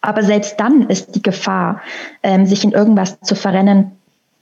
Aber 0.00 0.22
selbst 0.22 0.60
dann 0.60 0.88
ist 0.88 1.16
die 1.16 1.22
Gefahr, 1.22 1.80
ähm, 2.22 2.46
sich 2.46 2.62
in 2.62 2.72
irgendwas 2.72 3.18
zu 3.20 3.34
verrennen, 3.34 3.92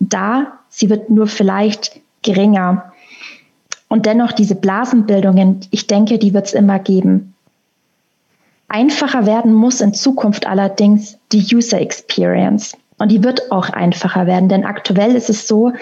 da. 0.01 0.59
Sie 0.69 0.91
wird 0.91 1.09
nur 1.09 1.29
vielleicht 1.29 2.01
geringer. 2.23 2.93
Und 3.89 4.07
dennoch 4.07 4.33
diese 4.33 4.55
Blasenbildungen, 4.55 5.61
ich 5.71 5.87
denke, 5.87 6.19
die 6.19 6.35
wird 6.35 6.47
es 6.47 6.53
immer 6.53 6.79
geben. 6.79 7.32
Einfacher 8.73 9.27
werden 9.27 9.53
muss 9.53 9.83
in 9.83 9.93
Zukunft 9.93 10.47
allerdings 10.47 11.19
die 11.31 11.45
User 11.55 11.79
Experience. 11.79 12.75
Und 12.99 13.11
die 13.11 13.23
wird 13.23 13.53
auch 13.53 13.69
einfacher 13.69 14.27
werden, 14.27 14.49
denn 14.49 14.65
aktuell 14.65 15.15
ist 15.15 15.29
es 15.29 15.47
so, 15.47 15.73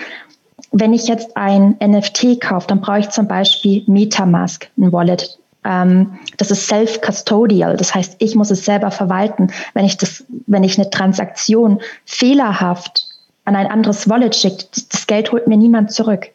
wenn 0.73 0.93
ich 0.93 1.07
jetzt 1.07 1.37
ein 1.37 1.77
NFT 1.81 2.41
kaufe, 2.41 2.67
dann 2.67 2.81
brauche 2.81 2.99
ich 2.99 3.11
zum 3.11 3.29
Beispiel 3.29 3.85
Metamask, 3.87 4.69
ein 4.77 4.93
Wallet. 4.93 5.39
Ähm, 5.65 6.19
das 6.37 6.51
ist 6.51 6.67
self-custodial, 6.67 7.77
das 7.77 7.95
heißt, 7.95 8.17
ich 8.19 8.35
muss 8.35 8.51
es 8.51 8.65
selber 8.65 8.91
verwalten. 8.91 9.53
Wenn 9.73 9.85
ich, 9.85 9.97
das, 9.97 10.25
wenn 10.49 10.65
ich 10.65 10.77
eine 10.77 10.91
Transaktion 10.91 11.81
fehlerhaft 12.07 13.07
an 13.45 13.55
ein 13.55 13.69
anderes 13.69 14.09
Wallet 14.09 14.35
schicke, 14.35 14.65
das 14.91 15.07
Geld 15.07 15.31
holt 15.31 15.47
mir 15.47 15.57
niemand 15.57 15.93
zurück. 15.93 16.29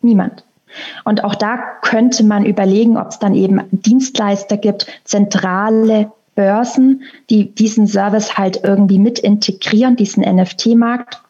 Niemand. 0.00 0.42
Und 1.04 1.24
auch 1.24 1.34
da 1.34 1.58
könnte 1.82 2.24
man 2.24 2.44
überlegen, 2.44 2.96
ob 2.96 3.08
es 3.08 3.18
dann 3.18 3.34
eben 3.34 3.60
Dienstleister 3.70 4.56
gibt, 4.56 4.86
zentrale 5.04 6.10
Börsen, 6.34 7.02
die 7.30 7.54
diesen 7.54 7.86
Service 7.86 8.36
halt 8.36 8.60
irgendwie 8.64 8.98
mit 8.98 9.18
integrieren, 9.18 9.96
diesen 9.96 10.22
NFT-Markt 10.24 11.20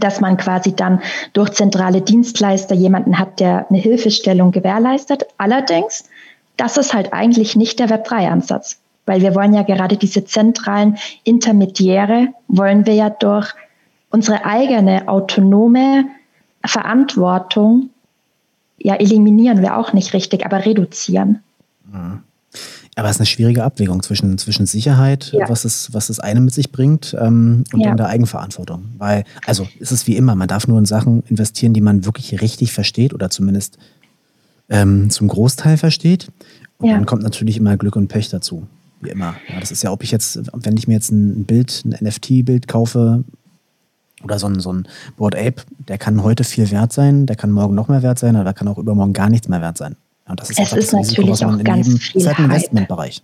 dass 0.00 0.20
man 0.20 0.36
quasi 0.36 0.74
dann 0.74 1.00
durch 1.32 1.50
zentrale 1.50 2.00
Dienstleister 2.00 2.74
jemanden 2.74 3.18
hat, 3.18 3.40
der 3.40 3.66
eine 3.68 3.78
Hilfestellung 3.78 4.50
gewährleistet. 4.50 5.26
Allerdings, 5.38 6.08
das 6.56 6.76
ist 6.76 6.92
halt 6.92 7.12
eigentlich 7.12 7.56
nicht 7.56 7.78
der 7.78 7.88
Web3-Ansatz, 7.88 8.80
weil 9.06 9.20
wir 9.20 9.34
wollen 9.34 9.54
ja 9.54 9.62
gerade 9.62 9.96
diese 9.96 10.24
zentralen 10.24 10.98
Intermediäre, 11.24 12.28
wollen 12.48 12.84
wir 12.86 12.94
ja 12.94 13.10
durch 13.10 13.54
unsere 14.10 14.44
eigene 14.44 15.08
autonome 15.08 16.06
Verantwortung 16.64 17.90
ja, 18.78 18.94
eliminieren 18.94 19.62
wir 19.62 19.76
auch 19.76 19.92
nicht 19.92 20.12
richtig, 20.12 20.44
aber 20.44 20.64
reduzieren. 20.64 21.40
Mhm. 21.90 22.20
Aber 22.98 23.10
es 23.10 23.16
ist 23.16 23.20
eine 23.20 23.26
schwierige 23.26 23.62
Abwägung 23.62 24.02
zwischen, 24.02 24.38
zwischen 24.38 24.64
Sicherheit, 24.64 25.30
ja. 25.32 25.50
was, 25.50 25.66
es, 25.66 25.92
was 25.92 26.06
das 26.06 26.18
eine 26.18 26.40
mit 26.40 26.54
sich 26.54 26.72
bringt, 26.72 27.14
ähm, 27.20 27.64
und 27.72 27.80
ja. 27.80 27.88
dann 27.88 27.98
der 27.98 28.06
Eigenverantwortung. 28.06 28.86
Weil, 28.96 29.24
also 29.44 29.68
ist 29.78 29.92
es 29.92 30.06
wie 30.06 30.16
immer, 30.16 30.34
man 30.34 30.48
darf 30.48 30.66
nur 30.66 30.78
in 30.78 30.86
Sachen 30.86 31.22
investieren, 31.28 31.74
die 31.74 31.82
man 31.82 32.06
wirklich 32.06 32.40
richtig 32.40 32.72
versteht 32.72 33.12
oder 33.12 33.28
zumindest 33.28 33.76
ähm, 34.70 35.10
zum 35.10 35.28
Großteil 35.28 35.76
versteht. 35.76 36.28
Und 36.78 36.88
ja. 36.88 36.94
dann 36.94 37.04
kommt 37.04 37.22
natürlich 37.22 37.58
immer 37.58 37.76
Glück 37.76 37.96
und 37.96 38.08
Pech 38.08 38.30
dazu. 38.30 38.66
Wie 39.02 39.10
immer. 39.10 39.36
Ja, 39.48 39.60
das 39.60 39.70
ist 39.70 39.82
ja, 39.82 39.92
ob 39.92 40.02
ich 40.02 40.10
jetzt, 40.10 40.40
wenn 40.54 40.78
ich 40.78 40.88
mir 40.88 40.94
jetzt 40.94 41.10
ein 41.10 41.44
Bild, 41.44 41.84
ein 41.84 41.96
NFT-Bild 42.02 42.66
kaufe, 42.66 43.24
oder 44.22 44.38
so 44.38 44.46
ein, 44.46 44.60
so 44.60 44.72
ein 44.72 44.88
Board 45.16 45.34
Ape, 45.36 45.62
der 45.88 45.98
kann 45.98 46.22
heute 46.22 46.44
viel 46.44 46.70
wert 46.70 46.92
sein, 46.92 47.26
der 47.26 47.36
kann 47.36 47.50
morgen 47.50 47.74
noch 47.74 47.88
mehr 47.88 48.02
wert 48.02 48.18
sein, 48.18 48.34
aber 48.36 48.44
der 48.44 48.54
kann 48.54 48.68
auch 48.68 48.78
übermorgen 48.78 49.12
gar 49.12 49.28
nichts 49.28 49.48
mehr 49.48 49.60
wert 49.60 49.78
sein. 49.78 49.96
Ja, 50.26 50.30
und 50.32 50.40
das 50.40 50.50
ist 50.50 50.58
es 50.58 50.72
ist 50.72 50.94
Risiko, 50.94 51.22
natürlich 51.22 51.44
auch 51.44 51.64
ganz 51.64 51.86
jedem, 51.86 52.00
viel 52.00 52.20
ist 52.20 52.26
halt 52.26 52.38
ein 52.38 52.44
Investmentbereich. 52.46 53.22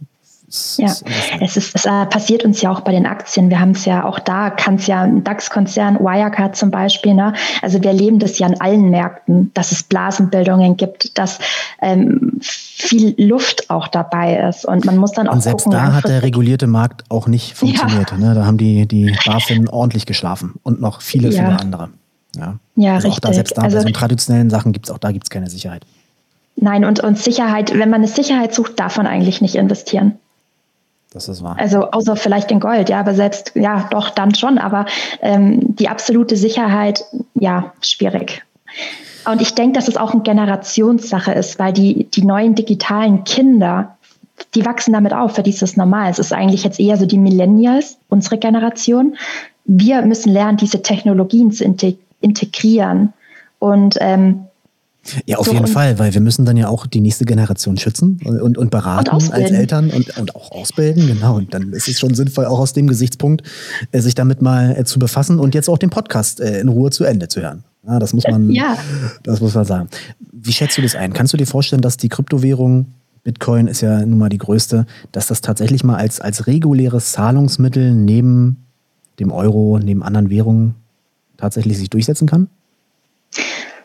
Ja, 0.77 0.93
es, 1.41 1.57
ist, 1.57 1.75
es 1.75 1.87
äh, 1.87 2.05
passiert 2.07 2.45
uns 2.45 2.61
ja 2.61 2.71
auch 2.71 2.83
bei 2.83 2.93
den 2.93 3.07
Aktien. 3.07 3.49
Wir 3.49 3.59
haben 3.59 3.71
es 3.71 3.87
ja 3.87 4.05
auch 4.05 4.19
da, 4.19 4.51
kann 4.51 4.75
es 4.75 4.87
ja 4.87 5.01
ein 5.01 5.25
DAX-Konzern, 5.25 5.99
Wirecard 5.99 6.55
zum 6.57 6.71
Beispiel. 6.71 7.15
Ne? 7.15 7.33
Also 7.63 7.83
wir 7.83 7.89
erleben 7.89 8.19
das 8.19 8.39
ja 8.39 8.49
an 8.49 8.57
allen 8.61 8.91
Märkten, 8.91 9.51
dass 9.55 9.73
es 9.73 9.83
Blasenbildungen 9.83 10.77
gibt, 10.77 11.17
dass 11.17 11.39
ähm, 11.81 12.39
viel 12.43 13.15
Luft 13.17 13.71
auch 13.71 13.89
dabei 13.89 14.47
ist. 14.47 14.67
Und 14.67 14.85
man 14.85 14.99
muss 14.99 15.13
dann 15.13 15.27
auch 15.27 15.35
Und 15.35 15.43
selbst 15.43 15.65
gucken, 15.65 15.79
da 15.79 15.95
hat 15.95 16.05
der 16.05 16.23
regulierte 16.23 16.67
Markt 16.67 17.05
auch 17.09 17.29
nicht 17.29 17.57
funktioniert. 17.57 18.11
Ja. 18.11 18.19
Ne? 18.19 18.35
Da 18.35 18.45
haben 18.45 18.59
die, 18.59 18.87
die 18.87 19.17
BaFin 19.25 19.71
ordentlich 19.71 20.05
geschlafen 20.05 20.57
und 20.63 20.83
noch 20.83 21.01
viele, 21.01 21.31
ja. 21.31 21.45
viele 21.45 21.61
andere. 21.61 21.89
Ja, 22.37 22.59
ja 22.77 22.95
also 22.95 23.09
richtig. 23.09 23.25
Auch 23.25 23.29
da, 23.29 23.35
selbst 23.35 23.57
da 23.57 23.63
also, 23.63 23.79
bei 23.79 23.83
so 23.85 23.89
traditionellen 23.91 24.51
Sachen 24.51 24.73
gibt 24.73 24.87
es 24.87 24.93
auch 24.93 24.99
da 24.99 25.13
gibt's 25.13 25.31
keine 25.31 25.49
Sicherheit. 25.49 25.87
Nein, 26.57 26.85
und, 26.85 27.01
und 27.01 27.19
Sicherheit, 27.19 27.73
wenn 27.73 27.89
man 27.89 28.01
eine 28.01 28.09
Sicherheit 28.09 28.55
sucht, 28.55 28.79
darf 28.79 28.99
man 28.99 29.07
eigentlich 29.07 29.41
nicht 29.41 29.55
investieren. 29.55 30.19
Das 31.13 31.29
ist 31.29 31.43
wahr. 31.43 31.57
Also 31.59 31.91
außer 31.91 32.17
vielleicht 32.17 32.51
in 32.51 32.61
Gold, 32.61 32.89
ja, 32.89 33.01
aber 33.01 33.15
selbst, 33.15 33.53
ja, 33.55 33.89
doch, 33.91 34.11
dann 34.11 34.35
schon, 34.35 34.59
aber 34.59 34.87
ähm, 35.21 35.77
die 35.77 35.89
absolute 35.89 36.37
Sicherheit, 36.37 37.05
ja, 37.35 37.73
schwierig. 37.83 38.43
Und 39.31 39.41
ich 39.43 39.55
denke, 39.55 39.75
dass 39.75 39.89
es 39.89 39.97
auch 39.97 40.13
eine 40.13 40.23
Generationssache 40.23 41.33
ist, 41.33 41.59
weil 41.59 41.73
die, 41.73 42.05
die 42.05 42.25
neuen 42.25 42.55
digitalen 42.55 43.25
Kinder, 43.25 43.97
die 44.55 44.65
wachsen 44.65 44.93
damit 44.95 45.13
auf, 45.13 45.35
für 45.35 45.43
die 45.43 45.51
ist 45.51 45.63
das 45.63 45.77
normal. 45.77 46.11
Es 46.11 46.19
ist 46.19 46.33
eigentlich 46.33 46.65
jetzt 46.65 46.81
eher 46.81 46.97
so 46.97 47.07
die 47.07 47.19
Millennials, 47.19 47.99
unsere 48.09 48.39
Generation. 48.39 49.17
Wir 49.65 50.03
müssen 50.03 50.33
lernen, 50.33 50.57
diese 50.57 50.83
Technologien 50.83 51.53
zu 51.53 51.65
integrieren. 52.21 53.13
Und 53.59 53.97
ähm, 54.01 54.47
ja, 55.27 55.39
auf 55.39 55.47
so, 55.47 55.53
jeden 55.53 55.67
Fall, 55.67 55.99
weil 55.99 56.15
wir 56.15 56.21
müssen 56.21 56.45
dann 56.45 56.57
ja 56.57 56.69
auch 56.69 56.87
die 56.87 57.01
nächste 57.01 57.25
Generation 57.25 57.77
schützen 57.77 58.21
und, 58.25 58.57
und 58.57 58.71
beraten 58.71 59.11
und 59.11 59.33
als 59.33 59.51
Eltern 59.51 59.91
und, 59.91 60.17
und 60.17 60.37
auch 60.37 60.53
ausbilden, 60.53 61.07
genau. 61.07 61.37
Und 61.37 61.53
dann 61.55 61.73
ist 61.73 61.89
es 61.89 61.99
schon 61.99 62.15
sinnvoll, 62.15 62.47
auch 62.47 62.61
aus 62.61 62.73
dem 62.73 62.87
Gesichtspunkt, 62.87 63.43
äh, 63.91 64.01
sich 64.01 64.15
damit 64.15 64.43
mal 64.43 64.77
äh, 64.79 64.85
zu 64.85 64.99
befassen 64.99 65.41
und 65.41 65.55
jetzt 65.55 65.69
auch 65.69 65.79
den 65.79 65.91
Podcast 65.91 66.41
äh, 66.41 66.61
in 66.61 66.69
Ruhe 66.69 66.91
zu 66.91 67.05
Ende 67.05 67.29
zu 67.29 67.41
hören. 67.41 67.65
Ja, 67.87 67.99
das 67.99 68.13
muss 68.13 68.25
man, 68.29 68.51
ja. 68.51 68.79
das 69.25 69.41
muss 69.41 69.55
man 69.55 69.65
sagen. 69.65 69.89
Wie 70.31 70.53
schätzt 70.53 70.79
du 70.79 70.83
das 70.83 70.95
ein? 70.95 71.13
Kannst 71.13 71.33
du 71.33 71.37
dir 71.37 71.47
vorstellen, 71.47 71.83
dass 71.83 71.97
die 71.97 72.09
Kryptowährung, 72.09 72.87
Bitcoin 73.25 73.67
ist 73.67 73.81
ja 73.81 74.07
nun 74.07 74.19
mal 74.19 74.29
die 74.29 74.39
größte, 74.39 74.87
dass 75.11 75.27
das 75.27 75.41
tatsächlich 75.41 75.83
mal 75.83 75.97
als, 75.97 76.21
als 76.21 76.47
reguläres 76.47 77.13
Zahlungsmittel 77.13 77.93
neben 77.93 78.65
dem 79.19 79.33
Euro, 79.33 79.81
neben 79.83 80.03
anderen 80.05 80.31
Währungen 80.31 80.77
tatsächlich 81.37 81.77
sich 81.79 81.91
durchsetzen 81.91 82.29
kann? 82.29 82.49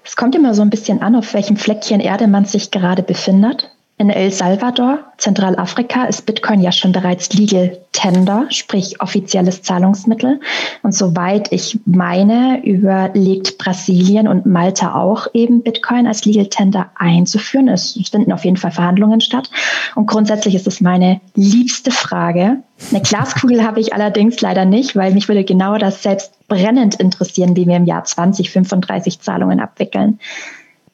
Es 0.08 0.16
kommt 0.16 0.36
immer 0.36 0.54
so 0.54 0.62
ein 0.62 0.70
bisschen 0.70 1.02
an, 1.02 1.18
auf 1.18 1.34
welchem 1.34 1.58
Fleckchen 1.58 2.00
Erde 2.00 2.28
man 2.28 2.46
sich 2.46 2.72
gerade 2.72 3.04
befindet. 3.04 3.70
In 4.00 4.12
El 4.12 4.32
Salvador, 4.32 5.00
Zentralafrika, 5.18 6.06
ist 6.06 6.28
Bitcoin 6.28 6.62
ja 6.62 6.72
schon 6.72 6.92
bereits 6.92 7.34
Legal 7.34 7.80
Tender, 7.94 8.46
sprich 8.50 9.02
offizielles 9.02 9.64
Zahlungsmittel. 9.64 10.40
Und 10.84 10.94
soweit 10.94 11.52
ich 11.52 11.80
meine, 11.86 12.64
überlegt 12.64 13.58
Brasilien 13.58 14.28
und 14.28 14.46
Malta 14.46 14.94
auch 14.94 15.26
eben 15.34 15.64
Bitcoin 15.64 16.06
als 16.06 16.26
Legal 16.26 16.46
Tender 16.46 16.92
einzuführen. 16.94 17.70
Es 17.70 18.00
finden 18.12 18.32
auf 18.32 18.46
jeden 18.46 18.58
Fall 18.58 18.70
Verhandlungen 18.70 19.20
statt. 19.20 19.50
Und 19.96 20.06
grundsätzlich 20.06 20.54
ist 20.54 20.68
es 20.68 20.80
meine 20.80 21.20
liebste 21.34 21.90
Frage. 21.90 22.58
Eine 22.92 23.02
Glaskugel 23.02 23.66
habe 23.66 23.80
ich 23.80 23.96
allerdings 23.96 24.40
leider 24.42 24.66
nicht, 24.66 24.96
weil 24.96 25.12
mich 25.12 25.28
würde 25.28 25.44
genau 25.44 25.80
das 25.80 26.04
selbst 26.04 26.34
brennend 26.48 26.94
interessieren, 26.96 27.56
wie 27.56 27.66
wir 27.66 27.78
im 27.78 27.86
Jahr 27.86 28.04
2035 28.04 29.22
Zahlungen 29.22 29.60
abwickeln. 29.60 30.20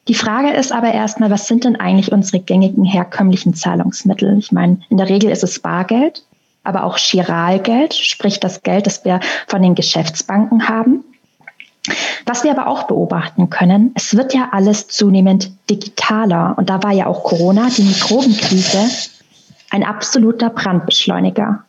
Die 0.06 0.14
Frage 0.14 0.50
ist 0.50 0.70
aber 0.70 0.92
erstmal, 0.92 1.30
was 1.30 1.48
sind 1.48 1.64
denn 1.64 1.76
eigentlich 1.76 2.12
unsere 2.12 2.40
gängigen 2.40 2.84
herkömmlichen 2.84 3.54
Zahlungsmittel? 3.54 4.38
Ich 4.38 4.52
meine, 4.52 4.80
in 4.90 4.98
der 4.98 5.08
Regel 5.08 5.30
ist 5.30 5.42
es 5.42 5.60
Bargeld, 5.60 6.24
aber 6.62 6.84
auch 6.84 6.98
Chiralgeld, 6.98 7.94
sprich 7.94 8.38
das 8.38 8.62
Geld, 8.62 8.86
das 8.86 9.04
wir 9.04 9.20
von 9.46 9.62
den 9.62 9.74
Geschäftsbanken 9.74 10.68
haben. 10.68 11.04
Was 12.26 12.44
wir 12.44 12.50
aber 12.50 12.66
auch 12.66 12.84
beobachten 12.84 13.50
können, 13.50 13.92
es 13.94 14.16
wird 14.16 14.34
ja 14.34 14.48
alles 14.52 14.88
zunehmend 14.88 15.50
digitaler. 15.68 16.54
Und 16.56 16.70
da 16.70 16.82
war 16.82 16.92
ja 16.92 17.06
auch 17.06 17.24
Corona, 17.24 17.68
die 17.68 17.82
Mikrobenkrise, 17.82 18.88
ein 19.70 19.84
absoluter 19.84 20.50
Brandbeschleuniger. 20.50 21.64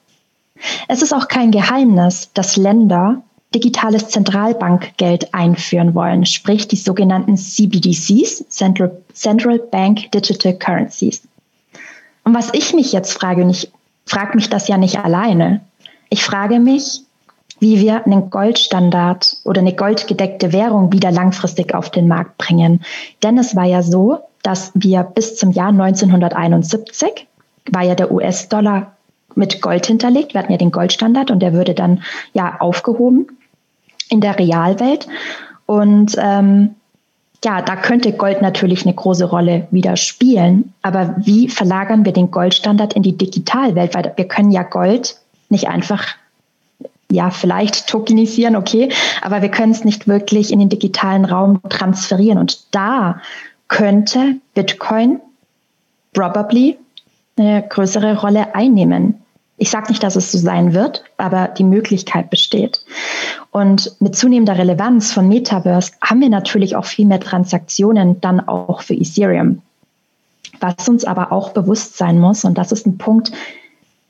Es 0.88 1.02
ist 1.02 1.14
auch 1.14 1.28
kein 1.28 1.52
Geheimnis, 1.52 2.32
dass 2.34 2.56
Länder 2.56 3.22
digitales 3.56 4.10
Zentralbankgeld 4.10 5.34
einführen 5.34 5.96
wollen, 5.96 6.26
sprich 6.26 6.68
die 6.68 6.76
sogenannten 6.76 7.38
CBDCs, 7.38 8.50
Central, 8.50 9.02
Central 9.14 9.60
Bank 9.60 10.12
Digital 10.12 10.54
Currencies. 10.54 11.24
Und 12.26 12.36
was 12.36 12.54
ich 12.54 12.74
mich 12.74 12.92
jetzt 12.92 13.14
frage, 13.14 13.50
ich 13.50 13.72
frage 14.06 14.36
mich 14.36 14.50
das 14.50 14.68
ja 14.68 14.78
nicht 14.78 15.00
alleine, 15.00 15.62
ich 16.10 16.24
frage 16.24 16.60
mich, 16.60 17.02
wie 17.60 17.80
wir 17.80 18.06
einen 18.06 18.30
Goldstandard 18.30 19.38
oder 19.46 19.62
eine 19.62 19.74
goldgedeckte 19.74 20.52
Währung 20.52 20.92
wieder 20.92 21.12
langfristig 21.12 21.74
auf 21.74 21.90
den 21.90 22.10
Markt 22.10 22.38
bringen. 22.38 22.82
Denn 23.24 23.38
es 23.38 23.56
war 23.56 23.64
ja 23.64 23.82
so, 23.82 24.20
dass 24.44 24.72
wir 24.76 25.04
bis 25.04 25.38
zum 25.38 25.52
Jahr 25.52 25.70
1971 25.70 27.28
war 27.72 27.84
ja 27.84 27.96
der 27.96 28.12
US-Dollar 28.12 28.96
mit 29.36 29.62
Gold 29.62 29.86
hinterlegt. 29.86 30.34
Wir 30.34 30.42
hatten 30.42 30.52
ja 30.52 30.58
den 30.58 30.72
Goldstandard 30.72 31.32
und 31.32 31.40
der 31.40 31.54
würde 31.54 31.74
dann 31.74 32.04
ja 32.34 32.58
aufgehoben 32.60 33.28
in 34.10 34.22
der 34.22 34.38
Realwelt. 34.38 35.08
Und 35.66 36.16
ähm, 36.18 36.76
ja, 37.44 37.62
da 37.62 37.76
könnte 37.76 38.12
Gold 38.14 38.42
natürlich 38.42 38.86
eine 38.86 38.96
große 38.96 39.26
Rolle 39.26 39.68
wieder 39.70 39.98
spielen. 39.98 40.74
Aber 40.82 41.16
wie 41.20 41.48
verlagern 41.48 42.06
wir 42.06 42.12
den 42.12 42.32
Goldstandard 42.32 42.94
in 42.94 43.04
die 43.04 43.18
Digitalwelt? 43.18 43.94
Weil 43.94 44.14
wir 44.16 44.28
können 44.28 44.52
ja 44.52 44.64
Gold 44.64 45.18
nicht 45.50 45.68
einfach, 45.68 46.08
ja, 47.12 47.30
vielleicht 47.30 47.88
tokenisieren, 47.88 48.56
okay, 48.56 48.90
aber 49.22 49.44
wir 49.44 49.50
können 49.50 49.72
es 49.72 49.86
nicht 49.86 50.08
wirklich 50.08 50.52
in 50.52 50.60
den 50.60 50.70
digitalen 50.70 51.24
Raum 51.24 51.62
transferieren. 51.70 52.40
Und 52.40 52.74
da 52.74 53.22
könnte 53.68 54.38
Bitcoin 54.56 55.20
probably 56.14 56.78
eine 57.38 57.64
größere 57.68 58.20
Rolle 58.20 58.56
einnehmen. 58.56 59.22
Ich 59.58 59.70
sage 59.70 59.88
nicht, 59.90 60.04
dass 60.04 60.16
es 60.16 60.32
so 60.32 60.38
sein 60.38 60.74
wird, 60.74 61.04
aber 61.18 61.48
die 61.48 61.64
Möglichkeit 61.64 62.30
besteht. 62.30 62.84
Und 63.52 63.96
mit 64.02 64.16
zunehmender 64.16 64.58
Relevanz 64.58 65.14
von 65.14 65.30
Metaverse 65.30 65.94
haben 66.02 66.20
wir 66.20 66.30
natürlich 66.30 66.76
auch 66.76 66.86
viel 66.86 67.06
mehr 67.06 67.22
Transaktionen 67.22 68.20
dann 68.20 68.46
auch 68.46 68.82
für 68.82 68.96
Ethereum. 68.96 69.62
Was 70.60 70.90
uns 70.90 71.06
aber 71.06 71.32
auch 71.32 71.52
bewusst 71.52 71.98
sein 71.98 72.20
muss, 72.20 72.44
und 72.44 72.58
das 72.58 72.72
ist 72.72 72.86
ein 72.86 72.98
Punkt, 72.98 73.32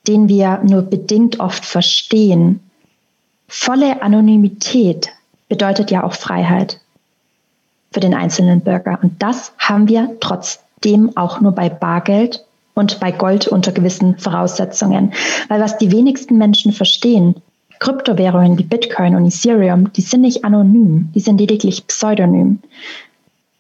den 0.08 0.28
wir 0.28 0.62
nur 0.64 0.84
bedingt 0.84 1.40
oft 1.40 1.66
verstehen, 1.66 2.60
volle 3.48 4.02
Anonymität 4.02 5.10
bedeutet 5.48 5.92
ja 5.92 6.04
auch 6.04 6.14
Freiheit 6.14 6.80
für 7.92 8.00
den 8.00 8.14
einzelnen 8.14 8.62
Bürger. 8.62 9.00
Und 9.02 9.22
das 9.22 9.54
haben 9.58 9.88
wir 9.88 10.18
trotzdem 10.20 11.16
auch 11.16 11.40
nur 11.40 11.54
bei 11.54 11.70
Bargeld 11.70 12.45
und 12.76 13.00
bei 13.00 13.12
Gold 13.12 13.48
unter 13.48 13.72
gewissen 13.72 14.18
Voraussetzungen. 14.20 15.14
Weil 15.48 15.60
was 15.60 15.78
die 15.78 15.92
wenigsten 15.92 16.38
Menschen 16.38 16.72
verstehen, 16.72 17.36
Kryptowährungen 17.80 18.58
wie 18.58 18.64
Bitcoin 18.64 19.16
und 19.16 19.26
Ethereum, 19.26 19.92
die 19.94 20.02
sind 20.02 20.22
nicht 20.22 20.46
anonym, 20.46 21.10
die 21.16 21.20
sind 21.20 21.40
lediglich 21.40 21.88
pseudonym. 21.88 22.60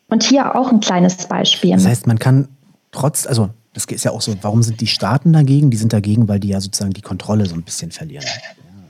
Und 0.07 0.23
hier 0.23 0.55
auch 0.55 0.71
ein 0.71 0.79
kleines 0.79 1.25
Beispiel. 1.27 1.71
Das 1.71 1.87
heißt, 1.87 2.07
man 2.07 2.19
kann 2.19 2.47
trotz, 2.91 3.25
also 3.25 3.49
das 3.73 3.85
ist 3.85 4.05
ja 4.05 4.11
auch 4.11 4.21
so, 4.21 4.33
warum 4.41 4.63
sind 4.63 4.79
die 4.79 4.87
Staaten 4.87 5.33
dagegen? 5.33 5.71
Die 5.71 5.77
sind 5.77 5.91
dagegen, 5.91 6.27
weil 6.27 6.39
die 6.39 6.49
ja 6.49 6.61
sozusagen 6.61 6.93
die 6.93 7.01
Kontrolle 7.01 7.45
so 7.45 7.55
ein 7.55 7.63
bisschen 7.63 7.91
verlieren. 7.91 8.23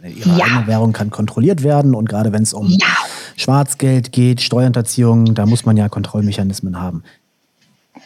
Ja, 0.03 0.09
ihre 0.09 0.37
ja. 0.37 0.45
eigene 0.45 0.67
Währung 0.67 0.93
kann 0.93 1.09
kontrolliert 1.09 1.63
werden 1.63 1.95
und 1.95 2.07
gerade 2.07 2.31
wenn 2.31 2.43
es 2.43 2.53
um 2.53 2.67
ja. 2.67 2.87
Schwarzgeld 3.35 4.11
geht, 4.11 4.41
Steuerhinterziehung, 4.41 5.33
da 5.33 5.45
muss 5.45 5.65
man 5.65 5.77
ja 5.77 5.89
Kontrollmechanismen 5.89 6.79
haben. 6.79 7.03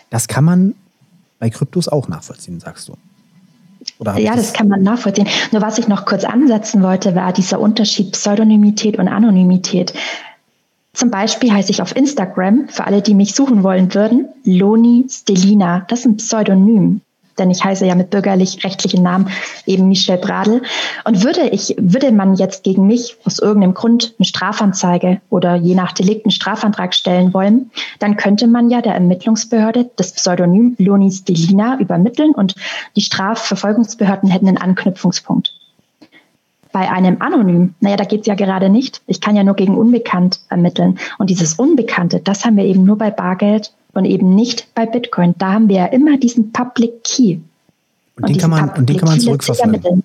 Das 0.10 0.28
kann 0.28 0.46
man 0.46 0.76
bei 1.40 1.50
Kryptos 1.50 1.88
auch 1.88 2.08
nachvollziehen, 2.08 2.60
sagst 2.60 2.90
du. 2.90 2.98
ja, 4.18 4.36
das, 4.36 4.48
das 4.48 4.54
kann 4.54 4.68
man 4.68 4.84
nachvollziehen. 4.84 5.28
Nur 5.52 5.62
was 5.62 5.78
ich 5.78 5.88
noch 5.88 6.06
kurz 6.06 6.24
ansetzen 6.26 6.84
wollte, 6.84 7.16
war 7.16 7.34
dieser 7.34 7.60
Unterschied 7.60 8.12
Pseudonymität 8.12 9.00
und 9.00 9.08
Anonymität. 9.08 9.94
Zum 10.94 11.12
Beispiel 11.12 11.52
heiße 11.52 11.72
ich 11.72 11.82
auf 11.82 11.96
Instagram, 11.96 12.68
für 12.68 12.86
alle, 12.86 13.02
die 13.02 13.14
mich 13.14 13.34
suchen 13.34 13.64
wollen 13.64 13.94
würden, 13.94 14.28
Loni 14.44 15.06
Stelina. 15.10 15.86
Das 15.88 16.02
ist 16.02 16.06
ein 16.06 16.18
Pseudonym 16.18 17.02
denn 17.40 17.50
ich 17.50 17.64
heiße 17.64 17.86
ja 17.86 17.96
mit 17.96 18.10
bürgerlich-rechtlichen 18.10 19.02
Namen 19.02 19.30
eben 19.66 19.88
Michelle 19.88 20.20
Bradl. 20.20 20.62
Und 21.06 21.24
würde 21.24 21.50
ich, 21.50 21.76
würde 21.78 22.12
man 22.12 22.36
jetzt 22.36 22.64
gegen 22.64 22.86
mich 22.88 23.18
aus 23.24 23.40
irgendeinem 23.40 23.74
Grund 23.74 24.16
eine 24.18 24.26
Strafanzeige 24.26 25.22
oder 25.30 25.56
je 25.56 25.76
nach 25.76 25.94
Delikt 25.94 26.26
einen 26.26 26.32
Strafantrag 26.32 26.94
stellen 26.94 27.34
wollen, 27.34 27.72
dann 28.00 28.18
könnte 28.18 28.48
man 28.48 28.70
ja 28.70 28.82
der 28.82 28.94
Ermittlungsbehörde 28.94 29.90
das 29.96 30.14
Pseudonym 30.14 30.76
Lonis 30.78 31.24
Delina 31.24 31.80
übermitteln 31.80 32.32
und 32.32 32.56
die 32.96 33.02
Strafverfolgungsbehörden 33.02 34.30
hätten 34.30 34.48
einen 34.48 34.58
Anknüpfungspunkt. 34.58 35.54
Bei 36.72 36.90
einem 36.92 37.20
Anonym, 37.20 37.74
naja, 37.80 37.96
da 37.96 38.04
geht's 38.04 38.28
ja 38.28 38.36
gerade 38.36 38.70
nicht. 38.70 39.02
Ich 39.08 39.22
kann 39.22 39.36
ja 39.36 39.44
nur 39.44 39.56
gegen 39.56 39.76
Unbekannt 39.76 40.42
ermitteln. 40.50 41.00
Und 41.18 41.32
dieses 41.32 41.56
Unbekannte, 41.56 42.20
das 42.20 42.46
haben 42.46 42.58
wir 42.58 42.66
eben 42.66 42.84
nur 42.84 42.98
bei 42.98 43.10
Bargeld 43.10 43.74
und 43.94 44.06
eben 44.06 44.36
nicht 44.36 44.74
bei 44.76 44.86
Bitcoin. 44.86 45.36
Da 45.38 45.54
haben 45.54 45.70
wir 45.70 45.78
ja 45.78 45.86
immer 45.88 46.18
diesen 46.18 46.52
Public 46.52 47.04
Key. 47.04 47.40
Und, 48.16 48.24
und 48.24 48.30
den, 48.30 48.38
kann 48.38 48.50
man, 48.50 48.70
und 48.70 48.90
den 48.90 48.98
kann 48.98 49.10
man 49.10 49.20
zurückverfolgen. 49.20 50.04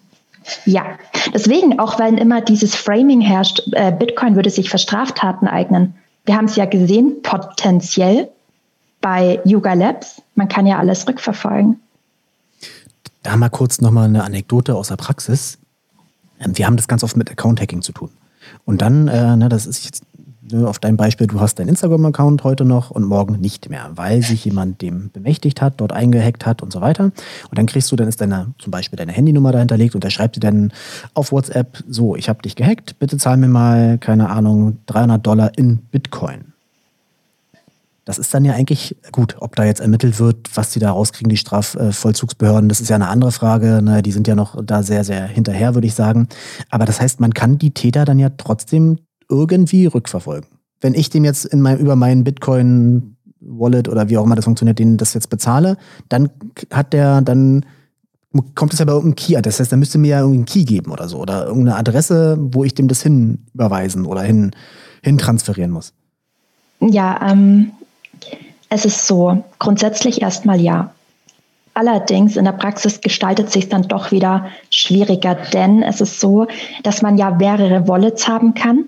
Ja, 0.67 0.85
deswegen, 1.33 1.79
auch 1.79 1.99
wenn 1.99 2.19
immer 2.19 2.41
dieses 2.43 2.75
Framing 2.75 3.21
herrscht, 3.21 3.63
äh, 3.73 3.93
Bitcoin 3.93 4.37
würde 4.37 4.51
sich 4.51 4.69
für 4.69 4.79
Straftaten 4.79 5.49
eignen. 5.49 5.95
Wir 6.27 6.37
haben 6.37 6.47
es 6.47 6.57
ja 6.57 6.67
gesehen, 6.67 7.23
potenziell 7.23 8.29
bei 9.01 9.41
Yuga 9.45 9.75
Labs. 9.75 10.23
Man 10.35 10.49
kann 10.49 10.67
ja 10.67 10.79
alles 10.79 11.07
rückverfolgen. 11.07 11.81
Da 13.23 13.37
mal 13.37 13.49
kurz 13.49 13.81
nochmal 13.81 14.05
eine 14.05 14.25
Anekdote 14.25 14.75
aus 14.75 14.89
der 14.89 14.97
Praxis. 14.97 15.59
Ähm, 16.41 16.57
wir 16.57 16.67
haben 16.67 16.77
das 16.77 16.89
ganz 16.89 17.03
oft 17.05 17.17
mit 17.17 17.31
Account-Hacking 17.31 17.83
zu 17.83 17.93
tun. 17.93 18.11
Und 18.67 18.83
dann, 18.83 19.09
äh, 19.09 19.37
ne, 19.37 19.49
das 19.49 19.67
ist 19.67 19.85
jetzt 19.85 20.05
auf 20.53 20.79
dein 20.79 20.97
Beispiel, 20.97 21.27
du 21.27 21.41
hast 21.41 21.59
deinen 21.59 21.69
Instagram-Account 21.69 22.45
heute 22.45 22.65
noch 22.65 22.91
und 22.91 23.05
morgen 23.05 23.41
nicht 23.41 23.71
mehr, 23.71 23.91
weil 23.95 24.23
sich 24.23 24.45
jemand 24.45 24.83
dem 24.83 25.11
bemächtigt 25.11 25.63
hat, 25.63 25.75
dort 25.79 25.93
eingehackt 25.93 26.45
hat 26.45 26.63
und 26.63 26.73
so 26.73 26.81
weiter. 26.81 27.05
Und 27.05 27.59
dann 27.59 27.67
kriegst 27.67 27.91
du, 27.91 27.97
dann 27.97 28.09
ist 28.09 28.21
deine, 28.21 28.53
zum 28.59 28.71
Beispiel 28.71 28.97
deine 28.97 29.13
Handynummer 29.13 29.53
dahinterlegt 29.53 29.95
und 29.95 30.05
da 30.05 30.11
schreibt 30.11 30.37
dir 30.37 30.41
dann 30.41 30.73
auf 31.15 31.33
WhatsApp, 31.33 31.83
so, 31.89 32.17
ich 32.17 32.29
habe 32.29 32.43
dich 32.43 32.57
gehackt, 32.57 32.99
bitte 32.99 33.17
zahl 33.17 33.37
mir 33.37 33.49
mal, 33.49 33.99
keine 33.99 34.29
Ahnung, 34.31 34.79
300 34.87 35.27
Dollar 35.27 35.57
in 35.57 35.79
Bitcoin. 35.79 36.53
Das 38.05 38.19
ist 38.19 38.35
dann 38.35 38.45
ja 38.45 38.53
eigentlich 38.53 38.97
gut, 39.13 39.37
ob 39.41 39.57
da 39.57 39.65
jetzt 39.65 39.81
ermittelt 39.81 40.19
wird, 40.19 40.55
was 40.55 40.71
die 40.71 40.79
da 40.79 40.91
rauskriegen, 40.91 41.31
die 41.31 41.39
Strafvollzugsbehörden, 41.39 42.69
das 42.69 42.83
ist 42.83 42.91
ja 42.91 42.97
eine 42.97 43.09
andere 43.09 43.33
Frage. 43.33 43.81
Ne? 43.81 44.03
Die 44.03 44.13
sind 44.13 44.29
ja 44.29 44.35
noch 44.35 44.63
da 44.63 44.83
sehr, 44.83 45.05
sehr 45.05 45.27
hinterher, 45.27 45.75
würde 45.75 45.87
ich 45.87 45.95
sagen. 45.95 46.29
Aber 46.69 46.85
das 46.85 47.01
heißt, 47.01 47.21
man 47.21 47.33
kann 47.33 47.57
die 47.57 47.71
Täter 47.71 48.05
dann 48.05 48.19
ja 48.19 48.29
trotzdem 48.37 48.99
irgendwie 49.29 49.87
rückverfolgen. 49.87 50.49
Wenn 50.81 50.95
ich 50.95 51.11
dem 51.11 51.25
jetzt 51.25 51.45
in 51.47 51.61
mein, 51.61 51.79
über 51.79 51.97
meinen 51.97 52.25
Bitcoin 52.25 53.17
Wallet 53.41 53.89
oder 53.89 54.09
wie 54.09 54.19
auch 54.19 54.25
immer 54.25 54.37
das 54.37 54.45
funktioniert, 54.45 54.79
den 54.79 54.97
das 54.97 55.15
jetzt 55.15 55.31
bezahle, 55.31 55.77
dann 56.09 56.31
hat 56.71 56.93
der, 56.93 57.21
dann 57.21 57.65
kommt 58.55 58.73
es 58.73 58.79
ja 58.79 58.85
bei 58.85 58.93
irgendeinem 58.93 59.17
Key. 59.17 59.41
Das 59.41 59.61
heißt, 59.61 59.73
da 59.73 59.77
müsste 59.77 59.99
mir 59.99 60.09
ja 60.09 60.21
irgendeinen 60.21 60.47
Key 60.47 60.65
geben 60.65 60.91
oder 60.91 61.09
so. 61.09 61.19
Oder 61.19 61.47
irgendeine 61.47 61.77
Adresse, 61.77 62.37
wo 62.41 62.65
ich 62.65 62.75
dem 62.75 62.89
das 62.89 63.03
hin 63.03 63.45
überweisen 63.55 64.07
oder 64.07 64.23
hin, 64.23 64.53
hin 65.03 65.19
transferieren 65.19 65.71
muss. 65.71 65.93
Ja, 66.81 67.31
ähm, 67.31 67.71
es 68.69 68.85
ist 68.85 69.07
so. 69.07 69.45
Grundsätzlich 69.59 70.23
erstmal 70.23 70.61
ja. 70.61 70.93
Allerdings 71.75 72.37
in 72.37 72.45
der 72.45 72.53
Praxis 72.53 73.01
gestaltet 73.01 73.51
sich 73.51 73.69
dann 73.69 73.83
doch 73.83 74.13
wieder 74.13 74.47
schwieriger, 74.71 75.37
denn 75.53 75.83
es 75.83 76.01
ist 76.01 76.21
so, 76.21 76.47
dass 76.85 77.03
man 77.03 77.19
ja 77.19 77.33
mehrere 77.33 77.89
Wallets 77.89 78.29
haben 78.29 78.55
kann 78.55 78.85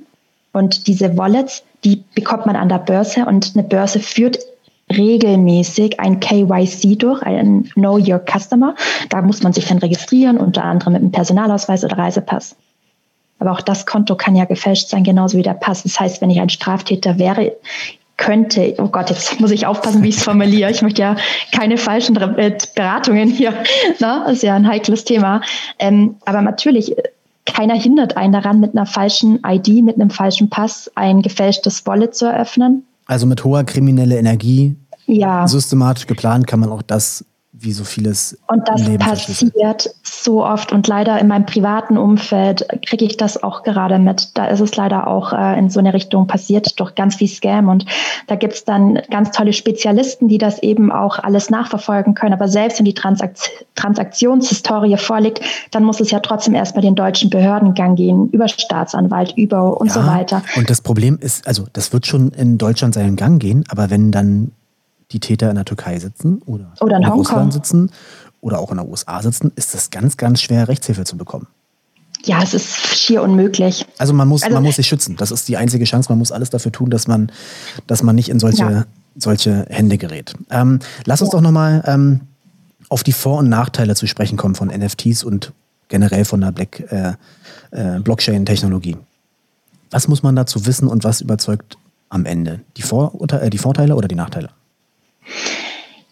und 0.56 0.86
diese 0.86 1.18
Wallets, 1.18 1.64
die 1.84 2.02
bekommt 2.14 2.46
man 2.46 2.56
an 2.56 2.70
der 2.70 2.78
Börse 2.78 3.26
und 3.26 3.52
eine 3.54 3.62
Börse 3.62 4.00
führt 4.00 4.38
regelmäßig 4.90 6.00
ein 6.00 6.18
KYC 6.18 6.96
durch, 6.96 7.22
ein 7.22 7.64
Know 7.74 7.98
Your 7.98 8.20
Customer. 8.24 8.74
Da 9.10 9.20
muss 9.20 9.42
man 9.42 9.52
sich 9.52 9.66
dann 9.66 9.78
registrieren, 9.78 10.38
unter 10.38 10.64
anderem 10.64 10.94
mit 10.94 11.02
einem 11.02 11.12
Personalausweis 11.12 11.84
oder 11.84 11.98
Reisepass. 11.98 12.56
Aber 13.38 13.52
auch 13.52 13.60
das 13.60 13.84
Konto 13.84 14.16
kann 14.16 14.34
ja 14.34 14.46
gefälscht 14.46 14.88
sein, 14.88 15.04
genauso 15.04 15.36
wie 15.36 15.42
der 15.42 15.52
Pass. 15.52 15.82
Das 15.82 16.00
heißt, 16.00 16.22
wenn 16.22 16.30
ich 16.30 16.40
ein 16.40 16.48
Straftäter 16.48 17.18
wäre, 17.18 17.52
könnte, 18.16 18.76
oh 18.78 18.88
Gott, 18.88 19.10
jetzt 19.10 19.38
muss 19.40 19.50
ich 19.50 19.66
aufpassen, 19.66 20.02
wie 20.02 20.08
ich 20.08 20.16
es 20.16 20.24
formuliere. 20.24 20.70
Ich 20.70 20.80
möchte 20.80 21.02
ja 21.02 21.16
keine 21.52 21.76
falschen 21.76 22.16
äh, 22.16 22.56
Beratungen 22.74 23.28
hier. 23.28 23.52
Na, 23.98 24.24
das 24.24 24.38
ist 24.38 24.42
ja 24.42 24.54
ein 24.54 24.66
heikles 24.66 25.04
Thema. 25.04 25.42
Ähm, 25.78 26.16
aber 26.24 26.40
natürlich 26.40 26.96
keiner 27.46 27.74
hindert 27.74 28.16
einen 28.16 28.32
daran, 28.32 28.60
mit 28.60 28.76
einer 28.76 28.86
falschen 28.86 29.40
ID, 29.46 29.82
mit 29.82 29.96
einem 29.96 30.10
falschen 30.10 30.50
Pass 30.50 30.90
ein 30.94 31.22
gefälschtes 31.22 31.86
Wallet 31.86 32.14
zu 32.14 32.26
eröffnen. 32.26 32.84
Also 33.06 33.26
mit 33.26 33.44
hoher 33.44 33.64
krimineller 33.64 34.18
Energie, 34.18 34.76
ja. 35.06 35.46
systematisch 35.46 36.06
geplant, 36.06 36.46
kann 36.46 36.60
man 36.60 36.70
auch 36.70 36.82
das 36.82 37.24
wie 37.58 37.72
so 37.72 37.84
vieles. 37.84 38.38
Und 38.48 38.68
das 38.68 38.82
passiert 38.98 39.90
so 40.02 40.44
oft 40.44 40.72
und 40.72 40.86
leider 40.86 41.18
in 41.18 41.28
meinem 41.28 41.46
privaten 41.46 41.96
Umfeld 41.96 42.66
kriege 42.86 43.04
ich 43.04 43.16
das 43.16 43.42
auch 43.42 43.62
gerade 43.62 43.98
mit. 43.98 44.36
Da 44.36 44.46
ist 44.46 44.60
es 44.60 44.76
leider 44.76 45.06
auch 45.06 45.32
äh, 45.32 45.58
in 45.58 45.70
so 45.70 45.80
eine 45.80 45.94
Richtung 45.94 46.26
passiert 46.26 46.78
durch 46.78 46.94
ganz 46.94 47.16
viel 47.16 47.28
Scam 47.28 47.68
und 47.68 47.86
da 48.26 48.36
gibt 48.36 48.54
es 48.54 48.64
dann 48.64 49.00
ganz 49.10 49.30
tolle 49.30 49.52
Spezialisten, 49.52 50.28
die 50.28 50.38
das 50.38 50.62
eben 50.62 50.92
auch 50.92 51.18
alles 51.18 51.48
nachverfolgen 51.50 52.14
können. 52.14 52.34
Aber 52.34 52.48
selbst 52.48 52.78
wenn 52.78 52.84
die 52.84 52.94
Transakt 52.94 53.50
Transaktionshistorie 53.74 54.96
vorliegt, 54.96 55.40
dann 55.70 55.84
muss 55.84 56.00
es 56.00 56.10
ja 56.10 56.20
trotzdem 56.20 56.54
erstmal 56.54 56.82
den 56.82 56.94
deutschen 56.94 57.30
Behördengang 57.30 57.94
gehen, 57.94 58.28
über 58.30 58.48
Staatsanwalt, 58.48 59.34
über 59.36 59.80
und 59.80 59.88
ja, 59.88 59.94
so 59.94 60.06
weiter. 60.06 60.42
Und 60.56 60.68
das 60.70 60.80
Problem 60.80 61.18
ist, 61.20 61.46
also 61.46 61.66
das 61.72 61.92
wird 61.92 62.06
schon 62.06 62.30
in 62.30 62.58
Deutschland 62.58 62.94
seinen 62.94 63.16
Gang 63.16 63.40
gehen, 63.40 63.64
aber 63.68 63.90
wenn 63.90 64.12
dann 64.12 64.52
die 65.12 65.20
Täter 65.20 65.50
in 65.50 65.56
der 65.56 65.64
Türkei 65.64 65.98
sitzen 65.98 66.42
oder, 66.46 66.72
oder 66.80 66.96
in, 66.96 67.02
in 67.02 67.08
Russland 67.08 67.52
sitzen 67.52 67.90
oder 68.40 68.58
auch 68.58 68.70
in 68.70 68.78
den 68.78 68.88
USA 68.88 69.22
sitzen, 69.22 69.52
ist 69.56 69.74
es 69.74 69.90
ganz, 69.90 70.16
ganz 70.16 70.40
schwer, 70.40 70.68
Rechtshilfe 70.68 71.04
zu 71.04 71.16
bekommen. 71.16 71.46
Ja, 72.24 72.42
es 72.42 72.54
ist 72.54 72.96
schier 72.96 73.22
unmöglich. 73.22 73.86
Also 73.98 74.12
man 74.12 74.26
muss, 74.26 74.42
also, 74.42 74.54
man 74.54 74.64
muss 74.64 74.76
sich 74.76 74.86
schützen. 74.86 75.16
Das 75.16 75.30
ist 75.30 75.48
die 75.48 75.56
einzige 75.56 75.84
Chance. 75.84 76.10
Man 76.10 76.18
muss 76.18 76.32
alles 76.32 76.50
dafür 76.50 76.72
tun, 76.72 76.90
dass 76.90 77.06
man, 77.06 77.30
dass 77.86 78.02
man 78.02 78.16
nicht 78.16 78.28
in 78.28 78.40
solche, 78.40 78.62
ja. 78.62 78.84
solche 79.16 79.66
Hände 79.68 79.96
gerät. 79.96 80.34
Ähm, 80.50 80.80
lass 81.04 81.22
uns 81.22 81.30
ja. 81.32 81.38
doch 81.38 81.42
nochmal 81.42 81.84
ähm, 81.86 82.22
auf 82.88 83.04
die 83.04 83.12
Vor- 83.12 83.38
und 83.38 83.48
Nachteile 83.48 83.94
zu 83.94 84.06
sprechen 84.06 84.36
kommen 84.36 84.56
von 84.56 84.68
NFTs 84.68 85.22
und 85.22 85.52
generell 85.88 86.24
von 86.24 86.40
der 86.40 86.52
Black, 86.52 86.80
äh, 86.90 87.12
äh, 87.70 88.00
Blockchain-Technologie. 88.00 88.96
Was 89.90 90.08
muss 90.08 90.22
man 90.22 90.34
dazu 90.34 90.66
wissen 90.66 90.88
und 90.88 91.04
was 91.04 91.20
überzeugt 91.20 91.78
am 92.08 92.26
Ende? 92.26 92.60
Die, 92.76 92.82
Vor 92.82 93.12
äh, 93.30 93.50
die 93.50 93.58
Vorteile 93.58 93.94
oder 93.94 94.08
die 94.08 94.16
Nachteile? 94.16 94.50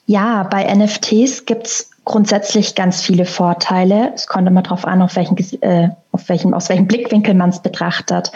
Ja, 0.07 0.43
bei 0.45 0.73
NFTs 0.75 1.47
gibt 1.47 1.67
es 1.67 1.91
grundsätzlich 2.05 2.75
ganz 2.75 3.01
viele 3.01 3.25
Vorteile. 3.25 4.13
Es 4.15 4.27
kommt 4.27 4.47
immer 4.47 4.63
darauf 4.63 4.85
an, 4.85 5.01
auf 5.01 5.17
welchen, 5.17 5.37
äh, 5.63 5.89
auf 6.13 6.29
welchen, 6.29 6.53
aus 6.53 6.69
welchem 6.69 6.87
Blickwinkel 6.87 7.35
man 7.35 7.51
es 7.51 7.61
betrachtet. 7.61 8.31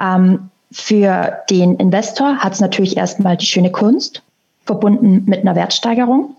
Ähm, 0.00 0.50
für 0.72 1.38
den 1.50 1.76
Investor 1.76 2.38
hat 2.38 2.54
es 2.54 2.60
natürlich 2.60 2.96
erstmal 2.96 3.36
die 3.36 3.46
schöne 3.46 3.70
Kunst, 3.70 4.22
verbunden 4.64 5.24
mit 5.26 5.40
einer 5.40 5.56
Wertsteigerung. 5.56 6.36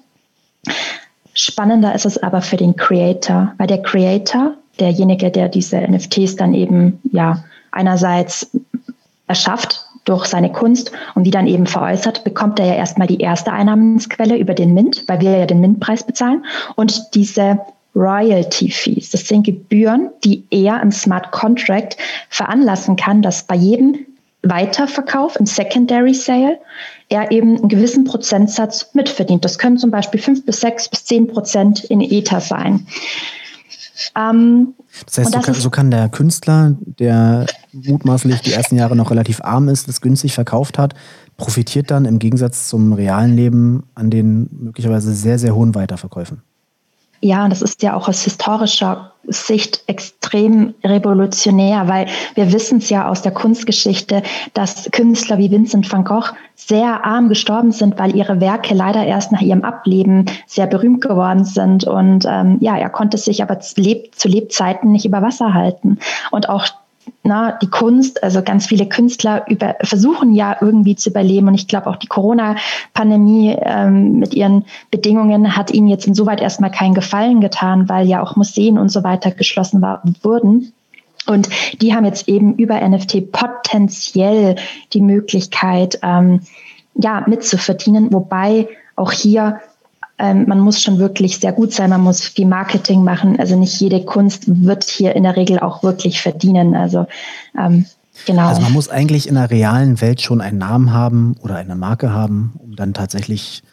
Spannender 1.34 1.94
ist 1.94 2.06
es 2.06 2.18
aber 2.18 2.42
für 2.42 2.58
den 2.58 2.76
Creator, 2.76 3.54
weil 3.58 3.68
der 3.68 3.82
Creator, 3.82 4.54
derjenige, 4.80 5.32
der 5.32 5.50
diese 5.50 5.80
NFTs 5.80 6.38
dann 6.38 6.54
eben 6.54 7.00
ja 7.12 7.44
einerseits 7.72 8.50
erschafft, 9.28 9.86
durch 10.06 10.26
seine 10.26 10.52
Kunst 10.52 10.92
und 11.16 11.24
die 11.26 11.32
dann 11.32 11.48
eben 11.48 11.68
veräußert, 11.68 12.24
bekommt 12.24 12.60
er 12.60 12.66
ja 12.68 12.76
erstmal 12.76 13.08
die 13.08 13.20
erste 13.20 13.52
Einnahmensquelle 13.52 14.38
über 14.38 14.54
den 14.54 14.74
Mint, 14.74 15.04
weil 15.08 15.22
wir 15.22 15.38
ja 15.38 15.46
den 15.46 15.62
Mintpreis 15.62 16.04
bezahlen. 16.04 16.46
Und 16.76 17.16
diese 17.16 17.60
Royalty 17.96 18.72
Fees, 18.72 19.12
das 19.12 19.28
sind 19.28 19.44
Gebühren, 19.44 20.10
die 20.24 20.46
er 20.50 20.82
im 20.82 20.92
Smart 20.92 21.32
Contract 21.32 21.98
veranlassen 22.30 22.96
kann, 22.96 23.22
dass 23.22 23.44
bei 23.44 23.56
jedem 23.56 24.06
Weiterverkauf 24.44 25.36
im 25.36 25.46
Secondary 25.46 26.14
Sale 26.14 26.60
er 27.10 27.32
eben 27.32 27.58
einen 27.58 27.70
gewissen 27.70 28.06
Prozentsatz 28.06 28.90
mitverdient. 28.94 29.46
Das 29.46 29.60
können 29.60 29.78
zum 29.78 29.92
Beispiel 29.92 30.20
fünf 30.20 30.46
bis 30.46 30.62
sechs 30.62 30.90
bis 30.90 31.06
zehn 31.06 31.28
Prozent 31.28 31.84
in 31.84 32.02
Ether 32.02 32.42
sein. 32.42 32.88
Ähm, 34.16 34.74
das 35.06 35.18
heißt, 35.18 35.32
so, 35.32 35.40
kann, 35.40 35.54
so 35.54 35.70
kann 35.70 35.92
der 35.92 36.10
Künstler, 36.10 36.76
der 36.82 37.46
mutmaßlich 37.72 38.42
die 38.42 38.54
ersten 38.54 38.76
Jahre 38.76 38.96
noch 38.96 39.12
relativ 39.12 39.42
arm 39.42 39.70
ist, 39.70 39.88
das 39.88 40.02
günstig 40.02 40.34
verkauft 40.34 40.78
hat, 40.78 40.94
profitiert 41.38 41.92
dann 41.92 42.06
im 42.06 42.20
Gegensatz 42.20 42.68
zum 42.68 42.94
realen 42.94 43.36
Leben 43.36 43.84
an 43.96 44.10
den 44.10 44.50
möglicherweise 44.52 45.14
sehr, 45.14 45.40
sehr 45.40 45.56
hohen 45.56 45.76
Weiterverkäufen. 45.76 46.42
Ja, 47.24 47.48
das 47.48 47.62
ist 47.62 47.84
ja 47.84 47.96
auch 47.96 48.08
aus 48.08 48.24
historischer 48.24 49.12
Sicht 49.28 49.84
extrem 49.86 50.74
revolutionär, 50.84 51.88
weil 51.88 52.08
wir 52.34 52.52
wissen 52.52 52.80
es 52.80 52.90
ja 52.90 53.08
aus 53.08 53.22
der 53.22 53.32
Kunstgeschichte, 53.32 54.24
dass 54.56 54.90
Künstler 54.92 55.38
wie 55.38 55.52
Vincent 55.52 55.92
van 55.92 56.04
Gogh 56.04 56.34
sehr 56.56 57.06
arm 57.06 57.30
gestorben 57.30 57.72
sind, 57.72 58.00
weil 58.00 58.16
ihre 58.16 58.42
Werke 58.42 58.74
leider 58.74 59.06
erst 59.06 59.32
nach 59.32 59.42
ihrem 59.42 59.64
Ableben 59.64 60.26
sehr 60.48 60.66
berühmt 60.66 61.02
geworden 61.02 61.46
sind. 61.46 61.84
Und 61.84 62.26
ähm, 62.28 62.58
ja, 62.60 62.76
er 62.76 62.90
konnte 62.90 63.20
sich 63.20 63.44
aber 63.44 63.60
zu, 63.60 63.80
Leb 63.80 64.16
zu 64.16 64.28
Lebzeiten 64.28 64.92
nicht 64.92 65.06
über 65.06 65.22
Wasser 65.22 65.54
halten. 65.54 66.00
Und 66.32 66.50
auch 66.50 66.66
na, 67.24 67.52
die 67.62 67.70
Kunst, 67.70 68.24
also 68.24 68.42
ganz 68.42 68.66
viele 68.66 68.88
Künstler 68.88 69.46
über, 69.48 69.76
versuchen 69.84 70.34
ja 70.34 70.58
irgendwie 70.60 70.96
zu 70.96 71.10
überleben. 71.10 71.48
Und 71.48 71.54
ich 71.54 71.68
glaube 71.68 71.88
auch 71.88 71.98
die 71.98 72.08
Corona-Pandemie 72.08 73.56
ähm, 73.62 74.20
mit 74.20 74.34
ihren 74.34 74.66
Bedingungen 74.90 75.56
hat 75.56 75.72
ihnen 75.72 75.88
jetzt 75.88 76.08
insoweit 76.08 76.42
erstmal 76.42 76.72
keinen 76.72 76.96
Gefallen 76.96 77.40
getan, 77.40 77.88
weil 77.90 78.08
ja 78.08 78.24
auch 78.24 78.36
Museen 78.36 78.78
und 78.78 78.90
so 78.90 79.04
weiter 79.04 79.32
geschlossen 79.32 79.82
war, 79.82 80.02
wurden. 80.24 80.74
Und 81.28 81.50
die 81.80 81.94
haben 81.94 82.06
jetzt 82.06 82.28
eben 82.28 82.56
über 82.56 82.82
NFT 82.82 83.32
potenziell 83.32 84.56
die 84.94 85.02
Möglichkeit, 85.02 86.00
ähm, 86.02 86.42
ja, 86.96 87.24
mitzuverdienen, 87.28 88.12
wobei 88.12 88.68
auch 88.96 89.12
hier 89.12 89.60
ähm, 90.22 90.46
man 90.48 90.60
muss 90.60 90.82
schon 90.82 91.00
wirklich 91.00 91.40
sehr 91.40 91.52
gut 91.52 91.74
sein, 91.74 91.90
man 91.90 92.02
muss 92.02 92.22
viel 92.22 92.46
Marketing 92.46 93.04
machen. 93.04 93.40
Also 93.40 93.58
nicht 93.58 93.80
jede 93.80 94.04
Kunst 94.04 94.44
wird 94.48 94.84
hier 94.84 95.16
in 95.16 95.24
der 95.24 95.36
Regel 95.36 95.60
auch 95.60 95.84
wirklich 95.84 96.22
verdienen. 96.22 96.76
Also 96.76 97.08
ähm, 97.58 97.86
genau. 98.26 98.48
Also 98.48 98.62
man 98.62 98.74
muss 98.74 98.90
eigentlich 98.90 99.28
in 99.28 99.36
der 99.36 99.50
realen 99.50 100.02
Welt 100.02 100.22
schon 100.22 100.42
einen 100.42 100.58
Namen 100.58 100.94
haben 100.94 101.36
oder 101.42 101.56
eine 101.56 101.76
Marke 101.76 102.12
haben, 102.12 102.54
um 102.60 102.72
um 102.72 102.78
dann 102.78 102.94
tatsächlich 102.94 103.64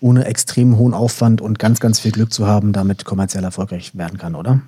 ohne 0.00 0.24
extrem 0.24 0.76
hohen 0.76 0.92
Aufwand 0.92 1.40
und 1.40 1.58
ganz, 1.58 1.78
ganz 1.78 2.00
viel 2.00 2.10
Glück 2.10 2.32
zu 2.32 2.46
haben, 2.46 2.72
damit 2.72 3.04
kommerziell 3.04 3.44
erfolgreich 3.44 3.96
werden 3.96 4.18
kann, 4.18 4.34
oder? 4.34 4.60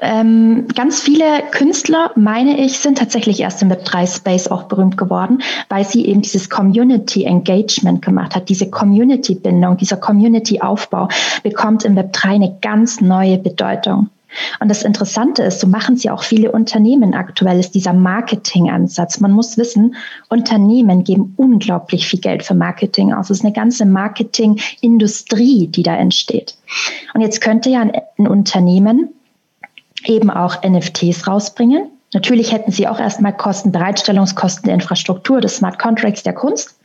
Ähm, 0.00 0.66
ganz 0.74 1.00
viele 1.00 1.42
Künstler, 1.52 2.10
meine 2.14 2.58
ich, 2.58 2.78
sind 2.78 2.98
tatsächlich 2.98 3.40
erst 3.40 3.62
im 3.62 3.70
Web3-Space 3.72 4.48
auch 4.48 4.64
berühmt 4.64 4.98
geworden, 4.98 5.42
weil 5.70 5.86
sie 5.86 6.04
eben 6.06 6.20
dieses 6.20 6.50
Community 6.50 7.24
Engagement 7.24 8.02
gemacht 8.02 8.36
hat. 8.36 8.50
Diese 8.50 8.68
Community-Bindung, 8.68 9.78
dieser 9.78 9.96
Community-Aufbau 9.96 11.08
bekommt 11.42 11.84
im 11.84 11.96
Web3 11.96 12.24
eine 12.26 12.58
ganz 12.60 13.00
neue 13.00 13.38
Bedeutung. 13.38 14.10
Und 14.60 14.68
das 14.68 14.82
Interessante 14.82 15.42
ist, 15.42 15.60
so 15.60 15.66
machen 15.66 15.96
sie 15.96 16.10
auch 16.10 16.22
viele 16.22 16.52
Unternehmen 16.52 17.14
aktuell, 17.14 17.58
ist 17.58 17.74
dieser 17.74 17.92
Marketing-Ansatz. 17.92 19.18
Man 19.18 19.32
muss 19.32 19.56
wissen, 19.56 19.96
Unternehmen 20.28 21.04
geben 21.04 21.34
unglaublich 21.36 22.06
viel 22.06 22.20
Geld 22.20 22.44
für 22.44 22.54
Marketing 22.54 23.12
aus. 23.12 23.30
Es 23.30 23.38
ist 23.38 23.44
eine 23.44 23.54
ganze 23.54 23.86
Marketing-Industrie, 23.86 25.68
die 25.68 25.82
da 25.82 25.96
entsteht. 25.96 26.56
Und 27.14 27.22
jetzt 27.22 27.40
könnte 27.40 27.70
ja 27.70 27.80
ein, 27.80 27.92
ein 28.18 28.28
Unternehmen 28.28 29.08
eben 30.04 30.30
auch 30.30 30.62
NFTs 30.62 31.26
rausbringen. 31.26 31.88
Natürlich 32.12 32.52
hätten 32.52 32.72
sie 32.72 32.88
auch 32.88 32.98
erstmal 32.98 33.36
Kosten, 33.36 33.72
Bereitstellungskosten 33.72 34.64
der 34.64 34.74
Infrastruktur, 34.74 35.40
des 35.40 35.56
Smart 35.56 35.78
Contracts, 35.78 36.22
der 36.22 36.32
Kunst. 36.32 36.78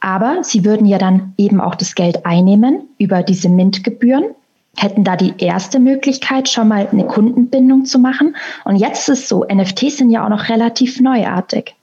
Aber 0.00 0.44
sie 0.44 0.64
würden 0.64 0.86
ja 0.86 0.98
dann 0.98 1.32
eben 1.38 1.60
auch 1.60 1.74
das 1.74 1.94
Geld 1.94 2.26
einnehmen 2.26 2.88
über 2.98 3.22
diese 3.22 3.48
Mintgebühren, 3.48 4.24
hätten 4.76 5.02
da 5.02 5.16
die 5.16 5.34
erste 5.38 5.78
Möglichkeit, 5.78 6.48
schon 6.48 6.68
mal 6.68 6.88
eine 6.90 7.06
Kundenbindung 7.06 7.86
zu 7.86 7.98
machen. 7.98 8.36
Und 8.64 8.76
jetzt 8.76 9.08
ist 9.08 9.20
es 9.20 9.28
so, 9.28 9.44
NFTs 9.44 9.98
sind 9.98 10.10
ja 10.10 10.24
auch 10.24 10.28
noch 10.28 10.50
relativ 10.50 11.00
neuartig. 11.00 11.74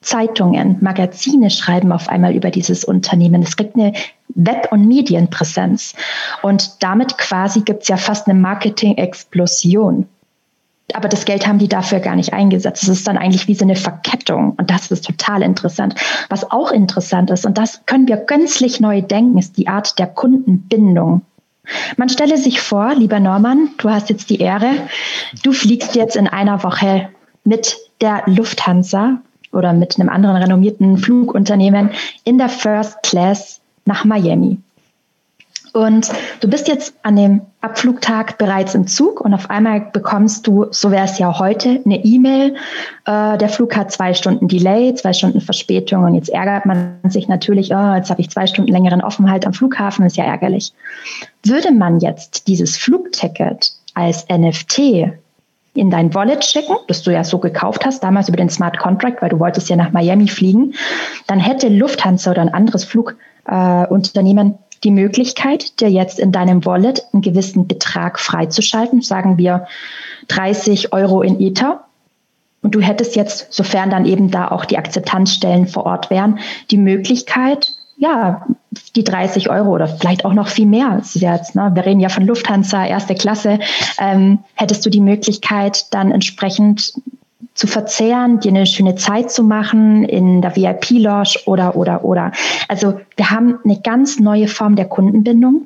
Zeitungen, 0.00 0.76
Magazine 0.80 1.50
schreiben 1.50 1.90
auf 1.90 2.08
einmal 2.08 2.32
über 2.34 2.50
dieses 2.50 2.84
Unternehmen. 2.84 3.42
Es 3.42 3.56
gibt 3.56 3.74
eine 3.74 3.92
Web- 4.34 4.68
und 4.70 4.86
Medienpräsenz. 4.86 5.94
Und 6.42 6.82
damit 6.82 7.18
quasi 7.18 7.62
gibt 7.62 7.82
es 7.82 7.88
ja 7.88 7.96
fast 7.96 8.28
eine 8.28 8.38
Marketing-Explosion. 8.38 10.06
Aber 10.94 11.08
das 11.08 11.26
Geld 11.26 11.46
haben 11.46 11.58
die 11.58 11.68
dafür 11.68 12.00
gar 12.00 12.16
nicht 12.16 12.32
eingesetzt. 12.32 12.82
Es 12.82 12.88
ist 12.88 13.08
dann 13.08 13.18
eigentlich 13.18 13.46
wie 13.46 13.54
so 13.54 13.64
eine 13.64 13.76
Verkettung. 13.76 14.52
Und 14.56 14.70
das 14.70 14.90
ist 14.90 15.04
total 15.04 15.42
interessant. 15.42 15.94
Was 16.30 16.50
auch 16.50 16.70
interessant 16.70 17.30
ist, 17.30 17.44
und 17.44 17.58
das 17.58 17.84
können 17.84 18.08
wir 18.08 18.16
gänzlich 18.16 18.80
neu 18.80 19.02
denken, 19.02 19.36
ist 19.38 19.58
die 19.58 19.68
Art 19.68 19.98
der 19.98 20.06
Kundenbindung. 20.06 21.22
Man 21.98 22.08
stelle 22.08 22.38
sich 22.38 22.62
vor, 22.62 22.94
lieber 22.94 23.20
Norman, 23.20 23.70
du 23.76 23.90
hast 23.90 24.08
jetzt 24.08 24.30
die 24.30 24.40
Ehre, 24.40 24.70
du 25.42 25.52
fliegst 25.52 25.94
jetzt 25.94 26.16
in 26.16 26.26
einer 26.26 26.62
Woche 26.62 27.10
mit 27.44 27.76
der 28.00 28.22
Lufthansa 28.24 29.20
oder 29.52 29.74
mit 29.74 29.98
einem 29.98 30.08
anderen 30.08 30.36
renommierten 30.36 30.96
Flugunternehmen 30.96 31.90
in 32.24 32.38
der 32.38 32.48
First 32.48 33.02
Class 33.02 33.57
nach 33.88 34.04
Miami. 34.04 34.58
Und 35.72 36.10
du 36.40 36.48
bist 36.48 36.68
jetzt 36.68 36.94
an 37.02 37.16
dem 37.16 37.42
Abflugtag 37.60 38.38
bereits 38.38 38.74
im 38.74 38.86
Zug 38.86 39.20
und 39.20 39.34
auf 39.34 39.50
einmal 39.50 39.80
bekommst 39.92 40.46
du, 40.46 40.66
so 40.70 40.90
wäre 40.90 41.04
es 41.04 41.18
ja 41.18 41.38
heute, 41.38 41.80
eine 41.84 42.04
E-Mail. 42.04 42.56
Äh, 43.04 43.38
der 43.38 43.48
Flug 43.48 43.76
hat 43.76 43.92
zwei 43.92 44.14
Stunden 44.14 44.48
Delay, 44.48 44.94
zwei 44.94 45.12
Stunden 45.12 45.40
Verspätung 45.40 46.04
und 46.04 46.14
jetzt 46.14 46.30
ärgert 46.30 46.66
man 46.66 46.98
sich 47.08 47.28
natürlich, 47.28 47.72
oh, 47.72 47.94
jetzt 47.94 48.10
habe 48.10 48.20
ich 48.20 48.30
zwei 48.30 48.46
Stunden 48.46 48.72
längeren 48.72 49.00
Aufenthalt 49.00 49.46
am 49.46 49.52
Flughafen, 49.52 50.06
ist 50.06 50.16
ja 50.16 50.24
ärgerlich. 50.24 50.72
Würde 51.44 51.72
man 51.72 52.00
jetzt 52.00 52.48
dieses 52.48 52.76
Flugticket 52.76 53.72
als 53.94 54.26
NFT 54.28 54.78
in 55.74 55.90
dein 55.90 56.12
Wallet 56.14 56.44
schicken, 56.44 56.76
das 56.88 57.02
du 57.02 57.12
ja 57.12 57.22
so 57.24 57.38
gekauft 57.38 57.84
hast, 57.84 58.02
damals 58.02 58.28
über 58.28 58.36
den 58.36 58.50
Smart 58.50 58.78
Contract, 58.78 59.22
weil 59.22 59.28
du 59.28 59.38
wolltest 59.38 59.68
ja 59.68 59.76
nach 59.76 59.92
Miami 59.92 60.28
fliegen, 60.28 60.74
dann 61.26 61.38
hätte 61.38 61.68
Lufthansa 61.68 62.32
oder 62.32 62.42
ein 62.42 62.52
anderes 62.52 62.84
Flugunternehmen 62.84 63.27
äh, 63.48 63.86
die 64.84 64.90
Möglichkeit, 64.90 65.80
dir 65.80 65.90
jetzt 65.90 66.18
in 66.18 66.32
deinem 66.32 66.64
Wallet 66.64 67.04
einen 67.12 67.22
gewissen 67.22 67.66
Betrag 67.66 68.20
freizuschalten, 68.20 69.02
sagen 69.02 69.38
wir 69.38 69.66
30 70.28 70.92
Euro 70.92 71.22
in 71.22 71.40
Ether. 71.40 71.84
Und 72.62 72.74
du 72.74 72.80
hättest 72.80 73.16
jetzt, 73.16 73.52
sofern 73.52 73.90
dann 73.90 74.04
eben 74.04 74.30
da 74.30 74.48
auch 74.48 74.64
die 74.64 74.78
Akzeptanzstellen 74.78 75.68
vor 75.68 75.86
Ort 75.86 76.10
wären, 76.10 76.40
die 76.70 76.76
Möglichkeit, 76.76 77.72
ja, 77.96 78.46
die 78.94 79.02
30 79.02 79.50
Euro 79.50 79.70
oder 79.70 79.88
vielleicht 79.88 80.24
auch 80.24 80.32
noch 80.32 80.48
viel 80.48 80.66
mehr. 80.66 81.00
Jetzt, 81.14 81.54
ne, 81.54 81.70
wir 81.74 81.84
reden 81.84 82.00
ja 82.00 82.08
von 82.08 82.26
Lufthansa, 82.26 82.86
erste 82.86 83.14
Klasse, 83.14 83.58
ähm, 83.98 84.40
hättest 84.54 84.86
du 84.86 84.90
die 84.90 85.00
Möglichkeit, 85.00 85.92
dann 85.92 86.12
entsprechend 86.12 86.94
zu 87.58 87.66
verzehren, 87.66 88.38
dir 88.38 88.50
eine 88.50 88.66
schöne 88.66 88.94
Zeit 88.94 89.32
zu 89.32 89.42
machen 89.42 90.04
in 90.04 90.42
der 90.42 90.54
VIP-Lounge 90.54 91.40
oder, 91.46 91.74
oder, 91.74 92.04
oder. 92.04 92.30
Also 92.68 93.00
wir 93.16 93.30
haben 93.32 93.58
eine 93.64 93.80
ganz 93.80 94.20
neue 94.20 94.46
Form 94.46 94.76
der 94.76 94.84
Kundenbindung. 94.84 95.62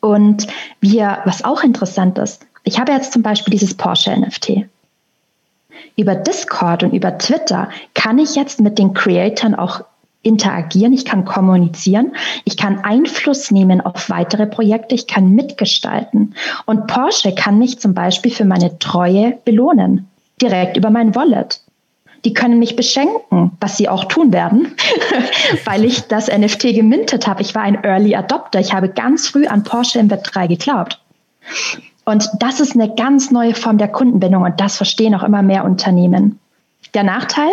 Und 0.00 0.48
wir, 0.80 1.18
was 1.24 1.44
auch 1.44 1.62
interessant 1.62 2.18
ist, 2.18 2.44
ich 2.64 2.80
habe 2.80 2.90
jetzt 2.90 3.12
zum 3.12 3.22
Beispiel 3.22 3.52
dieses 3.52 3.74
Porsche 3.74 4.18
NFT. 4.18 4.66
Über 5.94 6.16
Discord 6.16 6.82
und 6.82 6.92
über 6.92 7.16
Twitter 7.18 7.68
kann 7.94 8.18
ich 8.18 8.34
jetzt 8.34 8.60
mit 8.60 8.76
den 8.76 8.92
Creatoren 8.92 9.54
auch 9.54 9.82
interagieren, 10.22 10.92
ich 10.92 11.04
kann 11.04 11.24
kommunizieren, 11.24 12.16
ich 12.44 12.56
kann 12.56 12.80
Einfluss 12.80 13.52
nehmen 13.52 13.80
auf 13.80 14.10
weitere 14.10 14.46
Projekte, 14.46 14.96
ich 14.96 15.06
kann 15.06 15.36
mitgestalten. 15.36 16.34
Und 16.64 16.88
Porsche 16.88 17.32
kann 17.32 17.60
mich 17.60 17.78
zum 17.78 17.94
Beispiel 17.94 18.32
für 18.32 18.44
meine 18.44 18.80
Treue 18.80 19.38
belohnen, 19.44 20.08
direkt 20.40 20.76
über 20.76 20.90
mein 20.90 21.14
Wallet. 21.14 21.60
Die 22.24 22.34
können 22.34 22.58
mich 22.58 22.76
beschenken, 22.76 23.52
was 23.60 23.76
sie 23.76 23.88
auch 23.88 24.04
tun 24.06 24.32
werden, 24.32 24.74
weil 25.64 25.84
ich 25.84 26.08
das 26.08 26.28
NFT 26.28 26.74
gemintet 26.74 27.26
habe. 27.26 27.42
Ich 27.42 27.54
war 27.54 27.62
ein 27.62 27.82
Early 27.84 28.16
Adopter. 28.16 28.58
Ich 28.58 28.72
habe 28.72 28.88
ganz 28.88 29.28
früh 29.28 29.46
an 29.46 29.62
Porsche 29.62 29.98
im 29.98 30.10
Web 30.10 30.24
3 30.24 30.48
geglaubt. 30.48 31.00
Und 32.04 32.28
das 32.40 32.60
ist 32.60 32.74
eine 32.74 32.94
ganz 32.94 33.30
neue 33.30 33.54
Form 33.54 33.78
der 33.78 33.88
Kundenbindung 33.88 34.44
und 34.44 34.60
das 34.60 34.76
verstehen 34.76 35.14
auch 35.14 35.22
immer 35.22 35.42
mehr 35.42 35.64
Unternehmen. 35.64 36.38
Der 36.94 37.02
Nachteil 37.02 37.50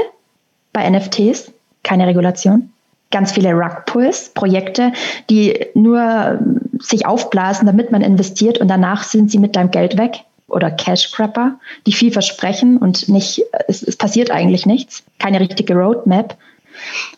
bei 0.71 0.89
NFTs, 0.89 1.51
keine 1.83 2.07
Regulation. 2.07 2.71
Ganz 3.11 3.31
viele 3.31 3.53
Rugpulls, 3.53 4.29
Projekte, 4.29 4.91
die 5.29 5.67
nur 5.75 6.39
sich 6.79 7.05
aufblasen, 7.05 7.67
damit 7.67 7.91
man 7.91 8.01
investiert 8.01 8.59
und 8.59 8.67
danach 8.67 9.03
sind 9.03 9.29
sie 9.29 9.37
mit 9.37 9.55
deinem 9.55 9.71
Geld 9.71 9.97
weg. 9.97 10.23
Oder 10.53 10.71
Cash 10.71 11.11
Crapper, 11.11 11.59
die 11.85 11.93
viel 11.93 12.11
versprechen 12.11 12.77
und 12.77 13.09
nicht, 13.09 13.43
es, 13.67 13.83
es 13.83 13.95
passiert 13.95 14.31
eigentlich 14.31 14.65
nichts. 14.65 15.03
Keine 15.19 15.39
richtige 15.39 15.75
Roadmap. 15.75 16.37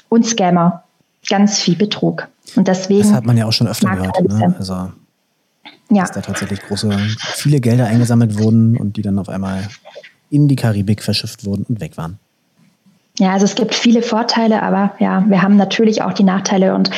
Und 0.10 0.26
Scammer. 0.26 0.84
Ganz 1.28 1.60
viel 1.60 1.76
Betrug. 1.76 2.28
Und 2.56 2.68
deswegen. 2.68 3.02
Das 3.02 3.14
hat 3.14 3.26
man 3.26 3.38
ja 3.38 3.46
auch 3.46 3.54
schon 3.54 3.68
öfter 3.68 3.90
gehört. 3.90 4.22
Ne? 4.22 4.56
Also, 4.58 4.74
ja. 5.90 6.02
dass 6.02 6.12
da 6.12 6.22
tatsächlich 6.22 6.62
große, 6.62 6.92
viele 7.36 7.60
Gelder 7.60 7.86
eingesammelt 7.88 8.38
wurden 8.38 8.78
und 8.78 8.98
die 8.98 9.02
dann 9.02 9.18
auf 9.20 9.30
einmal 9.30 9.68
in 10.30 10.48
die 10.48 10.56
Karibik 10.56 11.02
verschifft 11.02 11.46
wurden 11.46 11.66
und 11.68 11.80
weg 11.80 11.98
waren. 11.98 12.20
Ja, 13.18 13.32
also 13.32 13.46
es 13.46 13.56
gibt 13.56 13.74
viele 13.74 14.02
Vorteile, 14.02 14.62
aber 14.62 14.94
ja, 15.00 15.24
wir 15.28 15.42
haben 15.42 15.56
natürlich 15.56 16.02
auch 16.02 16.14
die 16.14 16.24
Nachteile 16.24 16.76
und 16.76 16.92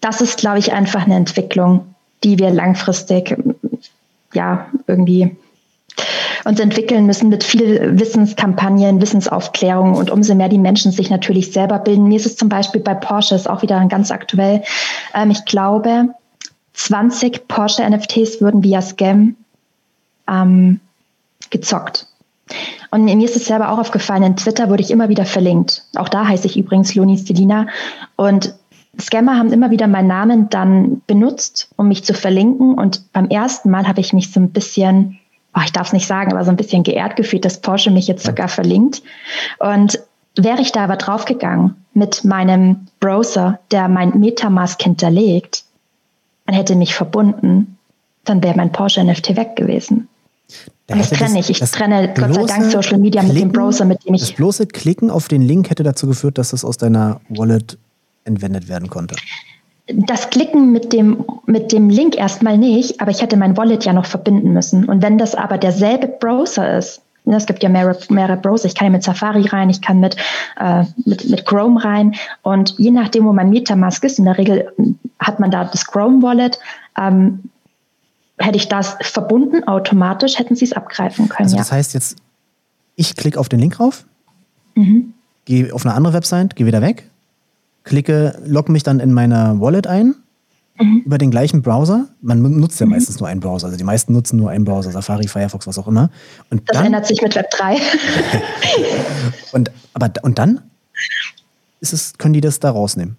das 0.00 0.20
ist, 0.20 0.38
glaube 0.38 0.58
ich, 0.58 0.72
einfach 0.72 1.04
eine 1.04 1.14
Entwicklung, 1.14 1.94
die 2.22 2.38
wir 2.38 2.50
langfristig 2.50 3.36
ja 4.34 4.66
irgendwie 4.86 5.36
uns 6.44 6.60
entwickeln 6.60 7.06
müssen 7.06 7.30
mit 7.30 7.42
viel 7.42 7.98
Wissenskampagnen, 7.98 9.00
Wissensaufklärung 9.00 9.94
und 9.94 10.10
umso 10.10 10.34
mehr 10.34 10.48
die 10.48 10.58
Menschen 10.58 10.92
sich 10.92 11.10
natürlich 11.10 11.52
selber 11.52 11.78
bilden. 11.78 12.08
Mir 12.08 12.16
ist 12.16 12.26
es 12.26 12.36
zum 12.36 12.48
Beispiel 12.48 12.80
bei 12.80 12.94
Porsche 12.94 13.34
ist 13.34 13.48
auch 13.48 13.62
wieder 13.62 13.82
ganz 13.86 14.10
aktuell. 14.10 14.62
Ähm, 15.14 15.30
ich 15.30 15.44
glaube, 15.46 16.08
20 16.74 17.48
Porsche 17.48 17.88
NFTs 17.88 18.40
würden 18.40 18.62
via 18.62 18.82
Scam 18.82 19.36
ähm, 20.28 20.80
gezockt. 21.50 22.08
Und 22.90 23.04
mir 23.04 23.24
ist 23.24 23.36
es 23.36 23.46
selber 23.46 23.70
auch 23.70 23.78
aufgefallen, 23.78 24.22
in 24.22 24.36
Twitter 24.36 24.68
wurde 24.68 24.82
ich 24.82 24.90
immer 24.90 25.08
wieder 25.08 25.24
verlinkt. 25.24 25.84
Auch 25.96 26.08
da 26.08 26.28
heiße 26.28 26.46
ich 26.46 26.58
übrigens 26.58 26.94
Loni 26.94 27.16
Stelina. 27.16 27.68
Und 28.16 28.54
Scammer 29.00 29.36
haben 29.38 29.52
immer 29.52 29.70
wieder 29.70 29.86
meinen 29.86 30.08
Namen 30.08 30.50
dann 30.50 31.02
benutzt, 31.06 31.68
um 31.76 31.88
mich 31.88 32.04
zu 32.04 32.14
verlinken. 32.14 32.74
Und 32.74 33.12
beim 33.12 33.28
ersten 33.28 33.70
Mal 33.70 33.88
habe 33.88 34.00
ich 34.00 34.12
mich 34.12 34.32
so 34.32 34.40
ein 34.40 34.50
bisschen, 34.50 35.18
oh, 35.54 35.60
ich 35.64 35.72
darf 35.72 35.88
es 35.88 35.92
nicht 35.92 36.06
sagen, 36.06 36.32
aber 36.32 36.44
so 36.44 36.50
ein 36.50 36.56
bisschen 36.56 36.82
geehrt 36.82 37.16
gefühlt, 37.16 37.44
dass 37.44 37.60
Porsche 37.60 37.90
mich 37.90 38.06
jetzt 38.06 38.24
sogar 38.24 38.48
verlinkt. 38.48 39.02
Und 39.58 40.00
wäre 40.36 40.60
ich 40.60 40.72
da 40.72 40.84
aber 40.84 40.96
draufgegangen 40.96 41.76
mit 41.92 42.24
meinem 42.24 42.88
Browser, 43.00 43.60
der 43.70 43.88
mein 43.88 44.18
Metamask 44.18 44.82
hinterlegt, 44.82 45.64
und 46.46 46.54
hätte 46.54 46.76
mich 46.76 46.94
verbunden, 46.94 47.78
dann 48.24 48.42
wäre 48.42 48.56
mein 48.56 48.70
Porsche 48.70 49.02
NFT 49.02 49.36
weg 49.36 49.56
gewesen. 49.56 50.08
Da 50.86 50.96
das 50.96 51.10
trenne 51.10 51.40
ich. 51.40 51.48
Ich 51.48 51.58
trenne 51.58 52.12
Gott 52.14 52.34
sei 52.34 52.44
Dank 52.44 52.70
Social 52.70 52.98
Media 52.98 53.22
Klicken, 53.22 53.34
mit 53.34 53.42
dem 53.44 53.52
Browser, 53.52 53.86
mit 53.86 54.04
dem 54.04 54.14
ich. 54.14 54.20
Das 54.20 54.32
bloße 54.32 54.66
Klicken 54.66 55.10
auf 55.10 55.28
den 55.28 55.40
Link 55.40 55.70
hätte 55.70 55.82
dazu 55.82 56.06
geführt, 56.06 56.36
dass 56.36 56.50
das 56.50 56.64
aus 56.64 56.76
deiner 56.76 57.20
Wallet 57.30 57.78
entwendet 58.24 58.68
werden 58.68 58.88
konnte. 58.88 59.16
Das 59.86 60.30
Klicken 60.30 60.72
mit 60.72 60.92
dem, 60.92 61.24
mit 61.46 61.70
dem 61.72 61.90
Link 61.90 62.16
erstmal 62.16 62.56
nicht, 62.56 63.00
aber 63.00 63.10
ich 63.10 63.20
hätte 63.20 63.36
mein 63.36 63.56
Wallet 63.56 63.84
ja 63.84 63.92
noch 63.92 64.06
verbinden 64.06 64.52
müssen. 64.52 64.86
Und 64.86 65.02
wenn 65.02 65.18
das 65.18 65.34
aber 65.34 65.58
derselbe 65.58 66.08
Browser 66.08 66.78
ist, 66.78 67.02
Ne, 67.26 67.36
es 67.36 67.46
gibt 67.46 67.62
ja 67.62 67.70
mehrere, 67.70 67.98
mehrere 68.10 68.36
Browser. 68.36 68.66
Ich 68.66 68.74
kann 68.74 68.86
ja 68.86 68.92
mit 68.92 69.02
Safari 69.02 69.46
rein, 69.46 69.70
ich 69.70 69.80
kann 69.80 69.98
mit, 69.98 70.16
äh, 70.60 70.84
mit, 71.06 71.28
mit 71.30 71.46
Chrome 71.46 71.82
rein. 71.82 72.14
Und 72.42 72.74
je 72.76 72.90
nachdem, 72.90 73.24
wo 73.24 73.32
mein 73.32 73.48
Metamask 73.48 74.04
ist, 74.04 74.18
in 74.18 74.26
der 74.26 74.36
Regel 74.36 74.70
hat 75.18 75.40
man 75.40 75.50
da 75.50 75.64
das 75.64 75.86
Chrome 75.86 76.22
Wallet, 76.22 76.58
ähm, 76.98 77.44
hätte 78.38 78.56
ich 78.56 78.68
das 78.68 78.96
verbunden, 79.00 79.66
automatisch 79.66 80.38
hätten 80.38 80.54
sie 80.54 80.66
es 80.66 80.74
abgreifen 80.74 81.30
können. 81.30 81.46
Also 81.46 81.56
das 81.56 81.70
ja. 81.70 81.76
heißt 81.76 81.94
jetzt, 81.94 82.16
ich 82.94 83.16
klicke 83.16 83.40
auf 83.40 83.48
den 83.48 83.60
Link 83.60 83.80
rauf, 83.80 84.04
mhm. 84.74 85.14
gehe 85.46 85.72
auf 85.72 85.86
eine 85.86 85.94
andere 85.94 86.12
Website, 86.12 86.56
gehe 86.56 86.66
wieder 86.66 86.82
weg, 86.82 87.08
klicke, 87.84 88.38
logge 88.44 88.72
mich 88.72 88.82
dann 88.82 89.00
in 89.00 89.12
meine 89.12 89.56
Wallet 89.60 89.86
ein 89.86 90.16
mhm. 90.78 91.02
über 91.04 91.18
den 91.18 91.30
gleichen 91.30 91.62
Browser. 91.62 92.08
Man 92.20 92.42
nutzt 92.42 92.80
ja 92.80 92.86
mhm. 92.86 92.92
meistens 92.92 93.20
nur 93.20 93.28
einen 93.28 93.40
Browser. 93.40 93.66
Also 93.66 93.78
die 93.78 93.84
meisten 93.84 94.12
nutzen 94.12 94.36
nur 94.36 94.50
einen 94.50 94.64
Browser, 94.64 94.90
Safari, 94.90 95.28
Firefox, 95.28 95.66
was 95.66 95.78
auch 95.78 95.88
immer. 95.88 96.10
Und 96.50 96.68
das 96.68 96.76
dann, 96.76 96.86
ändert 96.86 97.06
sich 97.06 97.22
mit 97.22 97.34
Web 97.34 97.50
3. 97.50 97.76
und, 99.52 99.70
aber, 99.92 100.10
und 100.22 100.38
dann 100.38 100.62
ist 101.80 101.92
es, 101.92 102.18
können 102.18 102.34
die 102.34 102.40
das 102.40 102.60
da 102.60 102.70
rausnehmen? 102.70 103.16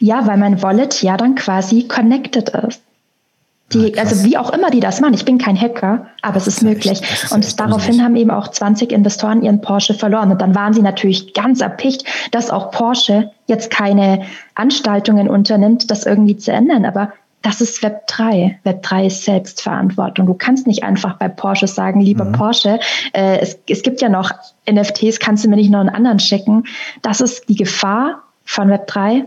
Ja, 0.00 0.26
weil 0.26 0.38
mein 0.38 0.62
Wallet 0.62 1.02
ja 1.02 1.16
dann 1.16 1.34
quasi 1.34 1.86
connected 1.86 2.48
ist. 2.48 2.82
Die, 3.72 3.96
ah, 3.96 4.00
also 4.00 4.24
wie 4.24 4.36
auch 4.36 4.50
immer 4.50 4.70
die 4.70 4.80
das 4.80 5.00
machen. 5.00 5.14
Ich 5.14 5.24
bin 5.24 5.38
kein 5.38 5.58
Hacker, 5.58 6.06
aber 6.22 6.36
es 6.36 6.46
ist 6.46 6.62
ja 6.62 6.68
möglich. 6.68 7.02
Echt, 7.02 7.32
und 7.32 7.60
daraufhin 7.60 8.02
haben 8.02 8.16
eben 8.16 8.30
auch 8.30 8.48
20 8.48 8.92
Investoren 8.92 9.42
ihren 9.42 9.60
Porsche 9.60 9.94
verloren. 9.94 10.30
Und 10.30 10.40
dann 10.40 10.54
waren 10.54 10.74
sie 10.74 10.82
natürlich 10.82 11.34
ganz 11.34 11.60
erpicht, 11.60 12.04
dass 12.30 12.50
auch 12.50 12.70
Porsche 12.70 13.30
jetzt 13.46 13.70
keine 13.70 14.22
Anstaltungen 14.54 15.28
unternimmt, 15.28 15.90
das 15.90 16.06
irgendwie 16.06 16.36
zu 16.36 16.52
ändern. 16.52 16.84
Aber 16.84 17.12
das 17.42 17.60
ist 17.60 17.82
Web 17.82 18.06
3. 18.06 18.60
Web 18.62 18.82
3 18.82 19.06
ist 19.06 19.24
Selbstverantwortung. 19.24 20.26
Du 20.26 20.34
kannst 20.34 20.66
nicht 20.66 20.84
einfach 20.84 21.16
bei 21.18 21.28
Porsche 21.28 21.66
sagen, 21.66 22.00
lieber 22.00 22.24
mhm. 22.24 22.32
Porsche, 22.32 22.78
äh, 23.12 23.38
es, 23.40 23.58
es 23.68 23.82
gibt 23.82 24.00
ja 24.00 24.08
noch 24.08 24.30
NFTs, 24.70 25.18
kannst 25.18 25.44
du 25.44 25.48
mir 25.48 25.56
nicht 25.56 25.70
noch 25.70 25.80
einen 25.80 25.88
anderen 25.88 26.20
schicken. 26.20 26.64
Das 27.02 27.20
ist 27.20 27.48
die 27.48 27.56
Gefahr 27.56 28.22
von 28.44 28.68
Web 28.68 28.86
3 28.86 29.24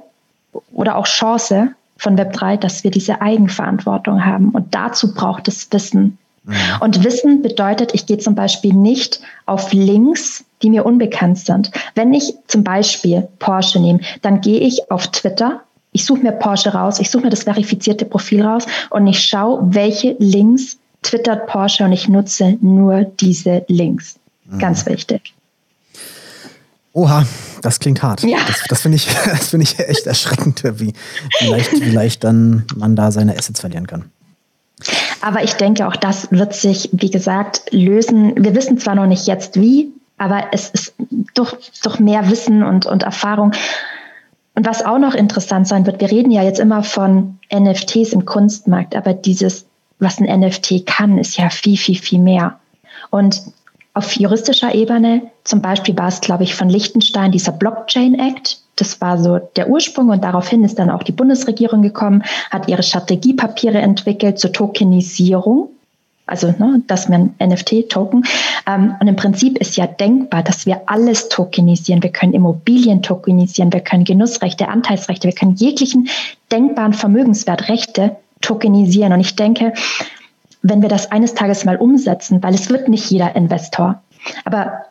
oder 0.74 0.96
auch 0.96 1.06
Chance 1.06 1.74
von 1.98 2.18
Web3, 2.18 2.58
dass 2.58 2.84
wir 2.84 2.92
diese 2.92 3.22
Eigenverantwortung 3.22 4.26
haben. 4.26 4.50
Und 4.50 4.76
dazu 4.76 5.14
braucht 5.14 5.48
es 5.48 5.72
Wissen. 5.72 6.18
Mhm. 6.44 6.54
Und 6.82 7.04
Wissen 7.04 7.42
bedeutet, 7.42 7.94
ich 7.94 8.06
gehe 8.06 8.18
zum 8.18 8.36
Beispiel 8.36 8.74
nicht 8.74 9.20
auf 9.46 9.74
Links, 9.74 10.46
die 10.62 10.70
mir 10.70 10.86
unbekannt 10.86 11.40
sind. 11.40 11.72
Wenn 11.96 12.14
ich 12.14 12.34
zum 12.48 12.64
Beispiel 12.64 13.28
Porsche 13.40 13.80
nehme, 13.80 14.00
dann 14.22 14.42
gehe 14.42 14.60
ich 14.60 14.92
auf 14.92 15.08
Twitter, 15.08 15.62
ich 15.92 16.06
suche 16.06 16.20
mir 16.20 16.34
Porsche 16.34 16.74
raus, 16.74 17.00
ich 17.00 17.10
suche 17.10 17.24
mir 17.24 17.30
das 17.30 17.44
verifizierte 17.44 18.06
Profil 18.06 18.44
raus 18.44 18.66
und 18.90 19.08
ich 19.08 19.20
schaue, 19.20 19.62
welche 19.74 20.16
Links 20.20 20.78
twittert 21.02 21.48
Porsche 21.48 21.86
und 21.86 21.94
ich 21.94 22.10
nutze 22.10 22.58
nur 22.62 23.04
diese 23.04 23.64
Links. 23.68 24.20
Mhm. 24.46 24.60
Ganz 24.60 24.86
wichtig. 24.86 25.34
Oha, 26.96 27.26
das 27.62 27.80
klingt 27.80 28.02
hart. 28.02 28.24
Ja. 28.24 28.38
Das, 28.48 28.64
das 28.70 28.82
finde 28.82 28.96
ich, 28.96 29.10
find 29.10 29.62
ich 29.62 29.78
echt 29.80 30.08
erschreckend, 30.08 30.64
wie, 30.64 30.94
wie, 31.40 31.48
leicht, 31.48 31.74
wie 31.74 31.92
leicht 31.92 32.24
dann 32.24 32.64
man 32.74 32.96
da 32.96 33.12
seine 33.12 33.38
Assets 33.38 33.60
verlieren 33.60 33.86
kann. 33.86 34.06
Aber 35.22 35.44
ich 35.44 35.54
denke, 35.56 35.88
auch 35.88 35.98
das 35.98 36.32
wird 36.32 36.56
sich, 36.56 36.90
wie 36.94 37.10
gesagt, 37.12 37.64
lösen. 37.72 38.34
Wir 38.42 38.56
wissen 38.56 38.78
zwar 38.78 38.96
noch 38.96 39.08
nicht 39.08 39.28
jetzt 39.28 39.60
wie, 39.60 39.92
aber 40.18 40.46
es 40.54 40.70
ist 40.70 40.94
durch, 41.34 41.54
durch 41.84 42.00
mehr 42.00 42.30
Wissen 42.30 42.64
und, 42.64 42.86
und 42.86 43.04
Erfahrung. 43.04 43.52
Und 44.54 44.66
was 44.66 44.86
auch 44.86 44.98
noch 44.98 45.16
interessant 45.16 45.68
sein 45.68 45.86
wird, 45.86 46.00
wir 46.00 46.10
reden 46.10 46.32
ja 46.32 46.44
jetzt 46.44 46.62
immer 46.62 46.82
von 46.82 47.40
NFTs 47.54 48.14
im 48.14 48.24
Kunstmarkt, 48.24 48.96
aber 48.96 49.14
dieses, 49.14 49.66
was 50.00 50.20
ein 50.20 50.40
NFT 50.40 50.86
kann, 50.86 51.18
ist 51.18 51.36
ja 51.36 51.50
viel, 51.50 51.76
viel, 51.76 52.00
viel 52.00 52.20
mehr. 52.20 52.58
Und 53.10 53.42
auf 53.96 54.12
juristischer 54.18 54.76
Ebene, 54.76 55.32
zum 55.46 55.62
Beispiel 55.62 55.98
war 55.98 56.10
es, 56.10 56.20
glaube 56.20 56.44
ich, 56.44 56.54
von 56.54 56.70
Liechtenstein 56.70 57.32
dieser 57.32 57.54
Blockchain 57.54 58.20
Act. 58.20 58.60
Das 58.76 59.00
war 59.00 59.18
so 59.18 59.40
der 59.56 59.70
Ursprung 59.70 60.10
und 60.10 60.22
daraufhin 60.22 60.66
ist 60.66 60.78
dann 60.78 60.90
auch 60.90 61.02
die 61.02 61.14
Bundesregierung 61.14 61.82
gekommen, 61.82 62.24
hat 62.52 62.68
ihre 62.68 62.84
Strategiepapiere 62.84 63.78
entwickelt 63.78 64.38
zur 64.38 64.52
Tokenisierung. 64.52 65.70
Also, 66.28 66.48
ne, 66.48 66.82
dass 66.88 67.08
man 67.08 67.36
NFT-Token. 67.40 68.26
Ähm, 68.68 68.96
und 69.00 69.08
im 69.08 69.16
Prinzip 69.16 69.60
ist 69.60 69.78
ja 69.78 69.86
denkbar, 69.88 70.44
dass 70.44 70.66
wir 70.66 70.82
alles 70.88 71.30
tokenisieren. 71.30 72.04
Wir 72.04 72.12
können 72.12 72.34
Immobilien 72.34 73.02
tokenisieren, 73.02 73.72
wir 73.72 73.82
können 73.82 74.04
Genussrechte, 74.04 74.68
Anteilsrechte, 74.68 75.28
wir 75.28 75.36
können 75.36 75.56
jeglichen 75.56 76.10
denkbaren 76.52 76.94
Vermögenswertrechte 76.94 78.18
tokenisieren. 78.42 79.14
Und 79.14 79.20
ich 79.20 79.36
denke, 79.36 79.74
wenn 80.68 80.82
wir 80.82 80.90
das 80.90 81.12
eines 81.12 81.36
Tages 81.36 81.64
mal 81.64 81.78
umsetzen, 81.78 82.42
weil 82.42 82.56
es 82.56 82.70
wird 82.70 82.90
nicht 82.90 83.10
jeder 83.12 83.36
Investor. 83.36 84.02
Aber 84.46 84.86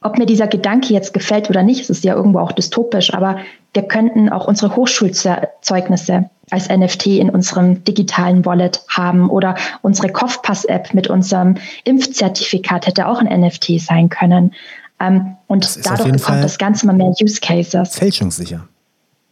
ob 0.00 0.18
mir 0.18 0.26
dieser 0.26 0.48
Gedanke 0.48 0.92
jetzt 0.92 1.12
gefällt 1.12 1.48
oder 1.50 1.62
nicht, 1.62 1.82
es 1.82 1.90
ist 1.90 2.04
ja 2.04 2.16
irgendwo 2.16 2.40
auch 2.40 2.52
dystopisch, 2.52 3.14
aber 3.14 3.38
wir 3.72 3.82
könnten 3.82 4.28
auch 4.28 4.48
unsere 4.48 4.74
Hochschulzeugnisse 4.74 6.30
als 6.50 6.68
NFT 6.68 7.06
in 7.06 7.30
unserem 7.30 7.84
digitalen 7.84 8.44
Wallet 8.44 8.82
haben 8.88 9.30
oder 9.30 9.54
unsere 9.82 10.10
Kopfpass-App 10.10 10.94
mit 10.94 11.08
unserem 11.08 11.54
Impfzertifikat 11.84 12.88
hätte 12.88 13.06
auch 13.06 13.20
ein 13.20 13.40
NFT 13.40 13.78
sein 13.78 14.08
können. 14.08 14.52
Ähm, 14.98 15.36
und 15.46 15.86
dadurch 15.86 16.10
bekommt 16.10 16.42
das 16.42 16.58
Ganze 16.58 16.86
mal 16.86 16.96
mehr 16.96 17.12
Use 17.22 17.40
Cases. 17.40 17.94
Fälschungssicher. 17.94 18.66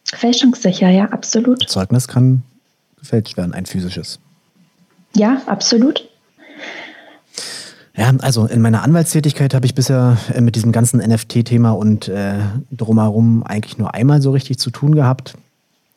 Fälschungssicher, 0.05 0.91
ja, 0.91 1.07
absolut. 1.07 1.65
Das 1.65 1.73
Zeugnis 1.73 2.07
kann 2.07 2.45
gefälscht 3.01 3.37
werden, 3.37 3.53
ein 3.53 3.67
physisches. 3.67 4.21
Ja, 5.15 5.43
absolut. 5.47 6.09
Ja, 7.99 8.13
also 8.21 8.47
in 8.47 8.61
meiner 8.61 8.83
Anwaltstätigkeit 8.85 9.55
habe 9.55 9.67
ich 9.67 9.75
bisher 9.75 10.17
äh, 10.33 10.41
mit 10.41 10.55
diesem 10.55 10.71
ganzen 10.71 11.01
NFT-Thema 11.01 11.73
und 11.73 12.07
äh, 12.07 12.35
drumherum 12.71 13.43
eigentlich 13.43 13.77
nur 13.77 13.93
einmal 13.93 14.23
so 14.23 14.31
richtig 14.31 14.59
zu 14.59 14.71
tun 14.71 14.95
gehabt. 14.95 15.35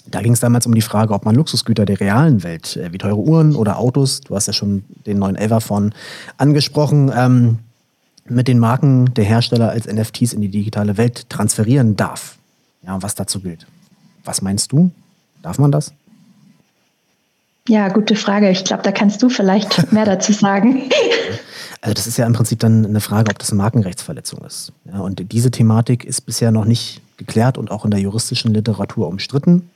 Da 0.07 0.22
ging 0.22 0.34
es 0.34 0.39
damals 0.39 0.66
um 0.66 0.74
die 0.74 0.82
Frage, 0.82 1.14
ob 1.14 1.26
man 1.26 1.36
Luxusgüter 1.36 1.86
der 1.86 1.99
realen 1.99 2.41
Welt, 2.41 2.76
äh, 2.76 2.91
wie 2.91 2.97
teure 2.97 3.18
Uhren 3.18 3.55
oder 3.55 3.78
Autos, 3.78 4.22
du 4.22 4.36
hast 4.36 4.47
ja 4.47 4.53
schon 4.53 4.84
den 5.05 5.20
neuen 5.20 5.38
von 5.62 5.93
angesprochen, 6.38 7.12
ähm, 7.16 7.59
mit 8.26 8.47
den 8.47 8.57
Marken 8.57 9.14
der 9.14 9.26
Hersteller 9.26 9.70
als 9.70 9.86
NFTs 9.86 10.34
in 10.34 10.41
die 10.41 10.49
digitale 10.49 10.97
Welt 10.97 11.30
transferieren 11.30 11.97
darf. 11.97 12.38
Ja, 12.84 12.99
was 13.03 13.14
dazu 13.14 13.41
gilt. 13.41 13.68
Was 14.24 14.41
meinst 14.41 14.72
du? 14.72 14.89
Darf 15.43 15.59
man 15.59 15.72
das? 15.72 15.93
Ja, 17.68 17.89
gute 17.89 18.16
Frage. 18.16 18.49
Ich 18.49 18.64
glaube, 18.64 18.84
da 18.84 18.91
kannst 18.91 19.22
du 19.22 19.30
vielleicht 19.30 19.91
mehr 19.93 20.05
dazu 20.05 20.34
sagen. 20.34 20.89
Also 21.82 21.93
das 21.93 22.07
ist 22.07 22.18
ja 22.18 22.26
im 22.26 22.34
Prinzip 22.34 22.59
dann 22.59 22.86
eine 22.86 23.01
Frage, 23.01 23.32
ob 23.32 23.39
das 23.39 23.51
eine 23.51 23.57
Markenrechtsverletzung 23.57 24.43
ist. 24.45 24.72
Ja, 24.86 24.99
und 24.99 25.32
diese 25.32 25.51
Thematik 25.51 26.03
ist 26.03 26.22
bisher 26.22 26.51
noch 26.51 26.66
nicht 26.66 27.01
geklärt 27.18 27.57
und 27.57 27.72
auch 27.72 27.86
in 27.86 27.91
der 27.91 27.99
juristischen 27.99 28.53
Literatur 28.53 29.07
umstritten. 29.07 29.70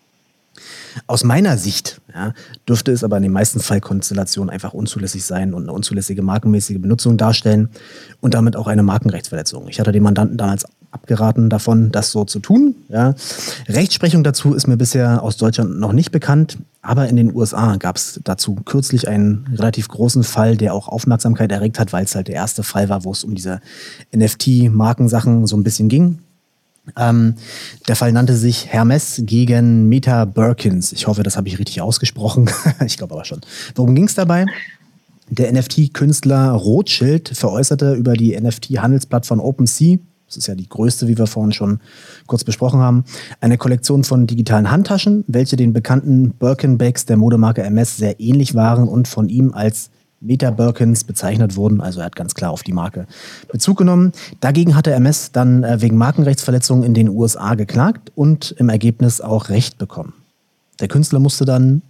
Aus 1.07 1.23
meiner 1.23 1.57
Sicht 1.57 1.99
ja, 2.13 2.33
dürfte 2.67 2.91
es 2.91 3.03
aber 3.03 3.17
in 3.17 3.23
den 3.23 3.31
meisten 3.31 3.59
Fallkonstellationen 3.59 4.49
einfach 4.49 4.73
unzulässig 4.73 5.25
sein 5.25 5.53
und 5.53 5.63
eine 5.63 5.73
unzulässige 5.73 6.21
markenmäßige 6.21 6.79
Benutzung 6.79 7.17
darstellen 7.17 7.69
und 8.21 8.33
damit 8.33 8.55
auch 8.55 8.67
eine 8.67 8.83
Markenrechtsverletzung. 8.83 9.67
Ich 9.67 9.79
hatte 9.79 9.91
den 9.91 10.03
Mandanten 10.03 10.37
damals 10.37 10.65
abgeraten 10.95 11.49
davon, 11.49 11.91
das 11.91 12.11
so 12.11 12.25
zu 12.25 12.39
tun. 12.39 12.75
Ja. 12.89 13.13
Rechtsprechung 13.67 14.23
dazu 14.23 14.53
ist 14.53 14.67
mir 14.67 14.77
bisher 14.77 15.21
aus 15.21 15.37
Deutschland 15.37 15.79
noch 15.79 15.91
nicht 15.91 16.11
bekannt, 16.11 16.57
aber 16.81 17.07
in 17.07 17.17
den 17.17 17.35
USA 17.35 17.75
gab 17.75 17.97
es 17.97 18.19
dazu 18.23 18.55
kürzlich 18.55 19.07
einen 19.07 19.45
relativ 19.53 19.89
großen 19.89 20.23
Fall, 20.23 20.55
der 20.55 20.73
auch 20.73 20.87
Aufmerksamkeit 20.87 21.51
erregt 21.51 21.79
hat, 21.79 21.93
weil 21.93 22.05
es 22.05 22.15
halt 22.15 22.29
der 22.29 22.35
erste 22.35 22.63
Fall 22.63 22.89
war, 22.89 23.03
wo 23.03 23.11
es 23.11 23.23
um 23.23 23.35
diese 23.35 23.59
NFT-Markensachen 24.15 25.45
so 25.45 25.57
ein 25.57 25.63
bisschen 25.63 25.89
ging. 25.89 26.19
Ähm, 26.95 27.35
der 27.87 27.95
Fall 27.95 28.11
nannte 28.11 28.35
sich 28.35 28.67
Hermes 28.67 29.21
gegen 29.25 29.89
Meta 29.89 30.25
Birkins. 30.25 30.93
Ich 30.93 31.07
hoffe, 31.07 31.23
das 31.23 31.35
habe 31.35 31.47
ich 31.47 31.59
richtig 31.59 31.81
ausgesprochen. 31.81 32.49
ich 32.85 32.97
glaube 32.97 33.15
aber 33.15 33.25
schon. 33.25 33.41
Worum 33.73 33.95
ging 33.95 34.05
es 34.05 34.15
dabei? 34.15 34.45
Der 35.29 35.51
NFT-Künstler 35.51 36.51
Rothschild 36.51 37.29
veräußerte 37.29 37.93
über 37.93 38.13
die 38.13 38.39
NFT-Handelsplattform 38.39 39.39
OpenSea, 39.39 39.97
das 40.27 40.37
ist 40.37 40.47
ja 40.47 40.55
die 40.55 40.67
größte, 40.67 41.07
wie 41.07 41.17
wir 41.17 41.27
vorhin 41.27 41.51
schon 41.51 41.79
kurz 42.27 42.43
besprochen 42.43 42.79
haben, 42.79 43.05
eine 43.41 43.57
Kollektion 43.57 44.03
von 44.03 44.27
digitalen 44.27 44.71
Handtaschen, 44.71 45.23
welche 45.27 45.55
den 45.55 45.73
bekannten 45.73 46.31
Birkin-Bags 46.31 47.05
der 47.05 47.17
Modemarke 47.17 47.63
Hermes 47.63 47.97
sehr 47.97 48.19
ähnlich 48.19 48.55
waren 48.55 48.87
und 48.87 49.07
von 49.07 49.29
ihm 49.29 49.53
als 49.53 49.91
Meta 50.21 50.49
Birkins 50.49 51.03
bezeichnet 51.03 51.55
wurden. 51.55 51.81
Also 51.81 51.99
er 51.99 52.07
hat 52.07 52.15
ganz 52.15 52.33
klar 52.33 52.51
auf 52.51 52.63
die 52.63 52.73
Marke 52.73 53.05
Bezug 53.51 53.77
genommen. 53.77 54.11
Dagegen 54.39 54.75
hatte 54.75 54.91
Hermes 54.91 55.31
dann 55.31 55.63
äh, 55.63 55.81
wegen 55.81 55.97
Markenrechtsverletzungen 55.97 56.83
in 56.83 56.93
den 56.93 57.09
USA 57.09 57.55
geklagt 57.55 58.11
und 58.15 58.55
im 58.57 58.69
Ergebnis 58.69 59.21
auch 59.21 59.49
Recht 59.49 59.77
bekommen. 59.77 60.13
Der 60.79 60.87
Künstler 60.87 61.19
musste 61.19 61.45
dann 61.45 61.81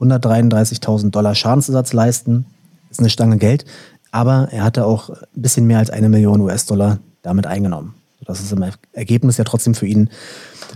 133.000 0.00 1.10
Dollar 1.10 1.34
Schadensersatz 1.34 1.92
leisten. 1.92 2.44
Das 2.88 2.98
ist 2.98 3.00
eine 3.00 3.10
Stange 3.10 3.38
Geld. 3.38 3.64
Aber 4.10 4.48
er 4.52 4.64
hatte 4.64 4.86
auch 4.86 5.10
ein 5.10 5.16
bisschen 5.34 5.66
mehr 5.66 5.78
als 5.78 5.90
eine 5.90 6.08
Million 6.08 6.40
US-Dollar 6.40 6.98
damit 7.28 7.46
eingenommen. 7.46 7.94
Dass 8.26 8.40
es 8.40 8.52
im 8.52 8.64
Ergebnis 8.92 9.36
ja 9.36 9.44
trotzdem 9.44 9.74
für 9.74 9.86
ihn 9.86 10.10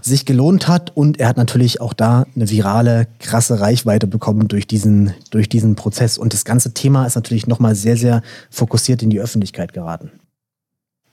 sich 0.00 0.24
gelohnt 0.24 0.68
hat 0.68 0.96
und 0.96 1.20
er 1.20 1.28
hat 1.28 1.36
natürlich 1.36 1.80
auch 1.80 1.92
da 1.92 2.24
eine 2.34 2.48
virale, 2.48 3.08
krasse 3.18 3.60
Reichweite 3.60 4.06
bekommen 4.06 4.48
durch 4.48 4.66
diesen, 4.66 5.12
durch 5.30 5.48
diesen 5.48 5.74
Prozess. 5.74 6.18
Und 6.18 6.32
das 6.32 6.44
ganze 6.44 6.72
Thema 6.72 7.04
ist 7.04 7.14
natürlich 7.14 7.46
nochmal 7.46 7.74
sehr, 7.74 7.96
sehr 7.96 8.22
fokussiert 8.50 9.02
in 9.02 9.10
die 9.10 9.20
Öffentlichkeit 9.20 9.72
geraten. 9.72 10.10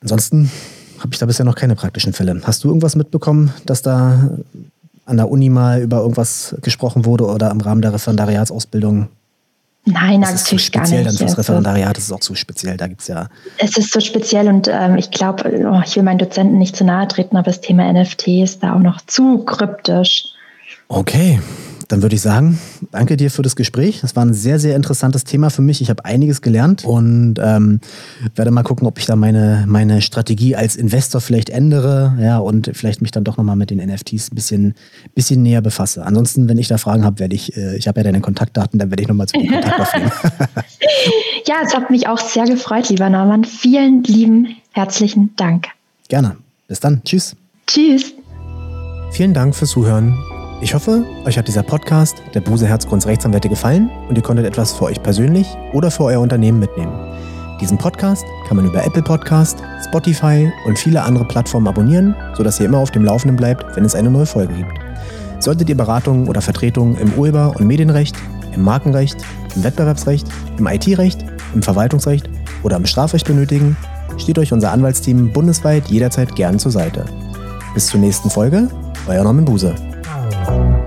Ansonsten 0.01 0.49
habe 0.99 1.09
ich 1.11 1.19
da 1.19 1.25
bisher 1.25 1.45
noch 1.45 1.55
keine 1.55 1.75
praktischen 1.75 2.13
Fälle. 2.13 2.39
Hast 2.43 2.63
du 2.63 2.67
irgendwas 2.69 2.95
mitbekommen, 2.95 3.53
dass 3.65 3.81
da 3.81 4.29
an 5.05 5.17
der 5.17 5.29
Uni 5.29 5.49
mal 5.49 5.81
über 5.81 6.01
irgendwas 6.01 6.55
gesprochen 6.61 7.05
wurde 7.05 7.25
oder 7.25 7.51
im 7.51 7.61
Rahmen 7.61 7.81
der 7.81 7.93
Referendariatsausbildung? 7.93 9.09
Nein, 9.85 10.21
das 10.21 10.31
natürlich 10.31 10.41
ist 10.41 10.45
zu 10.47 10.59
speziell, 10.59 11.03
gar 11.03 11.11
nicht. 11.11 11.21
Dann 11.21 11.27
fürs 11.27 11.37
also 11.37 11.41
Referendariat 11.41 11.97
ist 11.97 12.03
es 12.05 12.11
auch 12.11 12.19
zu 12.19 12.35
speziell. 12.35 12.77
Da 12.77 12.87
gibt 12.87 13.01
es 13.01 13.07
ja. 13.07 13.27
Es 13.57 13.77
ist 13.77 13.91
so 13.91 13.99
speziell 13.99 14.47
und 14.47 14.67
ähm, 14.67 14.97
ich 14.97 15.09
glaube, 15.11 15.43
oh, 15.65 15.81
ich 15.85 15.95
will 15.95 16.03
meinen 16.03 16.19
Dozenten 16.19 16.57
nicht 16.57 16.75
zu 16.75 16.83
nahe 16.83 17.07
treten, 17.07 17.37
aber 17.37 17.45
das 17.45 17.61
Thema 17.61 17.91
NFT 17.91 18.27
ist 18.27 18.63
da 18.63 18.75
auch 18.75 18.79
noch 18.79 19.01
zu 19.01 19.39
kryptisch. 19.45 20.25
Okay, 20.87 21.39
dann 21.89 22.03
würde 22.03 22.15
ich 22.15 22.21
sagen, 22.21 22.59
danke 22.91 23.17
dir 23.17 23.31
für 23.31 23.41
das 23.41 23.55
Gespräch. 23.55 24.01
Das 24.01 24.15
war 24.15 24.23
ein 24.23 24.33
sehr, 24.33 24.59
sehr 24.59 24.75
interessantes 24.75 25.23
Thema 25.23 25.49
für 25.49 25.63
mich. 25.63 25.81
Ich 25.81 25.89
habe 25.89 26.05
einiges 26.05 26.41
gelernt 26.41 26.85
und 26.85 27.35
ähm, 27.39 27.81
werde 28.35 28.51
mal 28.51 28.61
gucken, 28.61 28.87
ob 28.87 28.99
ich 28.99 29.07
da 29.07 29.15
meine, 29.15 29.65
meine 29.67 30.01
Strategie 30.01 30.55
als 30.55 30.75
Investor 30.75 31.19
vielleicht 31.19 31.49
ändere 31.49 32.15
ja, 32.21 32.37
und 32.37 32.69
vielleicht 32.73 33.01
mich 33.01 33.09
dann 33.09 33.23
doch 33.23 33.37
nochmal 33.37 33.55
mit 33.55 33.71
den 33.71 33.79
NFTs 33.79 34.31
ein 34.31 34.35
bisschen, 34.35 34.75
bisschen 35.15 35.41
näher 35.41 35.61
befasse. 35.61 36.05
Ansonsten, 36.05 36.47
wenn 36.47 36.59
ich 36.59 36.67
da 36.67 36.77
Fragen 36.77 37.03
habe, 37.03 37.19
werde 37.19 37.35
ich, 37.35 37.57
äh, 37.57 37.75
ich 37.75 37.87
habe 37.87 37.99
ja 37.99 38.03
deine 38.03 38.21
Kontaktdaten, 38.21 38.77
dann 38.77 38.91
werde 38.91 39.01
ich 39.01 39.09
nochmal 39.09 39.27
zu 39.27 39.39
dir 39.39 39.51
Kontakt 39.51 39.79
aufnehmen. 39.79 40.11
ja, 41.47 41.55
es 41.65 41.73
hat 41.73 41.89
mich 41.89 42.07
auch 42.07 42.19
sehr 42.19 42.45
gefreut, 42.45 42.89
lieber 42.89 43.09
Norman. 43.09 43.45
Vielen 43.45 44.03
lieben 44.03 44.55
herzlichen 44.73 45.35
Dank. 45.37 45.67
Gerne. 46.07 46.37
Bis 46.67 46.79
dann. 46.79 47.01
Tschüss. 47.03 47.35
Tschüss. 47.65 48.13
Vielen 49.11 49.33
Dank 49.33 49.55
fürs 49.55 49.71
Zuhören. 49.71 50.15
Ich 50.61 50.73
hoffe, 50.73 51.05
euch 51.23 51.37
hat 51.37 51.47
dieser 51.47 51.63
Podcast 51.63 52.21
der 52.33 52.41
Buse 52.41 52.67
Herzgrunds 52.67 53.07
Rechtsanwälte 53.07 53.47
gefallen 53.47 53.89
und 54.09 54.17
ihr 54.17 54.21
konntet 54.21 54.45
etwas 54.45 54.73
für 54.73 54.85
euch 54.85 55.01
persönlich 55.01 55.47
oder 55.71 55.89
für 55.89 56.03
euer 56.03 56.19
Unternehmen 56.19 56.59
mitnehmen. 56.59 56.91
Diesen 57.61 57.77
Podcast 57.77 58.25
kann 58.45 58.57
man 58.57 58.65
über 58.65 58.83
Apple 58.83 59.01
Podcast, 59.01 59.63
Spotify 59.87 60.51
und 60.65 60.77
viele 60.77 61.01
andere 61.01 61.23
Plattformen 61.23 61.69
abonnieren, 61.69 62.13
sodass 62.35 62.59
ihr 62.59 62.65
immer 62.65 62.79
auf 62.79 62.91
dem 62.91 63.05
Laufenden 63.05 63.37
bleibt, 63.37 63.73
wenn 63.77 63.85
es 63.85 63.95
eine 63.95 64.11
neue 64.11 64.25
Folge 64.25 64.53
gibt. 64.53 64.73
Solltet 65.39 65.69
ihr 65.69 65.77
Beratungen 65.77 66.27
oder 66.27 66.41
Vertretungen 66.41 66.97
im 66.97 67.13
Urheber- 67.13 67.55
und 67.55 67.65
Medienrecht, 67.65 68.17
im 68.53 68.61
Markenrecht, 68.63 69.15
im 69.55 69.63
Wettbewerbsrecht, 69.63 70.27
im 70.57 70.67
IT-Recht, 70.67 71.23
im 71.53 71.61
Verwaltungsrecht 71.61 72.29
oder 72.63 72.75
im 72.75 72.85
Strafrecht 72.85 73.25
benötigen, 73.25 73.77
steht 74.17 74.37
euch 74.37 74.51
unser 74.51 74.73
Anwaltsteam 74.73 75.31
bundesweit 75.31 75.87
jederzeit 75.87 76.35
gern 76.35 76.59
zur 76.59 76.73
Seite. 76.73 77.05
Bis 77.73 77.87
zur 77.87 78.01
nächsten 78.01 78.29
Folge, 78.29 78.67
euer 79.07 79.23
Norman 79.23 79.45
Buse. 79.45 79.73
Bye. 80.49 80.78